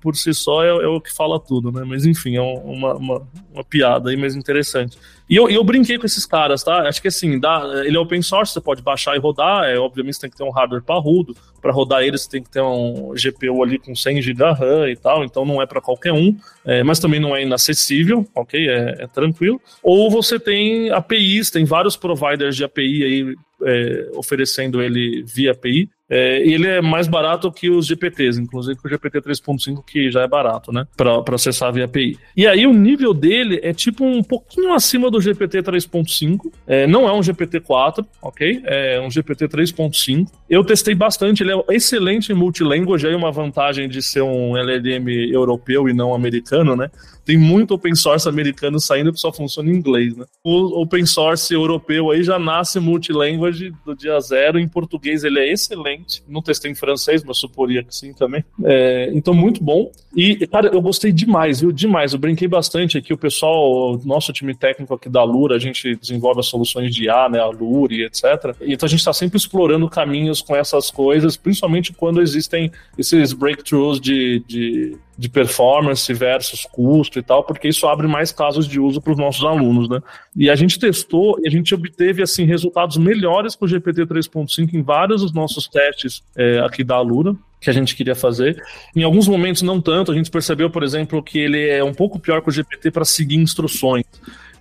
por 0.00 0.16
si 0.16 0.34
só 0.34 0.64
é, 0.64 0.70
é, 0.70 0.88
o 0.88 1.00
que 1.00 1.12
fala 1.12 1.38
tudo, 1.38 1.70
né? 1.70 1.84
Mas, 1.86 2.04
enfim, 2.04 2.34
é 2.34 2.40
uma, 2.40 2.94
uma, 2.94 3.22
uma 3.52 3.64
piada 3.64 4.10
aí, 4.10 4.16
mas 4.16 4.34
interessante. 4.34 4.98
E 5.34 5.36
eu, 5.36 5.50
eu 5.50 5.64
brinquei 5.64 5.98
com 5.98 6.06
esses 6.06 6.24
caras, 6.24 6.62
tá? 6.62 6.86
Acho 6.86 7.02
que 7.02 7.08
assim, 7.08 7.40
dá, 7.40 7.60
ele 7.84 7.96
é 7.96 7.98
open 7.98 8.22
source, 8.22 8.52
você 8.52 8.60
pode 8.60 8.80
baixar 8.82 9.16
e 9.16 9.18
rodar. 9.18 9.64
É, 9.64 9.76
obviamente 9.76 10.14
você 10.14 10.20
tem 10.20 10.30
que 10.30 10.36
ter 10.36 10.44
um 10.44 10.50
hardware 10.52 10.80
parrudo. 10.80 11.36
Para 11.60 11.72
rodar 11.72 12.04
ele, 12.04 12.16
você 12.16 12.30
tem 12.30 12.40
que 12.40 12.48
ter 12.48 12.62
um 12.62 13.12
GPU 13.14 13.60
ali 13.64 13.80
com 13.80 13.96
100 13.96 14.22
GB 14.22 14.44
RAM 14.44 14.88
e 14.88 14.94
tal, 14.94 15.24
então 15.24 15.44
não 15.44 15.60
é 15.60 15.66
para 15.66 15.80
qualquer 15.80 16.12
um, 16.12 16.36
é, 16.64 16.84
mas 16.84 17.00
também 17.00 17.18
não 17.18 17.34
é 17.34 17.42
inacessível, 17.42 18.24
ok? 18.32 18.68
É, 18.68 18.96
é, 19.00 19.06
tranquilo. 19.08 19.60
Ou 19.82 20.08
você 20.08 20.38
tem 20.38 20.92
APIs, 20.92 21.50
tem 21.50 21.64
vários 21.64 21.96
providers 21.96 22.54
de 22.54 22.62
API 22.62 23.02
aí 23.02 23.34
é, 23.64 24.10
oferecendo 24.14 24.80
ele 24.80 25.24
via 25.26 25.50
API. 25.50 25.90
É, 26.14 26.46
ele 26.46 26.68
é 26.68 26.80
mais 26.80 27.08
barato 27.08 27.50
que 27.50 27.68
os 27.68 27.86
GPTs, 27.88 28.40
inclusive 28.40 28.78
o 28.84 28.88
GPT 28.88 29.20
3.5, 29.20 29.84
que 29.84 30.12
já 30.12 30.22
é 30.22 30.28
barato, 30.28 30.70
né? 30.70 30.86
Para 30.96 31.34
acessar 31.34 31.72
via 31.72 31.86
API. 31.86 32.16
E 32.36 32.46
aí 32.46 32.68
o 32.68 32.72
nível 32.72 33.12
dele 33.12 33.58
é 33.64 33.72
tipo 33.72 34.04
um 34.04 34.22
pouquinho 34.22 34.72
acima 34.72 35.10
do 35.10 35.20
GPT 35.20 35.60
3.5. 35.60 36.52
É, 36.68 36.86
não 36.86 37.08
é 37.08 37.12
um 37.12 37.20
GPT 37.20 37.58
4, 37.58 38.06
ok? 38.22 38.62
É 38.64 39.00
um 39.00 39.10
GPT 39.10 39.48
3.5. 39.48 40.28
Eu 40.48 40.62
testei 40.62 40.94
bastante, 40.94 41.42
ele 41.42 41.52
é 41.52 41.74
excelente 41.74 42.30
em 42.30 42.36
multilanguage, 42.36 43.08
aí 43.08 43.14
uma 43.16 43.32
vantagem 43.32 43.88
de 43.88 44.00
ser 44.00 44.22
um 44.22 44.56
LLM 44.56 45.08
europeu 45.32 45.88
e 45.88 45.92
não 45.92 46.14
americano, 46.14 46.76
né? 46.76 46.92
Tem 47.24 47.38
muito 47.38 47.74
open 47.74 47.94
source 47.94 48.28
americano 48.28 48.78
saindo 48.78 49.12
que 49.12 49.20
só 49.20 49.32
funciona 49.32 49.70
em 49.70 49.74
inglês, 49.74 50.16
né? 50.16 50.24
O 50.42 50.82
open 50.82 51.06
source 51.06 51.52
europeu 51.52 52.10
aí 52.10 52.22
já 52.22 52.38
nasce 52.38 52.78
multilanguage 52.78 53.72
do 53.84 53.94
dia 53.94 54.18
zero. 54.20 54.58
Em 54.58 54.68
português 54.68 55.24
ele 55.24 55.38
é 55.38 55.52
excelente. 55.52 56.22
Não 56.28 56.42
testei 56.42 56.70
em 56.70 56.74
francês, 56.74 57.24
mas 57.24 57.38
suporia 57.38 57.82
que 57.82 57.94
sim 57.94 58.12
também. 58.12 58.44
É, 58.64 59.10
então, 59.14 59.32
muito 59.32 59.62
bom. 59.62 59.90
E, 60.14 60.46
cara, 60.46 60.68
eu 60.68 60.80
gostei 60.80 61.12
demais, 61.12 61.60
viu? 61.60 61.72
Demais. 61.72 62.12
Eu 62.12 62.18
brinquei 62.18 62.46
bastante 62.46 62.98
aqui. 62.98 63.12
O 63.12 63.18
pessoal, 63.18 64.00
nosso 64.04 64.32
time 64.32 64.54
técnico 64.54 64.94
aqui 64.94 65.08
da 65.08 65.24
Lura, 65.24 65.56
a 65.56 65.58
gente 65.58 65.96
desenvolve 65.96 66.40
as 66.40 66.46
soluções 66.46 66.94
de 66.94 67.04
IA, 67.04 67.28
né? 67.28 67.40
A 67.40 67.48
Lure, 67.48 68.04
etc. 68.04 68.54
Então 68.60 68.86
a 68.86 68.90
gente 68.90 69.00
está 69.00 69.12
sempre 69.12 69.38
explorando 69.38 69.88
caminhos 69.88 70.40
com 70.40 70.54
essas 70.54 70.90
coisas, 70.90 71.36
principalmente 71.36 71.92
quando 71.92 72.20
existem 72.20 72.70
esses 72.98 73.32
breakthroughs 73.32 74.00
de, 74.00 74.42
de 74.46 74.96
de 75.16 75.28
performance 75.28 76.12
versus 76.12 76.66
custo 76.70 77.18
e 77.18 77.22
tal, 77.22 77.44
porque 77.44 77.68
isso 77.68 77.86
abre 77.86 78.06
mais 78.06 78.32
casos 78.32 78.66
de 78.66 78.80
uso 78.80 79.00
para 79.00 79.12
os 79.12 79.18
nossos 79.18 79.44
alunos, 79.44 79.88
né? 79.88 80.00
E 80.36 80.50
a 80.50 80.56
gente 80.56 80.78
testou 80.78 81.38
e 81.42 81.48
a 81.48 81.50
gente 81.50 81.74
obteve 81.74 82.22
assim 82.22 82.44
resultados 82.44 82.96
melhores 82.96 83.54
com 83.54 83.64
o 83.64 83.68
GPT 83.68 84.06
3.5 84.06 84.74
em 84.74 84.82
vários 84.82 85.22
dos 85.22 85.32
nossos 85.32 85.68
testes 85.68 86.22
é, 86.36 86.58
aqui 86.60 86.82
da 86.82 86.96
Alura 86.96 87.34
que 87.60 87.70
a 87.70 87.72
gente 87.72 87.96
queria 87.96 88.14
fazer. 88.14 88.62
Em 88.94 89.02
alguns 89.02 89.26
momentos 89.26 89.62
não 89.62 89.80
tanto, 89.80 90.12
a 90.12 90.14
gente 90.14 90.30
percebeu, 90.30 90.68
por 90.68 90.82
exemplo, 90.82 91.22
que 91.22 91.38
ele 91.38 91.66
é 91.66 91.82
um 91.82 91.94
pouco 91.94 92.18
pior 92.18 92.42
que 92.42 92.48
o 92.50 92.52
GPT 92.52 92.90
para 92.90 93.06
seguir 93.06 93.36
instruções. 93.36 94.04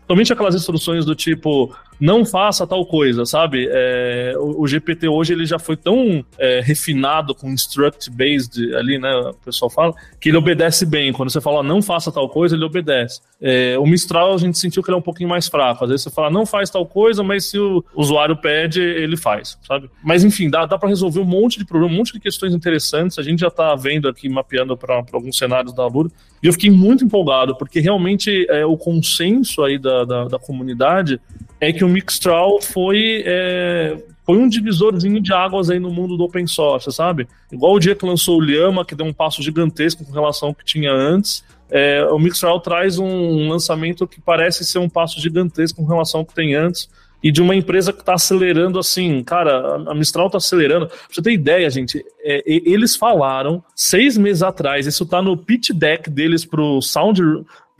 Somente 0.07 0.33
aquelas 0.33 0.55
instruções 0.55 1.05
do 1.05 1.15
tipo 1.15 1.73
não 1.99 2.25
faça 2.25 2.67
tal 2.67 2.85
coisa, 2.85 3.25
sabe? 3.25 3.67
É, 3.71 4.33
o, 4.37 4.63
o, 4.63 4.67
GPT 4.67 5.07
hoje 5.07 5.33
ele 5.33 5.45
já 5.45 5.57
foi 5.57 5.77
tão 5.77 6.25
é, 6.37 6.59
refinado 6.61 7.33
com 7.33 7.49
instruct 7.49 8.09
based 8.09 8.75
ali, 8.75 8.97
né? 8.99 9.09
O 9.15 9.33
pessoal 9.35 9.69
fala 9.69 9.93
que 10.19 10.29
ele 10.29 10.37
obedece 10.37 10.85
bem. 10.85 11.13
Quando 11.13 11.29
você 11.29 11.39
fala 11.39 11.63
não 11.63 11.81
faça 11.81 12.11
tal 12.11 12.27
coisa, 12.27 12.55
ele 12.55 12.65
obedece. 12.65 13.21
É, 13.41 13.77
o 13.77 13.85
Mistral 13.85 14.33
a 14.33 14.37
gente 14.37 14.57
sentiu 14.57 14.83
que 14.83 14.89
ele 14.89 14.95
é 14.95 14.99
um 14.99 15.03
pouquinho 15.03 15.29
mais 15.29 15.47
fraco. 15.47 15.83
Às 15.83 15.89
vezes 15.91 16.03
você 16.03 16.09
fala 16.09 16.29
não 16.29 16.45
faz 16.45 16.69
tal 16.69 16.85
coisa, 16.85 17.23
mas 17.23 17.45
se 17.45 17.57
o 17.57 17.83
usuário 17.95 18.35
pede, 18.35 18.81
ele 18.81 19.15
faz, 19.15 19.57
sabe? 19.65 19.89
Mas 20.03 20.23
enfim, 20.23 20.49
dá, 20.49 20.65
dá 20.65 20.77
para 20.77 20.89
resolver 20.89 21.19
um 21.19 21.25
monte 21.25 21.57
de 21.57 21.65
problemas, 21.65 21.95
um 21.95 21.97
monte 21.99 22.13
de 22.13 22.19
questões 22.19 22.53
interessantes. 22.53 23.17
A 23.17 23.23
gente 23.23 23.39
já 23.39 23.47
está 23.47 23.75
vendo 23.75 24.09
aqui, 24.09 24.27
mapeando 24.27 24.75
para 24.75 25.03
alguns 25.13 25.37
cenários 25.37 25.73
da 25.73 25.85
Lura. 25.87 26.09
E 26.41 26.47
eu 26.47 26.51
fiquei 26.51 26.69
muito 26.69 27.05
empolgado, 27.05 27.55
porque 27.55 27.79
realmente 27.79 28.45
é, 28.49 28.65
o 28.65 28.75
consenso 28.75 29.63
aí 29.63 29.79
da, 29.79 29.92
da, 30.05 30.25
da 30.25 30.39
comunidade 30.39 31.19
é 31.59 31.71
que 31.71 31.85
o 31.85 31.87
Mixtral 31.87 32.61
foi, 32.61 33.23
é, 33.25 33.97
foi 34.25 34.37
um 34.37 34.49
divisorzinho 34.49 35.21
de 35.21 35.31
águas 35.31 35.69
aí 35.69 35.79
no 35.79 35.91
mundo 35.91 36.17
do 36.17 36.23
open 36.23 36.47
source, 36.47 36.91
sabe? 36.91 37.27
Igual 37.51 37.73
o 37.73 37.79
dia 37.79 37.95
que 37.95 38.05
lançou 38.05 38.37
o 38.37 38.41
Lhama, 38.41 38.83
que 38.83 38.95
deu 38.95 39.05
um 39.05 39.13
passo 39.13 39.41
gigantesco 39.41 40.03
com 40.03 40.11
relação 40.11 40.49
ao 40.49 40.55
que 40.55 40.65
tinha 40.65 40.91
antes. 40.91 41.43
É, 41.69 42.05
o 42.11 42.19
Mixtral 42.19 42.59
traz 42.59 42.99
um 42.99 43.47
lançamento 43.49 44.07
que 44.07 44.19
parece 44.19 44.65
ser 44.65 44.79
um 44.79 44.89
passo 44.89 45.21
gigantesco 45.21 45.81
com 45.81 45.87
relação 45.87 46.21
ao 46.21 46.25
que 46.25 46.33
tem 46.33 46.53
antes 46.53 46.89
e 47.23 47.31
de 47.31 47.41
uma 47.41 47.55
empresa 47.55 47.93
que 47.93 48.01
está 48.01 48.15
acelerando 48.15 48.77
assim, 48.77 49.23
cara, 49.23 49.81
a 49.89 49.95
Mistral 49.95 50.25
está 50.25 50.37
acelerando. 50.37 50.87
Pra 50.87 50.97
você 51.09 51.21
ter 51.21 51.31
ideia, 51.31 51.69
gente, 51.69 52.05
é, 52.19 52.43
eles 52.45 52.97
falaram 52.97 53.63
seis 53.73 54.17
meses 54.17 54.43
atrás, 54.43 54.85
isso 54.85 55.03
está 55.03 55.21
no 55.21 55.37
pitch 55.37 55.69
deck 55.71 56.09
deles 56.09 56.43
pro 56.43 56.81
Sound, 56.81 57.21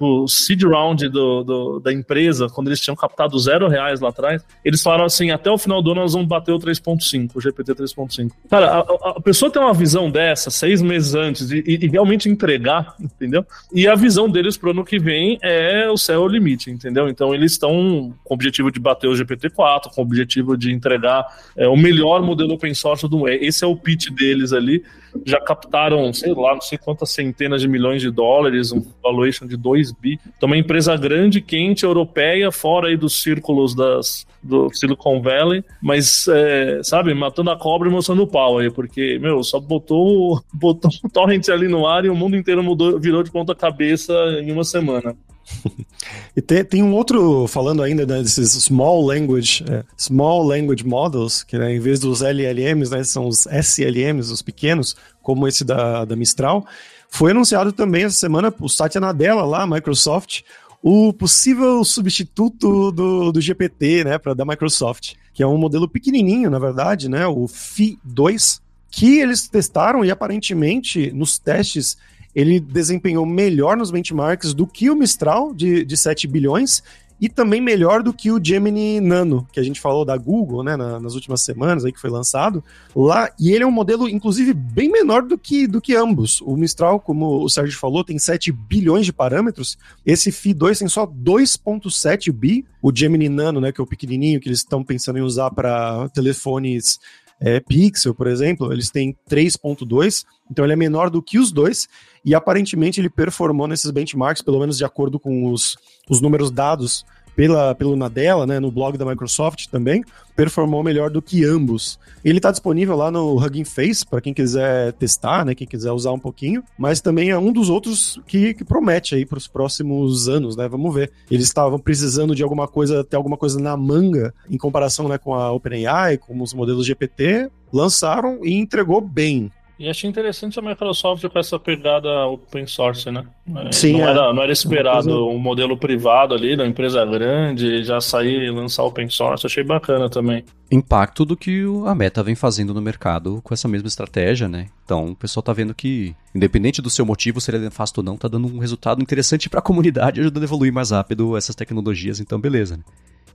o 0.03 0.27
seed 0.27 0.63
round 0.63 1.07
do, 1.09 1.43
do, 1.43 1.79
da 1.79 1.91
empresa, 1.91 2.47
quando 2.49 2.67
eles 2.67 2.79
tinham 2.79 2.95
captado 2.95 3.37
zero 3.39 3.67
reais 3.67 3.99
lá 3.99 4.09
atrás, 4.09 4.43
eles 4.63 4.81
falaram 4.81 5.05
assim: 5.05 5.31
até 5.31 5.49
o 5.49 5.57
final 5.57 5.81
do 5.81 5.91
ano 5.91 6.01
nós 6.01 6.13
vamos 6.13 6.27
bater 6.27 6.51
o 6.51 6.59
3.5, 6.59 7.31
o 7.35 7.41
GPT 7.41 7.75
3.5. 7.75 8.31
Cara, 8.49 8.67
a, 8.79 9.09
a, 9.09 9.21
pessoa 9.21 9.51
tem 9.51 9.61
uma 9.61 9.73
visão 9.73 10.09
dessa 10.09 10.49
seis 10.49 10.81
meses 10.81 11.15
antes 11.15 11.51
e, 11.51 11.63
e, 11.65 11.87
realmente 11.87 12.29
entregar, 12.29 12.95
entendeu? 12.99 13.45
E 13.73 13.87
a 13.87 13.95
visão 13.95 14.29
deles 14.29 14.57
pro 14.57 14.71
ano 14.71 14.83
que 14.83 14.99
vem 14.99 15.37
é 15.41 15.89
o 15.89 15.97
céu 15.97 16.21
é 16.21 16.25
o 16.25 16.27
limite, 16.27 16.69
entendeu? 16.69 17.07
Então 17.07 17.33
eles 17.33 17.53
estão 17.53 18.13
com 18.23 18.33
o 18.33 18.35
objetivo 18.35 18.71
de 18.71 18.79
bater 18.79 19.07
o 19.07 19.13
GPT-4, 19.13 19.93
com 19.93 20.01
o 20.01 20.03
objetivo 20.03 20.55
de 20.57 20.71
entregar 20.71 21.25
é, 21.55 21.67
o 21.67 21.75
melhor 21.75 22.21
modelo 22.21 22.53
open 22.53 22.73
source 22.73 23.07
do 23.07 23.17
mundo. 23.17 23.29
Esse 23.29 23.63
é 23.63 23.67
o 23.67 23.75
pitch 23.75 24.09
deles 24.09 24.53
ali 24.53 24.83
já 25.25 25.39
captaram, 25.39 26.11
sei 26.13 26.33
lá, 26.33 26.53
não 26.53 26.61
sei 26.61 26.77
quantas 26.77 27.11
centenas 27.11 27.61
de 27.61 27.67
milhões 27.67 28.01
de 28.01 28.09
dólares, 28.09 28.71
um 28.71 28.83
valuation 29.01 29.45
de 29.45 29.55
2 29.55 29.91
bi. 29.91 30.19
Então, 30.37 30.47
uma 30.47 30.57
empresa 30.57 30.95
grande, 30.97 31.41
quente, 31.41 31.83
europeia, 31.83 32.51
fora 32.51 32.87
aí 32.87 32.97
dos 32.97 33.21
círculos 33.21 33.75
das, 33.75 34.25
do 34.41 34.69
Silicon 34.73 35.21
Valley, 35.21 35.63
mas, 35.81 36.27
é, 36.27 36.81
sabe, 36.83 37.13
matando 37.13 37.51
a 37.51 37.57
cobra 37.57 37.87
e 37.87 37.91
mostrando 37.91 38.23
o 38.23 38.27
pau 38.27 38.59
aí, 38.59 38.69
porque, 38.69 39.19
meu, 39.19 39.43
só 39.43 39.59
botou, 39.59 40.41
botou 40.53 40.91
um 41.03 41.09
torrent 41.09 41.49
ali 41.49 41.67
no 41.67 41.87
ar 41.87 42.05
e 42.05 42.09
o 42.09 42.15
mundo 42.15 42.35
inteiro 42.35 42.63
mudou, 42.63 42.99
virou 42.99 43.23
de 43.23 43.31
ponta 43.31 43.55
cabeça 43.55 44.13
em 44.41 44.51
uma 44.51 44.63
semana. 44.63 45.15
e 46.35 46.41
tem, 46.41 46.63
tem 46.63 46.83
um 46.83 46.93
outro, 46.93 47.47
falando 47.47 47.81
ainda 47.81 48.05
desses 48.05 48.51
Small 48.51 49.05
Language, 49.05 49.63
é, 49.69 49.83
Small 49.97 50.43
Language 50.43 50.85
Models, 50.85 51.43
que 51.43 51.57
né, 51.57 51.75
em 51.75 51.79
vez 51.79 51.99
dos 51.99 52.21
LLMs, 52.21 52.91
né, 52.91 53.03
são 53.03 53.27
os 53.27 53.45
SLMs, 53.45 54.31
os 54.31 54.41
pequenos, 54.41 54.95
como 55.21 55.47
esse 55.47 55.63
da, 55.63 56.05
da 56.05 56.15
Mistral. 56.15 56.65
Foi 57.09 57.31
anunciado 57.31 57.71
também 57.71 58.03
essa 58.03 58.17
semana, 58.17 58.53
o 58.59 58.67
Satya 58.67 58.99
Nadella 58.99 59.45
lá, 59.45 59.67
Microsoft, 59.67 60.41
o 60.81 61.13
possível 61.13 61.83
substituto 61.83 62.91
do, 62.91 63.31
do 63.31 63.41
GPT, 63.41 64.03
né, 64.03 64.17
para 64.17 64.33
da 64.33 64.43
Microsoft, 64.43 65.13
que 65.33 65.41
é 65.41 65.47
um 65.47 65.57
modelo 65.57 65.87
pequenininho, 65.87 66.49
na 66.49 66.59
verdade, 66.59 67.07
né, 67.07 67.25
o 67.25 67.47
Phi 67.47 67.97
2, 68.03 68.61
que 68.91 69.19
eles 69.19 69.47
testaram 69.47 70.03
e 70.05 70.11
aparentemente 70.11 71.11
nos 71.13 71.39
testes 71.39 71.97
ele 72.35 72.59
desempenhou 72.59 73.25
melhor 73.25 73.77
nos 73.77 73.91
benchmarks 73.91 74.53
do 74.53 74.65
que 74.65 74.89
o 74.89 74.95
Mistral 74.95 75.53
de, 75.53 75.85
de 75.85 75.97
7 75.97 76.27
bilhões 76.27 76.83
e 77.23 77.29
também 77.29 77.61
melhor 77.61 78.03
do 78.03 78.11
que 78.11 78.31
o 78.31 78.43
Gemini 78.43 78.99
Nano, 78.99 79.47
que 79.49 79.57
a 79.57 79.63
gente 79.63 79.79
falou 79.79 80.03
da 80.03 80.17
Google, 80.17 80.61
né, 80.61 80.75
na, 80.75 80.99
nas 80.99 81.15
últimas 81.15 81.39
semanas 81.39 81.85
aí 81.85 81.91
que 81.93 81.99
foi 82.01 82.09
lançado 82.09 82.61
lá, 82.93 83.31
e 83.39 83.53
ele 83.53 83.63
é 83.63 83.67
um 83.67 83.71
modelo 83.71 84.09
inclusive 84.09 84.53
bem 84.53 84.91
menor 84.91 85.21
do 85.21 85.37
que 85.37 85.65
do 85.65 85.79
que 85.79 85.95
ambos. 85.95 86.41
O 86.41 86.57
Mistral, 86.57 86.99
como 86.99 87.41
o 87.41 87.49
Sérgio 87.49 87.79
falou, 87.79 88.03
tem 88.03 88.19
7 88.19 88.51
bilhões 88.51 89.05
de 89.05 89.13
parâmetros, 89.13 89.77
esse 90.05 90.33
Phi 90.33 90.53
2 90.53 90.79
tem 90.79 90.87
só 90.89 91.07
2.7 91.07 92.29
bi, 92.29 92.65
o 92.81 92.93
Gemini 92.93 93.29
Nano, 93.29 93.61
né, 93.61 93.71
que 93.71 93.79
é 93.79 93.83
o 93.83 93.87
pequenininho 93.87 94.41
que 94.41 94.49
eles 94.49 94.59
estão 94.59 94.83
pensando 94.83 95.17
em 95.17 95.21
usar 95.21 95.49
para 95.51 96.09
telefones 96.09 96.99
é, 97.43 97.59
Pixel, 97.59 98.15
por 98.15 98.27
exemplo, 98.27 98.71
eles 98.71 98.89
têm 98.89 99.13
3.2, 99.29 100.23
então 100.49 100.63
ele 100.63 100.73
é 100.73 100.77
menor 100.77 101.09
do 101.09 101.21
que 101.21 101.37
os 101.37 101.51
dois, 101.51 101.89
e 102.23 102.33
aparentemente 102.33 103.01
ele 103.01 103.09
performou 103.09 103.67
nesses 103.67 103.91
benchmarks, 103.91 104.41
pelo 104.41 104.59
menos 104.59 104.77
de 104.77 104.85
acordo 104.85 105.19
com 105.19 105.51
os, 105.51 105.75
os 106.09 106.21
números 106.21 106.49
dados 106.49 107.05
pela, 107.35 107.73
pelo 107.75 107.95
Nadella, 107.95 108.45
né, 108.45 108.59
no 108.59 108.71
blog 108.71 108.97
da 108.97 109.05
Microsoft 109.05 109.67
também, 109.67 110.03
performou 110.35 110.83
melhor 110.83 111.09
do 111.09 111.21
que 111.21 111.43
ambos. 111.45 111.99
Ele 112.23 112.37
está 112.37 112.51
disponível 112.51 112.95
lá 112.95 113.11
no 113.11 113.37
Hugging 113.37 113.65
Face, 113.65 114.05
para 114.05 114.21
quem 114.21 114.33
quiser 114.33 114.93
testar, 114.93 115.45
né, 115.45 115.53
quem 115.53 115.67
quiser 115.67 115.91
usar 115.91 116.11
um 116.11 116.19
pouquinho, 116.19 116.63
mas 116.77 117.01
também 117.01 117.29
é 117.29 117.37
um 117.37 117.51
dos 117.51 117.69
outros 117.69 118.19
que, 118.25 118.53
que 118.53 118.63
promete 118.63 119.15
aí 119.15 119.25
para 119.25 119.37
os 119.37 119.47
próximos 119.47 120.27
anos, 120.27 120.55
né, 120.55 120.67
vamos 120.67 120.93
ver. 120.93 121.11
Eles 121.29 121.45
estavam 121.45 121.79
precisando 121.79 122.35
de 122.35 122.43
alguma 122.43 122.67
coisa, 122.67 123.03
ter 123.03 123.15
alguma 123.15 123.37
coisa 123.37 123.59
na 123.59 123.75
manga, 123.77 124.33
em 124.49 124.57
comparação 124.57 125.07
né, 125.07 125.17
com 125.17 125.33
a 125.33 125.51
OpenAI, 125.51 126.17
com 126.17 126.41
os 126.41 126.53
modelos 126.53 126.85
GPT, 126.85 127.49
lançaram 127.71 128.39
e 128.43 128.53
entregou 128.53 129.01
bem. 129.01 129.51
E 129.79 129.89
achei 129.89 130.07
interessante 130.07 130.59
a 130.59 130.61
Microsoft 130.61 131.27
com 131.27 131.39
essa 131.39 131.57
pegada 131.57 132.27
open 132.27 132.67
source, 132.67 133.09
né? 133.09 133.25
É, 133.55 133.71
Sim, 133.71 133.93
não, 133.93 134.07
é. 134.07 134.11
era, 134.11 134.33
não 134.33 134.43
era 134.43 134.51
esperado 134.51 135.27
um 135.27 135.39
modelo 135.39 135.75
privado 135.75 136.35
ali, 136.35 136.55
da 136.55 136.65
empresa 136.65 137.03
grande, 137.05 137.83
já 137.83 137.99
sair 137.99 138.43
e 138.43 138.51
lançar 138.51 138.83
open 138.83 139.09
source. 139.09 139.45
Achei 139.45 139.63
bacana 139.63 140.09
também. 140.09 140.45
Impacto 140.71 141.25
do 141.25 141.35
que 141.35 141.63
a 141.87 141.95
Meta 141.95 142.21
vem 142.21 142.35
fazendo 142.35 142.73
no 142.73 142.81
mercado 142.81 143.41
com 143.43 143.53
essa 143.53 143.67
mesma 143.67 143.87
estratégia, 143.87 144.47
né? 144.47 144.67
Então 144.85 145.07
o 145.07 145.15
pessoal 145.15 145.43
tá 145.43 145.51
vendo 145.53 145.73
que, 145.73 146.15
independente 146.35 146.81
do 146.81 146.89
seu 146.89 147.05
motivo, 147.05 147.41
se 147.41 147.49
ele 147.49 147.57
é 147.57 147.61
nefasto 147.61 147.99
ou 147.99 148.03
não, 148.03 148.15
tá 148.15 148.27
dando 148.27 148.47
um 148.47 148.59
resultado 148.59 149.01
interessante 149.01 149.49
para 149.49 149.59
a 149.59 149.63
comunidade, 149.63 150.21
ajudando 150.21 150.43
a 150.43 150.45
evoluir 150.45 150.71
mais 150.71 150.91
rápido 150.91 151.35
essas 151.35 151.55
tecnologias, 151.55 152.19
então 152.19 152.39
beleza, 152.39 152.77
né? 152.77 152.83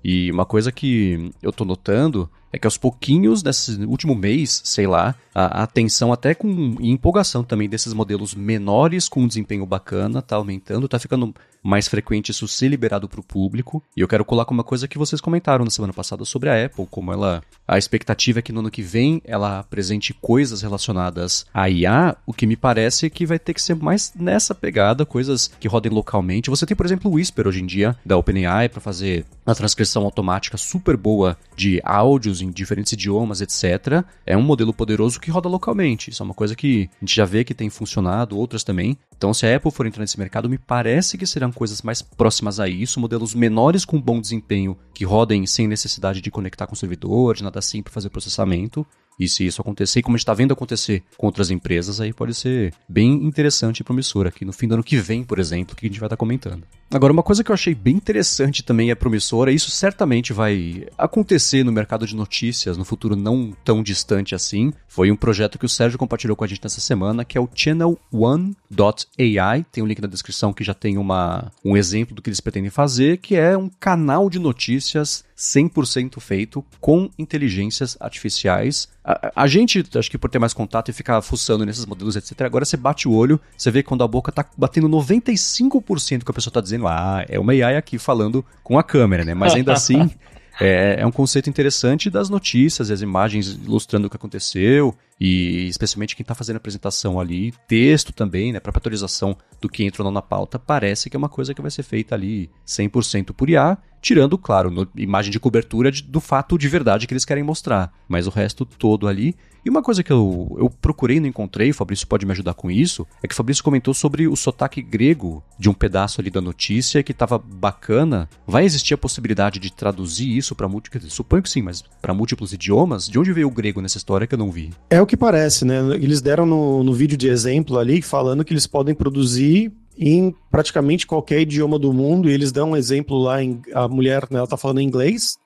E 0.02 0.30
uma 0.30 0.46
coisa 0.46 0.70
que 0.70 1.30
eu 1.42 1.52
tô 1.52 1.64
notando 1.64 2.30
é 2.52 2.58
que 2.58 2.66
aos 2.66 2.76
pouquinhos, 2.76 3.42
nesse 3.42 3.72
último 3.84 4.14
mês, 4.14 4.60
sei 4.64 4.86
lá, 4.86 5.14
a, 5.34 5.62
atenção 5.62 6.12
até 6.12 6.34
com 6.34 6.76
empolgação 6.80 7.44
também 7.44 7.68
desses 7.68 7.92
modelos 7.92 8.34
menores 8.34 9.08
com 9.08 9.22
um 9.22 9.28
desempenho 9.28 9.64
bacana 9.64 10.20
tá 10.20 10.36
aumentando, 10.36 10.88
tá 10.88 10.98
ficando 10.98 11.34
mais 11.62 11.88
frequente 11.88 12.30
isso 12.30 12.48
ser 12.48 12.68
liberado 12.68 13.08
para 13.08 13.20
o 13.20 13.22
público. 13.22 13.82
E 13.96 14.00
eu 14.00 14.08
quero 14.08 14.24
colar 14.24 14.44
com 14.44 14.54
uma 14.54 14.64
coisa 14.64 14.88
que 14.88 14.98
vocês 14.98 15.20
comentaram 15.20 15.64
na 15.64 15.70
semana 15.70 15.92
passada 15.92 16.24
sobre 16.24 16.48
a 16.48 16.64
Apple, 16.64 16.86
como 16.90 17.12
ela 17.12 17.42
a 17.66 17.76
expectativa 17.76 18.38
é 18.38 18.42
que 18.42 18.52
no 18.52 18.60
ano 18.60 18.70
que 18.70 18.80
vem 18.82 19.20
ela 19.24 19.58
apresente 19.58 20.14
coisas 20.14 20.62
relacionadas 20.62 21.44
a 21.52 21.68
IA, 21.68 22.16
o 22.26 22.32
que 22.32 22.46
me 22.46 22.56
parece 22.56 23.10
que 23.10 23.26
vai 23.26 23.38
ter 23.38 23.54
que 23.54 23.62
ser 23.62 23.74
mais 23.74 24.12
nessa 24.16 24.54
pegada, 24.54 25.04
coisas 25.04 25.50
que 25.60 25.68
rodem 25.68 25.92
localmente. 25.92 26.50
Você 26.50 26.64
tem, 26.64 26.76
por 26.76 26.86
exemplo, 26.86 27.10
o 27.10 27.14
Whisper 27.14 27.46
hoje 27.46 27.62
em 27.62 27.66
dia 27.66 27.96
da 28.04 28.16
OpenAI 28.16 28.68
para 28.68 28.80
fazer 28.80 29.26
a 29.44 29.54
transcrição 29.54 30.04
automática 30.04 30.56
super 30.56 30.96
boa 30.96 31.36
de 31.56 31.80
áudios 31.84 32.37
em 32.40 32.50
diferentes 32.50 32.92
idiomas, 32.92 33.40
etc. 33.40 34.04
É 34.24 34.36
um 34.36 34.42
modelo 34.42 34.72
poderoso 34.72 35.20
que 35.20 35.30
roda 35.30 35.48
localmente. 35.48 36.10
Isso 36.10 36.22
é 36.22 36.24
uma 36.24 36.34
coisa 36.34 36.54
que 36.54 36.88
a 36.96 37.04
gente 37.04 37.14
já 37.14 37.24
vê 37.24 37.44
que 37.44 37.54
tem 37.54 37.70
funcionado, 37.70 38.36
outras 38.36 38.64
também. 38.64 38.98
Então, 39.16 39.34
se 39.34 39.46
a 39.46 39.56
Apple 39.56 39.70
for 39.70 39.86
entrar 39.86 40.00
nesse 40.00 40.18
mercado, 40.18 40.48
me 40.48 40.58
parece 40.58 41.18
que 41.18 41.26
serão 41.26 41.50
coisas 41.50 41.82
mais 41.82 42.02
próximas 42.02 42.60
a 42.60 42.68
isso, 42.68 43.00
modelos 43.00 43.34
menores 43.34 43.84
com 43.84 44.00
bom 44.00 44.20
desempenho 44.20 44.76
que 44.94 45.04
rodem 45.04 45.46
sem 45.46 45.66
necessidade 45.66 46.20
de 46.20 46.30
conectar 46.30 46.66
com 46.66 46.74
servidores, 46.74 47.42
nada 47.42 47.58
assim 47.58 47.82
para 47.82 47.92
fazer 47.92 48.10
processamento. 48.10 48.86
E 49.18 49.28
se 49.28 49.44
isso 49.44 49.60
acontecer, 49.60 49.98
e 49.98 50.02
como 50.02 50.14
a 50.14 50.16
gente 50.16 50.22
está 50.22 50.34
vendo 50.34 50.52
acontecer 50.52 51.02
com 51.16 51.26
outras 51.26 51.50
empresas, 51.50 52.00
aí 52.00 52.12
pode 52.12 52.34
ser 52.34 52.72
bem 52.88 53.12
interessante 53.26 53.80
e 53.80 53.84
promissor 53.84 54.28
aqui 54.28 54.44
no 54.44 54.52
fim 54.52 54.68
do 54.68 54.74
ano 54.74 54.84
que 54.84 54.96
vem, 54.96 55.24
por 55.24 55.40
exemplo, 55.40 55.74
que 55.74 55.86
a 55.86 55.88
gente 55.88 55.98
vai 55.98 56.06
estar 56.06 56.16
tá 56.16 56.20
comentando. 56.20 56.62
Agora, 56.90 57.12
uma 57.12 57.22
coisa 57.22 57.44
que 57.44 57.50
eu 57.50 57.54
achei 57.54 57.74
bem 57.74 57.96
interessante 57.96 58.62
também 58.62 58.90
é 58.90 58.94
promissora, 58.94 59.52
e 59.52 59.54
isso 59.54 59.70
certamente 59.70 60.32
vai 60.32 60.86
acontecer 60.96 61.62
no 61.62 61.70
mercado 61.70 62.06
de 62.06 62.16
notícias 62.16 62.78
no 62.78 62.84
futuro 62.84 63.14
não 63.14 63.52
tão 63.62 63.82
distante 63.82 64.34
assim, 64.34 64.72
foi 64.88 65.12
um 65.12 65.16
projeto 65.16 65.58
que 65.58 65.66
o 65.66 65.68
Sérgio 65.68 65.98
compartilhou 65.98 66.34
com 66.34 66.44
a 66.44 66.46
gente 66.46 66.62
nessa 66.62 66.80
semana, 66.80 67.26
que 67.26 67.36
é 67.36 67.40
o 67.40 67.48
Channel 67.54 67.98
One.ai. 68.10 69.66
Tem 69.70 69.84
um 69.84 69.86
link 69.86 70.00
na 70.00 70.08
descrição 70.08 70.52
que 70.52 70.64
já 70.64 70.72
tem 70.72 70.96
uma, 70.96 71.52
um 71.62 71.76
exemplo 71.76 72.14
do 72.14 72.22
que 72.22 72.30
eles 72.30 72.40
pretendem 72.40 72.70
fazer, 72.70 73.18
que 73.18 73.36
é 73.36 73.56
um 73.56 73.68
canal 73.68 74.30
de 74.30 74.38
notícias 74.38 75.24
100% 75.38 76.20
feito 76.20 76.64
com 76.80 77.08
inteligências 77.16 77.96
artificiais. 78.00 78.88
A, 79.04 79.44
a, 79.44 79.46
gente, 79.46 79.84
acho 79.94 80.10
que 80.10 80.18
por 80.18 80.28
ter 80.28 80.38
mais 80.38 80.52
contato 80.52 80.88
e 80.88 80.92
ficar 80.92 81.22
fuçando 81.22 81.64
nesses 81.64 81.86
modelos, 81.86 82.16
etc., 82.16 82.40
agora 82.42 82.64
você 82.64 82.76
bate 82.76 83.06
o 83.06 83.12
olho, 83.12 83.40
você 83.56 83.70
vê 83.70 83.82
quando 83.82 84.02
a 84.02 84.08
boca 84.08 84.32
tá 84.32 84.44
batendo 84.56 84.88
95% 84.88 86.24
que 86.24 86.30
a 86.30 86.34
pessoa 86.34 86.52
tá 86.52 86.60
dizendo, 86.60 86.77
ah, 86.86 87.24
é 87.28 87.38
uma 87.38 87.52
AI 87.52 87.76
aqui 87.76 87.98
falando 87.98 88.44
com 88.62 88.78
a 88.78 88.82
câmera, 88.82 89.24
né? 89.24 89.34
Mas 89.34 89.54
ainda 89.54 89.72
assim. 89.72 90.10
É, 90.60 90.96
é, 90.98 91.06
um 91.06 91.12
conceito 91.12 91.48
interessante 91.48 92.10
das 92.10 92.28
notícias 92.28 92.90
e 92.90 92.92
as 92.92 93.00
imagens 93.00 93.46
ilustrando 93.64 94.08
o 94.08 94.10
que 94.10 94.16
aconteceu 94.16 94.92
e 95.20 95.66
especialmente 95.68 96.14
quem 96.14 96.22
está 96.22 96.34
fazendo 96.34 96.56
a 96.56 96.58
apresentação 96.58 97.18
ali, 97.18 97.52
texto 97.66 98.12
também, 98.12 98.52
né, 98.52 98.60
para 98.60 98.72
atualização 98.78 99.36
do 99.60 99.68
que 99.68 99.84
entra 99.84 100.02
ou 100.02 100.04
não 100.04 100.12
na 100.12 100.22
pauta, 100.22 100.58
parece 100.58 101.10
que 101.10 101.16
é 101.16 101.18
uma 101.18 101.28
coisa 101.28 101.52
que 101.52 101.60
vai 101.60 101.70
ser 101.70 101.82
feita 101.82 102.14
ali 102.14 102.50
100% 102.66 103.32
por 103.32 103.50
IA, 103.50 103.76
tirando, 104.00 104.38
claro, 104.38 104.70
no, 104.70 104.88
imagem 104.96 105.30
de 105.30 105.40
cobertura 105.40 105.90
de, 105.90 106.02
do 106.02 106.20
fato 106.20 106.56
de 106.56 106.68
verdade 106.68 107.06
que 107.06 107.12
eles 107.12 107.24
querem 107.24 107.42
mostrar, 107.42 107.92
mas 108.08 108.26
o 108.26 108.30
resto 108.30 108.64
todo 108.64 109.08
ali. 109.08 109.34
E 109.64 109.70
uma 109.70 109.82
coisa 109.82 110.02
que 110.02 110.12
eu, 110.12 110.56
eu 110.58 110.70
procurei 110.70 111.16
e 111.16 111.20
não 111.20 111.26
encontrei, 111.26 111.70
o 111.70 111.74
Fabrício 111.74 112.06
pode 112.06 112.24
me 112.24 112.32
ajudar 112.32 112.54
com 112.54 112.70
isso, 112.70 113.06
é 113.22 113.26
que 113.26 113.34
o 113.34 113.36
Fabrício 113.36 113.62
comentou 113.62 113.92
sobre 113.92 114.28
o 114.28 114.36
sotaque 114.36 114.80
grego 114.80 115.42
de 115.58 115.68
um 115.68 115.74
pedaço 115.74 116.20
ali 116.20 116.30
da 116.30 116.40
notícia 116.40 117.02
que 117.02 117.12
estava 117.12 117.38
bacana. 117.38 118.28
Vai 118.46 118.64
existir 118.64 118.94
a 118.94 118.98
possibilidade 118.98 119.58
de 119.58 119.72
traduzir 119.72 120.36
isso 120.36 120.54
para 120.54 120.68
múltiplos, 120.68 121.12
suponho 121.12 121.42
que 121.42 121.50
sim, 121.50 121.60
mas 121.60 121.82
para 122.00 122.14
múltiplos 122.14 122.52
idiomas? 122.52 123.08
De 123.08 123.18
onde 123.18 123.32
veio 123.32 123.48
o 123.48 123.50
grego 123.50 123.82
nessa 123.82 123.98
história 123.98 124.26
que 124.26 124.34
eu 124.34 124.38
não 124.38 124.50
vi? 124.50 124.70
É 124.88 125.02
o 125.02 125.06
que 125.08 125.16
parece, 125.16 125.64
né? 125.64 125.80
Eles 125.94 126.20
deram 126.20 126.46
no, 126.46 126.84
no 126.84 126.92
vídeo 126.92 127.18
de 127.18 127.28
exemplo 127.28 127.78
ali, 127.78 128.00
falando 128.00 128.44
que 128.44 128.52
eles 128.52 128.66
podem 128.66 128.94
produzir 128.94 129.72
em 129.98 130.32
praticamente 130.48 131.06
qualquer 131.06 131.40
idioma 131.40 131.76
do 131.76 131.92
mundo, 131.92 132.30
e 132.30 132.32
eles 132.32 132.52
dão 132.52 132.70
um 132.70 132.76
exemplo 132.76 133.18
lá, 133.18 133.42
em, 133.42 133.60
a 133.74 133.88
mulher, 133.88 134.28
né, 134.30 134.38
ela 134.38 134.46
tá 134.46 134.56
falando 134.56 134.80
inglês, 134.80 135.36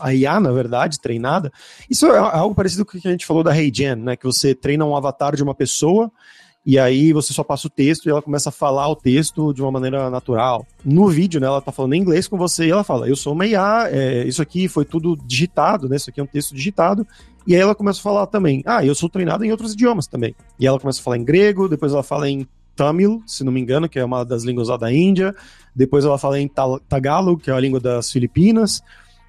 a 0.00 0.14
IA, 0.14 0.38
na 0.38 0.52
verdade, 0.52 1.00
treinada. 1.00 1.52
Isso 1.90 2.06
é 2.06 2.16
algo 2.16 2.54
parecido 2.54 2.86
com 2.86 2.96
o 2.96 3.00
que 3.00 3.08
a 3.08 3.10
gente 3.10 3.26
falou 3.26 3.42
da 3.42 3.50
HeyGen, 3.50 3.96
né, 3.96 4.16
que 4.16 4.24
você 4.24 4.54
treina 4.54 4.84
um 4.84 4.96
avatar 4.96 5.34
de 5.34 5.42
uma 5.42 5.56
pessoa, 5.56 6.08
e 6.64 6.78
aí 6.78 7.12
você 7.12 7.32
só 7.32 7.42
passa 7.42 7.66
o 7.66 7.70
texto 7.70 8.06
e 8.06 8.10
ela 8.10 8.22
começa 8.22 8.48
a 8.48 8.52
falar 8.52 8.88
o 8.88 8.96
texto 8.96 9.52
de 9.52 9.60
uma 9.60 9.72
maneira 9.72 10.08
natural. 10.08 10.64
No 10.84 11.08
vídeo, 11.08 11.40
né, 11.40 11.48
ela 11.48 11.60
tá 11.60 11.72
falando 11.72 11.94
em 11.94 12.00
inglês 12.00 12.28
com 12.28 12.38
você 12.38 12.66
e 12.66 12.70
ela 12.70 12.84
fala, 12.84 13.08
eu 13.08 13.16
sou 13.16 13.32
uma 13.32 13.44
IA, 13.44 13.88
é, 13.90 14.24
isso 14.24 14.40
aqui 14.40 14.68
foi 14.68 14.84
tudo 14.84 15.16
digitado, 15.26 15.88
né, 15.88 15.96
isso 15.96 16.10
aqui 16.10 16.20
é 16.20 16.22
um 16.22 16.28
texto 16.28 16.54
digitado, 16.54 17.04
e 17.46 17.54
aí 17.54 17.60
ela 17.60 17.74
começa 17.74 18.00
a 18.00 18.02
falar 18.02 18.26
também, 18.26 18.62
ah, 18.66 18.84
eu 18.84 18.94
sou 18.94 19.08
treinada 19.08 19.46
em 19.46 19.50
outros 19.50 19.72
idiomas 19.72 20.06
também. 20.06 20.34
E 20.58 20.66
ela 20.66 20.80
começa 20.80 21.00
a 21.00 21.02
falar 21.02 21.18
em 21.18 21.24
grego, 21.24 21.68
depois 21.68 21.92
ela 21.92 22.02
fala 22.02 22.28
em 22.28 22.46
Tamil, 22.74 23.22
se 23.26 23.42
não 23.42 23.52
me 23.52 23.60
engano, 23.60 23.88
que 23.88 23.98
é 23.98 24.04
uma 24.04 24.24
das 24.24 24.44
línguas 24.44 24.68
lá 24.68 24.76
da 24.76 24.92
Índia. 24.92 25.34
Depois 25.74 26.04
ela 26.04 26.18
fala 26.18 26.38
em 26.38 26.50
Tagalog, 26.88 27.40
que 27.40 27.50
é 27.50 27.54
a 27.54 27.60
língua 27.60 27.80
das 27.80 28.12
Filipinas. 28.12 28.82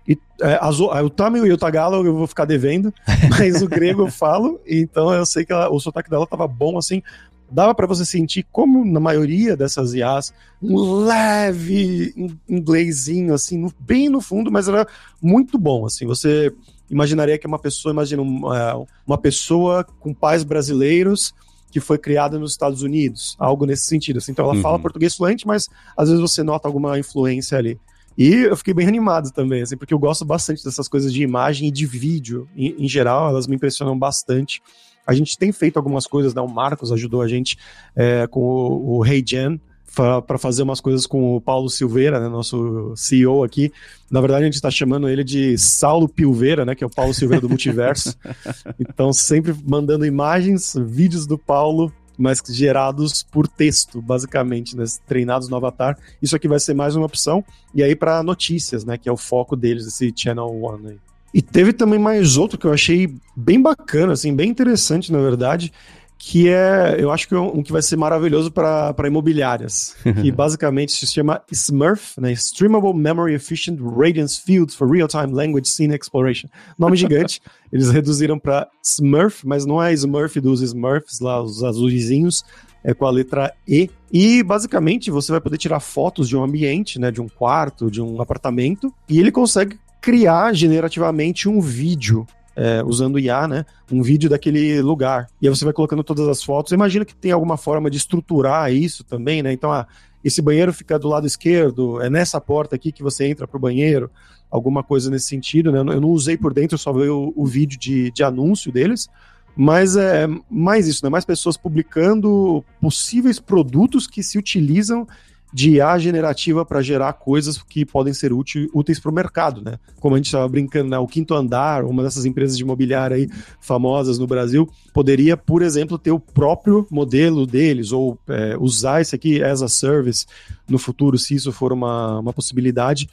E 0.07 0.17
é, 0.41 0.57
as, 0.61 0.79
o 0.79 1.09
Tamil 1.09 1.45
e 1.45 1.51
o 1.51 1.57
Tagalog 1.57 2.05
eu 2.05 2.15
vou 2.15 2.27
ficar 2.27 2.45
devendo, 2.45 2.93
mas 3.29 3.61
o 3.61 3.67
grego 3.67 4.03
eu 4.03 4.11
falo, 4.11 4.59
então 4.65 5.13
eu 5.13 5.25
sei 5.25 5.43
que 5.45 5.51
ela, 5.51 5.69
o 5.69 5.79
sotaque 5.79 6.09
dela 6.09 6.25
tava 6.25 6.47
bom, 6.47 6.77
assim, 6.77 7.03
dava 7.51 7.75
para 7.75 7.87
você 7.87 8.05
sentir, 8.05 8.45
como 8.51 8.85
na 8.85 9.01
maioria 9.01 9.57
dessas 9.57 9.93
IAs, 9.93 10.33
um 10.61 11.03
leve 11.03 12.33
inglesinho, 12.47 13.33
assim, 13.33 13.57
no, 13.57 13.73
bem 13.79 14.07
no 14.07 14.21
fundo, 14.21 14.49
mas 14.49 14.69
era 14.69 14.87
muito 15.21 15.57
bom, 15.57 15.85
assim, 15.85 16.05
você 16.05 16.53
imaginaria 16.89 17.37
que 17.37 17.45
é 17.45 17.49
uma 17.49 17.59
pessoa, 17.59 17.91
imagina 17.91 18.21
uma, 18.21 18.85
uma 19.05 19.17
pessoa 19.17 19.83
com 19.99 20.13
pais 20.13 20.43
brasileiros 20.43 21.33
que 21.71 21.79
foi 21.79 21.97
criada 21.97 22.39
nos 22.39 22.51
Estados 22.51 22.81
Unidos, 22.81 23.35
algo 23.37 23.65
nesse 23.65 23.85
sentido. 23.85 24.17
Assim. 24.17 24.31
Então 24.31 24.45
ela 24.45 24.55
uhum. 24.55 24.61
fala 24.61 24.79
português 24.79 25.15
fluente, 25.15 25.45
mas 25.45 25.69
às 25.95 26.09
vezes 26.09 26.21
você 26.21 26.43
nota 26.43 26.67
alguma 26.67 26.97
influência 26.97 27.57
ali. 27.57 27.79
E 28.17 28.33
eu 28.33 28.57
fiquei 28.57 28.73
bem 28.73 28.87
animado 28.87 29.31
também, 29.31 29.61
assim, 29.61 29.77
porque 29.77 29.93
eu 29.93 29.99
gosto 29.99 30.25
bastante 30.25 30.63
dessas 30.63 30.87
coisas 30.87 31.13
de 31.13 31.21
imagem 31.21 31.67
e 31.67 31.71
de 31.71 31.85
vídeo. 31.85 32.47
Em, 32.55 32.85
em 32.85 32.87
geral, 32.87 33.29
elas 33.29 33.45
me 33.45 33.55
impressionam 33.55 33.97
bastante. 33.97 34.61
A 35.05 35.13
gente 35.13 35.37
tem 35.37 35.51
feito 35.51 35.77
algumas 35.77 36.07
coisas, 36.07 36.33
né? 36.33 36.41
O 36.41 36.47
Marcos 36.47 36.91
ajudou 36.91 37.21
a 37.21 37.27
gente 37.27 37.57
é, 37.95 38.25
com 38.25 38.41
o, 38.41 38.97
o 38.97 39.05
Hey 39.05 39.23
Gen, 39.25 39.61
para 39.95 40.37
fazer 40.37 40.63
umas 40.63 40.79
coisas 40.79 41.07
com 41.07 41.35
o 41.35 41.41
Paulo 41.41 41.69
Silveira, 41.69 42.19
né, 42.19 42.27
nosso 42.27 42.93
CEO 42.95 43.43
aqui. 43.43 43.71
Na 44.11 44.21
verdade, 44.21 44.43
a 44.43 44.45
gente 44.45 44.55
está 44.55 44.69
chamando 44.69 45.09
ele 45.09 45.23
de 45.23 45.57
Saulo 45.57 46.07
Pilveira, 46.07 46.65
né, 46.65 46.75
que 46.75 46.83
é 46.83 46.87
o 46.87 46.89
Paulo 46.89 47.13
Silveira 47.13 47.41
do 47.41 47.49
Multiverso. 47.49 48.15
então, 48.79 49.11
sempre 49.11 49.55
mandando 49.65 50.05
imagens, 50.05 50.75
vídeos 50.77 51.25
do 51.25 51.37
Paulo, 51.37 51.91
mas 52.17 52.41
gerados 52.47 53.23
por 53.23 53.47
texto, 53.47 54.01
basicamente, 54.01 54.75
né, 54.75 54.83
treinados 55.05 55.49
no 55.49 55.55
Avatar. 55.55 55.97
Isso 56.21 56.35
aqui 56.35 56.47
vai 56.47 56.59
ser 56.59 56.73
mais 56.73 56.95
uma 56.95 57.05
opção. 57.05 57.43
E 57.73 57.83
aí, 57.83 57.95
para 57.95 58.21
notícias, 58.23 58.83
né, 58.85 58.97
que 58.97 59.07
é 59.07 59.11
o 59.11 59.17
foco 59.17 59.55
deles, 59.55 59.87
esse 59.87 60.13
Channel 60.15 60.47
One 60.47 60.89
aí. 60.89 60.97
E 61.33 61.41
teve 61.41 61.73
também 61.73 61.99
mais 61.99 62.37
outro 62.37 62.57
que 62.57 62.65
eu 62.65 62.73
achei 62.73 63.13
bem 63.35 63.61
bacana, 63.61 64.13
assim, 64.13 64.35
bem 64.35 64.49
interessante, 64.49 65.11
na 65.11 65.19
verdade, 65.19 65.71
que 66.17 66.49
é, 66.49 66.95
eu 66.99 67.11
acho 67.11 67.27
que 67.27 67.35
é 67.35 67.39
um 67.39 67.61
que 67.61 67.71
vai 67.71 67.81
ser 67.81 67.95
maravilhoso 67.95 68.51
para 68.51 69.07
imobiliárias, 69.07 69.95
que 70.21 70.31
basicamente 70.31 70.91
se 70.91 71.05
chama 71.07 71.41
SMURF, 71.51 72.19
né? 72.19 72.31
Streamable 72.33 72.93
Memory 72.93 73.33
Efficient 73.33 73.79
Radiance 73.79 74.41
Fields 74.41 74.75
for 74.75 74.89
Real-Time 74.89 75.31
Language 75.31 75.69
Scene 75.69 75.95
Exploration. 75.95 76.49
Nome 76.77 76.97
gigante, 76.97 77.41
eles 77.71 77.91
reduziram 77.91 78.39
para 78.39 78.67
SMURF, 78.83 79.45
mas 79.45 79.65
não 79.65 79.81
é 79.81 79.93
SMURF 79.93 80.39
dos 80.41 80.61
Smurfs 80.61 81.19
lá, 81.19 81.41
os 81.41 81.63
azulzinhos, 81.63 82.43
é 82.83 82.93
com 82.93 83.05
a 83.05 83.11
letra 83.11 83.53
E. 83.67 83.89
E 84.11 84.41
basicamente 84.41 85.11
você 85.11 85.31
vai 85.31 85.41
poder 85.41 85.57
tirar 85.57 85.79
fotos 85.79 86.27
de 86.27 86.35
um 86.35 86.43
ambiente, 86.43 86.99
né, 86.99 87.11
de 87.11 87.21
um 87.21 87.27
quarto, 87.27 87.91
de 87.91 88.01
um 88.01 88.21
apartamento, 88.21 88.93
e 89.07 89.19
ele 89.19 89.31
consegue 89.31 89.77
criar 90.01 90.53
generativamente 90.53 91.49
um 91.49 91.59
vídeo 91.59 92.25
é, 92.57 92.83
usando 92.83 93.19
IA, 93.19 93.47
né, 93.47 93.65
um 93.91 94.01
vídeo 94.01 94.27
daquele 94.27 94.81
lugar. 94.81 95.27
E 95.39 95.47
aí 95.47 95.55
você 95.55 95.63
vai 95.63 95.73
colocando 95.73 96.03
todas 96.03 96.27
as 96.27 96.41
fotos. 96.43 96.71
Imagina 96.71 97.05
que 97.05 97.15
tem 97.15 97.31
alguma 97.31 97.55
forma 97.55 97.87
de 97.87 97.97
estruturar 97.97 98.73
isso 98.73 99.03
também, 99.03 99.43
né? 99.43 99.53
Então, 99.53 99.71
ah, 99.71 99.85
esse 100.23 100.41
banheiro 100.41 100.73
fica 100.73 100.97
do 100.97 101.07
lado 101.07 101.27
esquerdo, 101.27 102.01
é 102.01 102.09
nessa 102.09 102.41
porta 102.41 102.75
aqui 102.75 102.91
que 102.91 103.03
você 103.03 103.27
entra 103.27 103.47
pro 103.47 103.59
banheiro, 103.59 104.09
alguma 104.49 104.83
coisa 104.83 105.11
nesse 105.11 105.27
sentido, 105.27 105.71
né? 105.71 105.79
Eu 105.79 106.01
não 106.01 106.09
usei 106.09 106.35
por 106.35 106.51
dentro, 106.51 106.79
só 106.79 106.91
vi 106.91 107.07
o, 107.07 107.31
o 107.35 107.45
vídeo 107.45 107.77
de, 107.77 108.09
de 108.09 108.23
anúncio 108.23 108.71
deles. 108.71 109.07
Mas 109.55 109.95
é 109.95 110.27
mais 110.49 110.87
isso, 110.87 111.03
né? 111.03 111.09
Mais 111.09 111.25
pessoas 111.25 111.57
publicando 111.57 112.63
possíveis 112.81 113.39
produtos 113.39 114.07
que 114.07 114.21
se 114.21 114.37
utilizam 114.37 115.07
de 115.53 115.71
IA 115.71 115.97
generativa 115.97 116.65
para 116.65 116.81
gerar 116.81 117.13
coisas 117.13 117.57
que 117.61 117.85
podem 117.85 118.13
ser 118.13 118.33
útil, 118.33 118.69
úteis 118.73 118.99
para 118.99 119.11
o 119.11 119.13
mercado, 119.13 119.61
né? 119.61 119.79
Como 119.99 120.15
a 120.15 120.17
gente 120.17 120.25
estava 120.25 120.47
brincando, 120.47 120.89
né? 120.89 120.97
o 120.97 121.07
Quinto 121.07 121.33
Andar, 121.33 121.85
uma 121.85 122.03
dessas 122.03 122.25
empresas 122.25 122.57
de 122.57 122.63
imobiliária 122.63 123.15
aí 123.15 123.29
famosas 123.61 124.19
no 124.19 124.27
Brasil, 124.27 124.69
poderia, 124.93 125.37
por 125.37 125.61
exemplo, 125.61 125.97
ter 125.97 126.11
o 126.11 126.19
próprio 126.19 126.85
modelo 126.91 127.45
deles 127.45 127.91
ou 127.91 128.19
é, 128.27 128.57
usar 128.59 129.01
isso 129.01 129.15
aqui 129.15 129.41
as 129.41 129.61
a 129.61 129.67
service 129.67 130.25
no 130.67 130.77
futuro, 130.77 131.17
se 131.17 131.35
isso 131.35 131.51
for 131.51 131.71
uma, 131.71 132.19
uma 132.19 132.33
possibilidade 132.33 133.09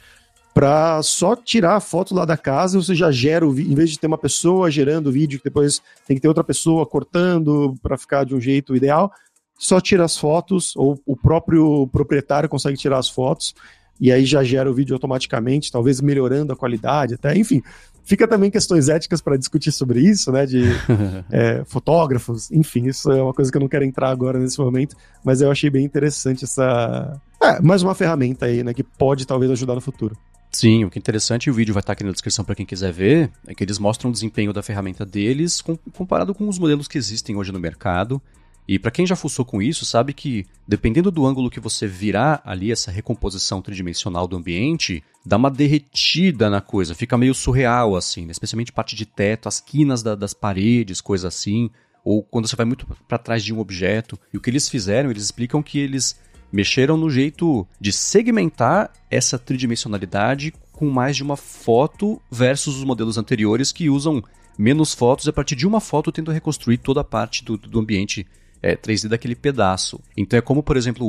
para 0.55 1.03
só 1.03 1.35
tirar 1.35 1.75
a 1.75 1.81
foto 1.81 2.15
lá 2.15 2.23
da 2.23 2.37
casa, 2.37 2.81
você 2.81 2.95
já 2.95 3.11
gera 3.11 3.45
o 3.45 3.51
vídeo, 3.51 3.73
em 3.73 3.75
vez 3.75 3.89
de 3.89 3.99
ter 3.99 4.07
uma 4.07 4.17
pessoa 4.17 4.71
gerando 4.71 5.07
o 5.07 5.11
vídeo, 5.11 5.37
que 5.37 5.43
depois 5.43 5.81
tem 6.07 6.15
que 6.15 6.21
ter 6.21 6.29
outra 6.29 6.45
pessoa 6.45 6.85
cortando 6.85 7.75
para 7.83 7.97
ficar 7.97 8.23
de 8.23 8.33
um 8.33 8.39
jeito 8.39 8.73
ideal, 8.73 9.11
só 9.57 9.79
tira 9.79 10.03
as 10.03 10.17
fotos, 10.17 10.75
ou 10.75 10.99
o 11.05 11.15
próprio 11.15 11.87
proprietário 11.87 12.49
consegue 12.49 12.77
tirar 12.77 12.97
as 12.97 13.09
fotos, 13.09 13.55
e 13.99 14.11
aí 14.11 14.25
já 14.25 14.43
gera 14.43 14.69
o 14.69 14.73
vídeo 14.73 14.93
automaticamente, 14.93 15.71
talvez 15.71 16.01
melhorando 16.01 16.51
a 16.51 16.55
qualidade, 16.55 17.15
até, 17.15 17.37
enfim. 17.37 17.61
Fica 18.03 18.27
também 18.27 18.51
questões 18.51 18.87
éticas 18.87 19.19
para 19.19 19.35
discutir 19.35 19.71
sobre 19.71 19.99
isso, 19.99 20.31
né? 20.31 20.45
De 20.45 20.63
é, 21.31 21.63
fotógrafos, 21.65 22.51
enfim, 22.51 22.87
isso 22.87 23.11
é 23.11 23.21
uma 23.21 23.33
coisa 23.33 23.51
que 23.51 23.57
eu 23.57 23.61
não 23.61 23.67
quero 23.67 23.83
entrar 23.83 24.09
agora 24.09 24.37
nesse 24.37 24.59
momento, 24.59 24.95
mas 25.23 25.41
eu 25.41 25.49
achei 25.49 25.69
bem 25.69 25.83
interessante 25.83 26.43
essa. 26.43 27.19
É, 27.41 27.59
mais 27.61 27.81
uma 27.81 27.95
ferramenta 27.95 28.45
aí, 28.45 28.63
né? 28.63 28.73
Que 28.73 28.83
pode 28.83 29.25
talvez 29.25 29.49
ajudar 29.51 29.73
no 29.73 29.81
futuro. 29.81 30.15
Sim, 30.51 30.85
o 30.85 30.89
que 30.89 30.97
é 30.97 31.01
interessante, 31.01 31.49
o 31.49 31.53
vídeo 31.53 31.73
vai 31.73 31.81
estar 31.81 31.93
aqui 31.93 32.03
na 32.03 32.11
descrição 32.11 32.45
para 32.45 32.55
quem 32.55 32.65
quiser 32.65 32.93
ver, 32.93 33.29
é 33.45 33.53
que 33.53 33.61
eles 33.61 33.77
mostram 33.77 34.09
o 34.09 34.13
desempenho 34.13 34.53
da 34.53 34.63
ferramenta 34.63 35.05
deles 35.05 35.61
comparado 35.91 36.33
com 36.33 36.47
os 36.47 36.57
modelos 36.57 36.87
que 36.87 36.97
existem 36.97 37.35
hoje 37.35 37.51
no 37.51 37.59
mercado. 37.59 38.21
E 38.67 38.79
para 38.79 38.91
quem 38.91 39.05
já 39.05 39.15
fuçou 39.15 39.45
com 39.45 39.61
isso, 39.61 39.85
sabe 39.85 40.11
que 40.13 40.45
dependendo 40.67 41.11
do 41.11 41.25
ângulo 41.25 41.51
que 41.51 41.59
você 41.59 41.85
virar 41.85 42.41
ali 42.43 42.71
essa 42.71 42.89
recomposição 42.89 43.61
tridimensional 43.61 44.27
do 44.27 44.35
ambiente, 44.35 45.03
dá 45.23 45.37
uma 45.37 45.51
derretida 45.51 46.49
na 46.49 46.61
coisa, 46.61 46.95
fica 46.95 47.17
meio 47.17 47.35
surreal 47.35 47.95
assim, 47.95 48.25
né? 48.25 48.31
especialmente 48.31 48.71
parte 48.71 48.95
de 48.95 49.05
teto, 49.05 49.47
as 49.47 49.59
quinas 49.59 50.01
da, 50.01 50.15
das 50.15 50.33
paredes, 50.33 50.99
coisa 50.99 51.27
assim, 51.27 51.69
ou 52.03 52.23
quando 52.23 52.47
você 52.47 52.55
vai 52.55 52.65
muito 52.65 52.87
para 53.07 53.17
trás 53.17 53.43
de 53.43 53.53
um 53.53 53.59
objeto. 53.59 54.17
E 54.33 54.37
o 54.37 54.41
que 54.41 54.49
eles 54.49 54.67
fizeram, 54.67 55.11
eles 55.11 55.23
explicam 55.23 55.61
que 55.61 55.77
eles 55.77 56.19
mexeram 56.51 56.97
no 56.97 57.09
jeito 57.09 57.67
de 57.79 57.91
segmentar 57.91 58.91
essa 59.09 59.37
tridimensionalidade 59.37 60.53
com 60.71 60.89
mais 60.89 61.15
de 61.15 61.23
uma 61.23 61.37
foto 61.37 62.21
versus 62.31 62.77
os 62.77 62.83
modelos 62.83 63.17
anteriores 63.17 63.71
que 63.71 63.89
usam 63.89 64.23
menos 64.57 64.93
fotos 64.93 65.27
a 65.27 65.33
partir 65.33 65.55
de 65.55 65.67
uma 65.67 65.81
foto 65.81 66.11
tendo 66.11 66.31
reconstruir 66.31 66.77
toda 66.77 67.01
a 67.01 67.03
parte 67.03 67.43
do, 67.43 67.57
do 67.57 67.79
ambiente 67.79 68.25
é, 68.61 68.75
3D 68.75 69.07
daquele 69.07 69.35
pedaço. 69.35 69.99
Então 70.15 70.37
é 70.37 70.41
como, 70.41 70.63
por 70.63 70.77
exemplo, 70.77 71.05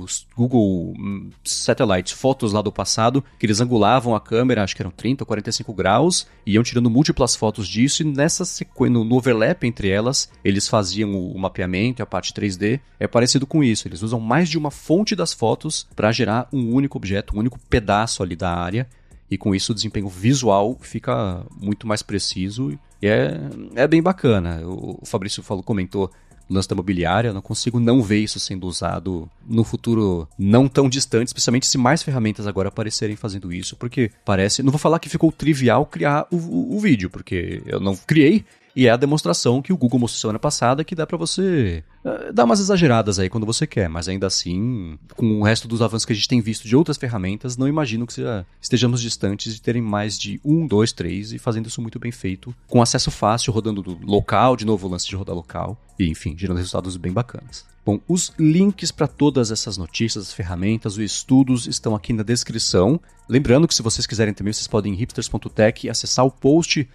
os 0.00 0.26
Google 0.36 0.94
hum, 0.98 1.30
Satellite 1.44 2.14
fotos 2.14 2.52
lá 2.52 2.62
do 2.62 2.72
passado, 2.72 3.24
que 3.38 3.46
eles 3.46 3.60
angulavam 3.60 4.14
a 4.14 4.20
câmera, 4.20 4.62
acho 4.62 4.76
que 4.76 4.82
eram 4.82 4.90
30 4.90 5.22
ou 5.22 5.26
45 5.26 5.72
graus, 5.72 6.26
e 6.46 6.52
iam 6.52 6.62
tirando 6.62 6.90
múltiplas 6.90 7.34
fotos 7.34 7.66
disso, 7.66 8.02
e 8.02 8.04
nessa 8.04 8.44
no, 8.88 9.14
overlap 9.14 9.64
entre 9.64 9.88
elas, 9.88 10.30
eles 10.44 10.68
faziam 10.68 11.14
o, 11.14 11.38
mapeamento 11.38 12.02
a 12.02 12.06
parte 12.06 12.32
3D. 12.32 12.80
É 12.98 13.06
parecido 13.06 13.46
com 13.46 13.62
isso, 13.62 13.88
eles 13.88 14.02
usam 14.02 14.20
mais 14.20 14.48
de 14.48 14.58
uma 14.58 14.70
fonte 14.70 15.16
das 15.16 15.32
fotos 15.32 15.86
para 15.94 16.12
gerar 16.12 16.48
um 16.52 16.72
único 16.72 16.98
objeto, 16.98 17.34
um 17.34 17.40
único 17.40 17.58
pedaço 17.68 18.22
ali 18.22 18.36
da 18.36 18.54
área, 18.54 18.88
e 19.30 19.38
com 19.38 19.54
isso 19.54 19.72
o 19.72 19.74
desempenho 19.74 20.08
visual 20.08 20.76
fica 20.80 21.44
muito 21.58 21.86
mais 21.86 22.02
preciso 22.02 22.70
e 23.02 23.06
é, 23.08 23.34
é 23.74 23.88
bem 23.88 24.00
bacana. 24.00 24.60
O 24.64 25.04
Fabrício 25.04 25.42
falou, 25.42 25.62
comentou 25.62 26.10
lance 26.50 26.68
da 26.68 26.74
imobiliária, 26.74 27.28
eu 27.28 27.34
não 27.34 27.42
consigo 27.42 27.78
não 27.80 28.02
ver 28.02 28.18
isso 28.18 28.38
sendo 28.38 28.66
usado 28.66 29.28
no 29.46 29.64
futuro 29.64 30.28
não 30.38 30.68
tão 30.68 30.88
distante, 30.88 31.28
especialmente 31.28 31.66
se 31.66 31.78
mais 31.78 32.02
ferramentas 32.02 32.46
agora 32.46 32.68
aparecerem 32.68 33.16
fazendo 33.16 33.52
isso, 33.52 33.76
porque 33.76 34.10
parece. 34.24 34.62
Não 34.62 34.70
vou 34.70 34.78
falar 34.78 34.98
que 34.98 35.08
ficou 35.08 35.32
trivial 35.32 35.86
criar 35.86 36.26
o, 36.30 36.36
o, 36.36 36.76
o 36.76 36.80
vídeo, 36.80 37.10
porque 37.10 37.62
eu 37.66 37.80
não 37.80 37.96
criei, 37.96 38.44
e 38.74 38.86
é 38.86 38.90
a 38.90 38.96
demonstração 38.96 39.60
que 39.60 39.72
o 39.72 39.76
Google 39.76 40.00
mostrou 40.00 40.20
semana 40.20 40.38
passada 40.38 40.84
que 40.84 40.94
dá 40.94 41.06
para 41.06 41.16
você 41.16 41.84
uh, 42.04 42.32
dar 42.32 42.44
umas 42.44 42.60
exageradas 42.60 43.18
aí 43.18 43.28
quando 43.28 43.46
você 43.46 43.66
quer, 43.66 43.88
mas 43.88 44.08
ainda 44.08 44.26
assim, 44.26 44.98
com 45.16 45.40
o 45.40 45.42
resto 45.42 45.68
dos 45.68 45.82
avanços 45.82 46.04
que 46.04 46.12
a 46.12 46.16
gente 46.16 46.28
tem 46.28 46.40
visto 46.40 46.66
de 46.66 46.76
outras 46.76 46.96
ferramentas, 46.96 47.56
não 47.56 47.68
imagino 47.68 48.06
que 48.06 48.14
estejamos 48.60 49.00
distantes 49.00 49.54
de 49.54 49.60
terem 49.60 49.82
mais 49.82 50.18
de 50.18 50.40
um, 50.44 50.66
dois, 50.66 50.92
três 50.92 51.32
e 51.32 51.38
fazendo 51.38 51.66
isso 51.66 51.82
muito 51.82 51.98
bem 51.98 52.12
feito, 52.12 52.54
com 52.66 52.82
acesso 52.82 53.10
fácil, 53.10 53.52
rodando 53.52 53.82
do 53.82 53.98
local, 54.04 54.56
de 54.56 54.64
novo 54.64 54.86
o 54.86 54.90
lance 54.90 55.08
de 55.08 55.16
rodar 55.16 55.34
local, 55.34 55.76
e 55.98 56.08
enfim, 56.08 56.34
gerando 56.36 56.56
resultados 56.56 56.96
bem 56.96 57.12
bacanas. 57.12 57.64
Bom, 57.84 57.98
os 58.06 58.32
links 58.38 58.92
para 58.92 59.08
todas 59.08 59.50
essas 59.50 59.76
notícias, 59.76 60.28
as 60.28 60.32
ferramentas, 60.32 60.92
os 60.92 61.00
estudos 61.00 61.66
estão 61.66 61.96
aqui 61.96 62.12
na 62.12 62.22
descrição. 62.22 63.00
Lembrando 63.28 63.66
que 63.66 63.74
se 63.74 63.82
vocês 63.82 64.06
quiserem 64.06 64.32
também, 64.32 64.52
vocês 64.52 64.68
podem 64.68 64.92
em 64.92 64.96
hipsters.tech 64.96 65.90
acessar 65.90 66.24
o 66.24 66.30
post 66.30 66.88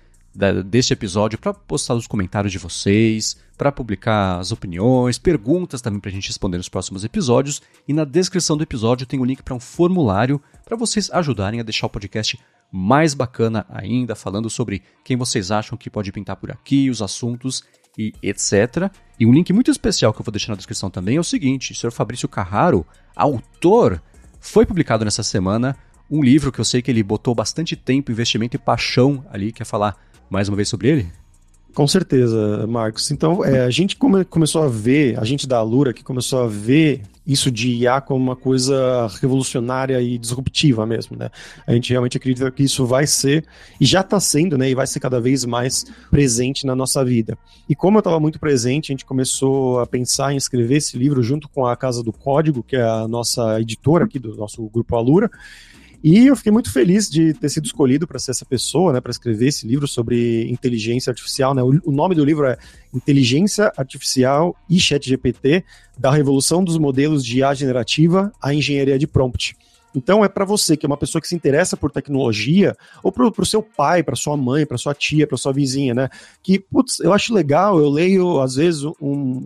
deste 0.66 0.94
episódio 0.94 1.40
para 1.40 1.54
postar 1.54 1.96
os 1.96 2.06
comentários 2.06 2.52
de 2.52 2.60
vocês, 2.60 3.36
para 3.58 3.72
publicar 3.72 4.38
as 4.38 4.52
opiniões, 4.52 5.18
perguntas 5.18 5.82
também 5.82 6.00
para 6.00 6.12
a 6.12 6.14
gente 6.14 6.28
responder 6.28 6.58
nos 6.58 6.70
próximos 6.70 7.04
episódios. 7.04 7.62
E 7.88 7.94
na 7.94 8.06
descrição 8.06 8.56
do 8.56 8.64
episódio 8.64 9.08
tem 9.08 9.20
o 9.20 9.24
um 9.24 9.26
link 9.26 9.42
para 9.42 9.56
um 9.56 9.60
formulário 9.60 10.42
para 10.64 10.78
vocês 10.78 11.10
ajudarem 11.12 11.60
a 11.60 11.64
deixar 11.64 11.88
o 11.88 11.90
podcast 11.90 12.40
mais 12.72 13.14
bacana 13.14 13.66
ainda, 13.70 14.16
falando 14.16 14.50
sobre 14.50 14.84
quem 15.04 15.18
vocês 15.18 15.50
acham 15.50 15.78
que 15.78 15.90
pode 15.90 16.12
pintar 16.12 16.36
por 16.36 16.52
aqui, 16.52 16.90
os 16.90 17.02
assuntos 17.02 17.64
e 17.98 18.14
etc. 18.22 18.92
E 19.20 19.26
um 19.26 19.34
link 19.34 19.52
muito 19.52 19.72
especial 19.72 20.14
que 20.14 20.22
eu 20.22 20.26
vou 20.26 20.32
deixar 20.32 20.52
na 20.52 20.58
descrição 20.58 20.90
também 20.90 21.18
é 21.18 21.20
o 21.20 21.24
seguinte: 21.24 21.72
o 21.72 21.76
Sr. 21.76 21.92
Fabrício 21.92 22.30
Carraro, 22.30 22.86
autor, 23.16 24.02
foi 24.40 24.66
publicado 24.66 25.04
nessa 25.04 25.24
semana 25.24 25.76
um 26.10 26.22
livro 26.24 26.52
que 26.52 26.60
eu 26.60 26.66
sei 26.66 26.82
que 26.82 26.90
ele 26.90 27.04
botou 27.04 27.36
bastante 27.36 27.76
tempo, 27.76 28.12
investimento 28.12 28.56
e 28.56 28.60
paixão 28.60 29.26
ali, 29.30 29.52
quer 29.52 29.66
falar 29.66 29.98
mais 30.30 30.50
uma 30.50 30.56
vez 30.56 30.70
sobre 30.70 30.90
ele? 30.90 31.08
Com 31.74 31.88
certeza, 31.88 32.66
Marcos. 32.66 33.12
Então, 33.12 33.46
é, 33.46 33.62
a 33.62 33.70
gente 33.70 33.96
come, 33.96 34.26
começou 34.26 34.64
a 34.64 34.68
ver, 34.68 35.20
a 35.20 35.24
gente 35.24 35.48
da 35.48 35.58
Alura 35.58 35.94
que 35.94 36.04
começou 36.04 36.42
a 36.42 36.48
ver 36.48 37.04
isso 37.28 37.52
de 37.52 37.70
IA 37.70 38.00
como 38.00 38.24
uma 38.24 38.36
coisa 38.36 39.08
revolucionária 39.22 40.02
e 40.02 40.18
disruptiva 40.18 40.86
mesmo, 40.86 41.18
né? 41.18 41.30
A 41.68 41.74
gente 41.74 41.92
realmente 41.92 42.16
acredita 42.16 42.50
que 42.50 42.64
isso 42.64 42.86
vai 42.86 43.06
ser, 43.06 43.46
e 43.82 43.86
já 43.86 44.00
está 44.00 44.18
sendo, 44.20 44.58
né? 44.58 44.70
E 44.70 44.74
vai 44.74 44.88
ser 44.88 45.02
cada 45.02 45.20
vez 45.20 45.44
mais 45.44 45.86
presente 46.10 46.66
na 46.66 46.74
nossa 46.74 47.04
vida. 47.04 47.38
E 47.68 47.76
como 47.76 47.98
eu 47.98 48.00
estava 48.00 48.20
muito 48.20 48.40
presente, 48.40 48.92
a 48.92 48.94
gente 48.94 49.06
começou 49.06 49.82
a 49.82 49.86
pensar 49.86 50.34
em 50.34 50.38
escrever 50.38 50.78
esse 50.78 50.98
livro 50.98 51.22
junto 51.22 51.50
com 51.50 51.66
a 51.66 51.76
Casa 51.76 52.02
do 52.02 52.14
Código, 52.14 52.64
que 52.64 52.78
é 52.78 52.82
a 52.82 53.08
nossa 53.08 53.60
editora 53.60 54.06
aqui 54.06 54.18
do 54.18 54.34
nosso 54.36 54.66
grupo 54.70 54.96
Alura, 54.96 55.30
e 56.04 56.28
eu 56.28 56.36
fiquei 56.36 56.52
muito 56.52 56.72
feliz 56.72 57.10
de 57.10 57.34
ter 57.34 57.50
sido 57.50 57.66
escolhido 57.66 58.08
para 58.08 58.20
ser 58.20 58.32
essa 58.32 58.45
pessoa, 58.45 58.93
né, 58.93 59.02
para 59.02 59.12
escrever 59.12 59.48
esse 59.48 59.68
livro 59.68 59.88
sobre 59.88 60.50
inteligência 60.50 61.10
artificial. 61.10 61.54
Né? 61.54 61.64
O, 61.64 61.80
o, 61.86 61.91
nome 61.91 62.14
do 62.14 62.24
livro 62.24 62.45
é 62.45 62.58
Inteligência 62.93 63.72
Artificial 63.76 64.56
e 64.70 64.80
ChatGPT, 64.80 65.64
da 65.98 66.12
revolução 66.12 66.64
dos 66.64 66.78
modelos 66.78 67.26
de 67.26 67.39
IA 67.39 67.54
generativa 67.54 68.32
à 68.41 68.54
engenharia 68.54 69.00
de 69.00 69.08
prompt. 69.08 69.56
Então 69.95 70.24
é 70.24 70.30
para 70.30 70.45
você 70.45 70.78
que 70.78 70.86
é 70.86 70.88
uma 70.88 70.98
pessoa 70.98 71.20
que 71.20 71.28
se 71.28 71.36
interessa 71.36 71.76
por 71.76 71.91
tecnologia, 71.91 72.76
ou 73.02 73.12
para 73.12 73.26
o 73.26 73.45
seu 73.45 73.64
pai, 73.64 74.04
para 74.04 74.16
sua 74.16 74.38
mãe, 74.38 74.66
para 74.66 74.78
sua 74.78 74.93
tia, 74.93 75.26
para 75.26 75.38
sua 75.38 75.52
vizinha, 75.52 75.95
né? 75.95 76.10
Que, 76.43 76.60
putz, 76.60 77.00
eu 77.00 77.12
acho 77.14 77.34
legal, 77.34 77.80
eu 77.80 77.89
leio 77.89 78.39
às 78.39 78.56
vezes 78.56 78.84
um, 78.84 78.93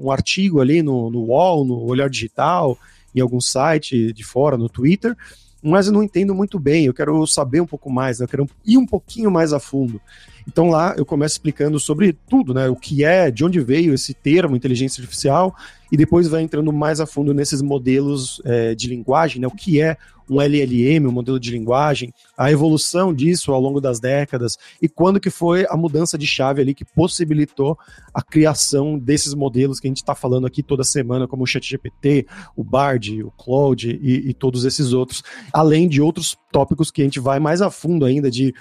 um 0.04 0.12
artigo 0.12 0.60
ali 0.60 0.82
no, 0.82 1.10
no 1.10 1.22
UOL, 1.28 1.64
no 1.64 1.80
Olhar 1.84 2.10
Digital, 2.10 2.78
em 3.16 3.22
algum 3.22 3.40
site 3.40 4.12
de 4.12 4.24
fora, 4.26 4.58
no 4.58 4.68
Twitter, 4.68 5.16
mas 5.62 5.88
eu 5.88 5.94
não 5.94 6.04
entendo 6.04 6.34
muito 6.34 6.60
bem, 6.60 6.86
eu 6.86 6.94
quero 6.94 7.26
saber 7.28 7.62
um 7.62 7.68
pouco 7.68 7.92
mais, 7.92 8.20
eu 8.20 8.28
quero 8.28 8.48
ir 8.66 8.78
um 8.78 8.86
pouquinho 8.86 9.30
mais 9.30 9.54
a 9.54 9.60
fundo. 9.60 10.02
Então 10.48 10.70
lá 10.70 10.96
eu 10.98 11.06
começo 11.06 11.34
explicando 11.34 11.80
sobre 11.80 12.18
tudo, 12.28 12.54
né? 12.54 12.68
O 12.68 12.76
que 12.76 13.04
é, 13.04 13.30
de 13.30 13.46
onde 13.46 13.60
veio 13.60 13.94
esse 13.94 14.14
termo 14.14 14.56
inteligência 14.56 15.02
artificial, 15.02 15.56
e 15.92 15.98
depois 15.98 16.28
vai 16.28 16.42
entrando 16.42 16.72
mais 16.74 17.00
a 17.00 17.06
fundo 17.06 17.34
nesses 17.34 17.62
modelos 17.62 18.42
é, 18.46 18.74
de 18.74 18.88
linguagem, 18.88 19.42
né? 19.42 19.48
O 19.48 19.52
que 19.52 19.82
é 19.82 19.98
um 20.32 20.42
LLM, 20.42 21.06
um 21.06 21.12
modelo 21.12 21.38
de 21.38 21.52
linguagem, 21.52 22.14
a 22.38 22.50
evolução 22.50 23.14
disso 23.14 23.52
ao 23.52 23.60
longo 23.60 23.82
das 23.82 24.00
décadas 24.00 24.58
e 24.82 24.88
quando 24.88 25.20
que 25.20 25.30
foi 25.30 25.66
a 25.70 25.76
mudança 25.76 26.18
de 26.18 26.26
chave 26.26 26.62
ali 26.62 26.74
que 26.74 26.86
possibilitou 26.86 27.78
a 28.14 28.22
criação 28.22 28.98
desses 28.98 29.34
modelos 29.34 29.82
que 29.82 29.88
a 29.88 29.90
gente 29.90 29.98
está 29.98 30.16
falando 30.16 30.48
aqui 30.48 30.64
toda 30.64 30.86
semana, 30.86 31.28
como 31.28 31.44
o 31.44 31.46
ChatGPT, 31.48 32.26
o 32.56 32.64
Bard, 32.64 33.22
o 33.22 33.32
Claude 33.32 34.00
e, 34.02 34.30
e 34.30 34.34
todos 34.34 34.64
esses 34.64 34.94
outros, 34.94 35.22
além 35.52 35.90
de 35.90 36.02
outros 36.02 36.38
tópicos 36.50 36.90
que 36.90 37.02
a 37.02 37.04
gente 37.06 37.20
vai 37.20 37.38
mais 37.38 37.62
a 37.62 37.70
fundo 37.70 38.06
ainda 38.06 38.32
de 38.32 38.54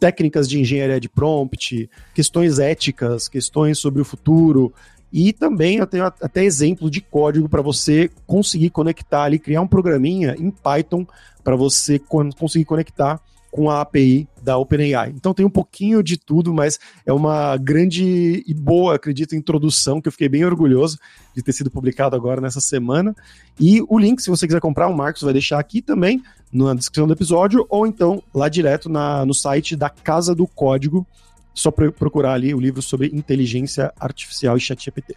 técnicas 0.00 0.48
de 0.48 0.58
engenharia 0.58 0.98
de 0.98 1.10
prompt, 1.10 1.88
questões 2.14 2.58
éticas, 2.58 3.28
questões 3.28 3.78
sobre 3.78 4.00
o 4.00 4.04
futuro, 4.04 4.72
e 5.12 5.32
também 5.32 5.78
eu 5.78 5.86
tenho 5.86 6.04
até 6.04 6.44
exemplo 6.44 6.90
de 6.90 7.00
código 7.00 7.48
para 7.48 7.62
você 7.62 8.10
conseguir 8.26 8.70
conectar 8.70 9.24
ali, 9.24 9.38
criar 9.38 9.60
um 9.60 9.68
programinha 9.68 10.36
em 10.38 10.50
Python 10.50 11.06
para 11.42 11.56
você 11.56 12.00
conseguir 12.38 12.64
conectar 12.64 13.20
com 13.50 13.68
a 13.68 13.80
API 13.80 14.28
da 14.42 14.56
OpenAI. 14.56 15.12
Então 15.14 15.34
tem 15.34 15.44
um 15.44 15.50
pouquinho 15.50 16.02
de 16.02 16.16
tudo, 16.16 16.54
mas 16.54 16.78
é 17.04 17.12
uma 17.12 17.56
grande 17.56 18.44
e 18.46 18.54
boa, 18.54 18.94
acredito, 18.94 19.34
introdução 19.34 20.00
que 20.00 20.08
eu 20.08 20.12
fiquei 20.12 20.28
bem 20.28 20.44
orgulhoso 20.44 20.98
de 21.34 21.42
ter 21.42 21.52
sido 21.52 21.70
publicado 21.70 22.14
agora 22.14 22.40
nessa 22.40 22.60
semana. 22.60 23.14
E 23.58 23.82
o 23.88 23.98
link, 23.98 24.22
se 24.22 24.30
você 24.30 24.46
quiser 24.46 24.60
comprar, 24.60 24.88
o 24.88 24.96
Marcos 24.96 25.22
vai 25.22 25.32
deixar 25.32 25.58
aqui 25.58 25.82
também 25.82 26.22
na 26.52 26.74
descrição 26.74 27.06
do 27.06 27.12
episódio, 27.12 27.66
ou 27.68 27.86
então 27.86 28.22
lá 28.32 28.48
direto 28.48 28.88
na, 28.88 29.24
no 29.26 29.34
site 29.34 29.76
da 29.76 29.90
Casa 29.90 30.34
do 30.34 30.46
Código, 30.46 31.06
só 31.54 31.70
procurar 31.70 32.34
ali 32.34 32.54
o 32.54 32.60
livro 32.60 32.82
sobre 32.82 33.08
inteligência 33.08 33.92
artificial 33.98 34.56
e 34.56 34.60
ChatGPT. 34.60 35.14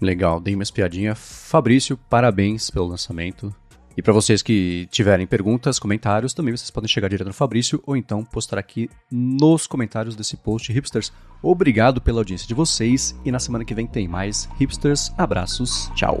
Legal, 0.00 0.40
dei 0.40 0.54
uma 0.54 0.62
espiadinha. 0.62 1.14
Fabrício, 1.14 1.96
parabéns 1.96 2.70
pelo 2.70 2.86
lançamento. 2.86 3.54
E 3.96 4.02
para 4.02 4.12
vocês 4.12 4.42
que 4.42 4.88
tiverem 4.90 5.26
perguntas, 5.26 5.78
comentários, 5.78 6.34
também 6.34 6.56
vocês 6.56 6.70
podem 6.70 6.88
chegar 6.88 7.08
direto 7.08 7.28
no 7.28 7.32
Fabrício 7.32 7.80
ou 7.86 7.96
então 7.96 8.24
postar 8.24 8.58
aqui 8.58 8.90
nos 9.10 9.66
comentários 9.66 10.16
desse 10.16 10.36
post. 10.36 10.72
Hipsters, 10.72 11.12
obrigado 11.40 12.00
pela 12.00 12.20
audiência 12.20 12.48
de 12.48 12.54
vocês 12.54 13.14
e 13.24 13.30
na 13.30 13.38
semana 13.38 13.64
que 13.64 13.74
vem 13.74 13.86
tem 13.86 14.08
mais. 14.08 14.48
Hipsters, 14.58 15.12
abraços, 15.16 15.90
tchau. 15.94 16.20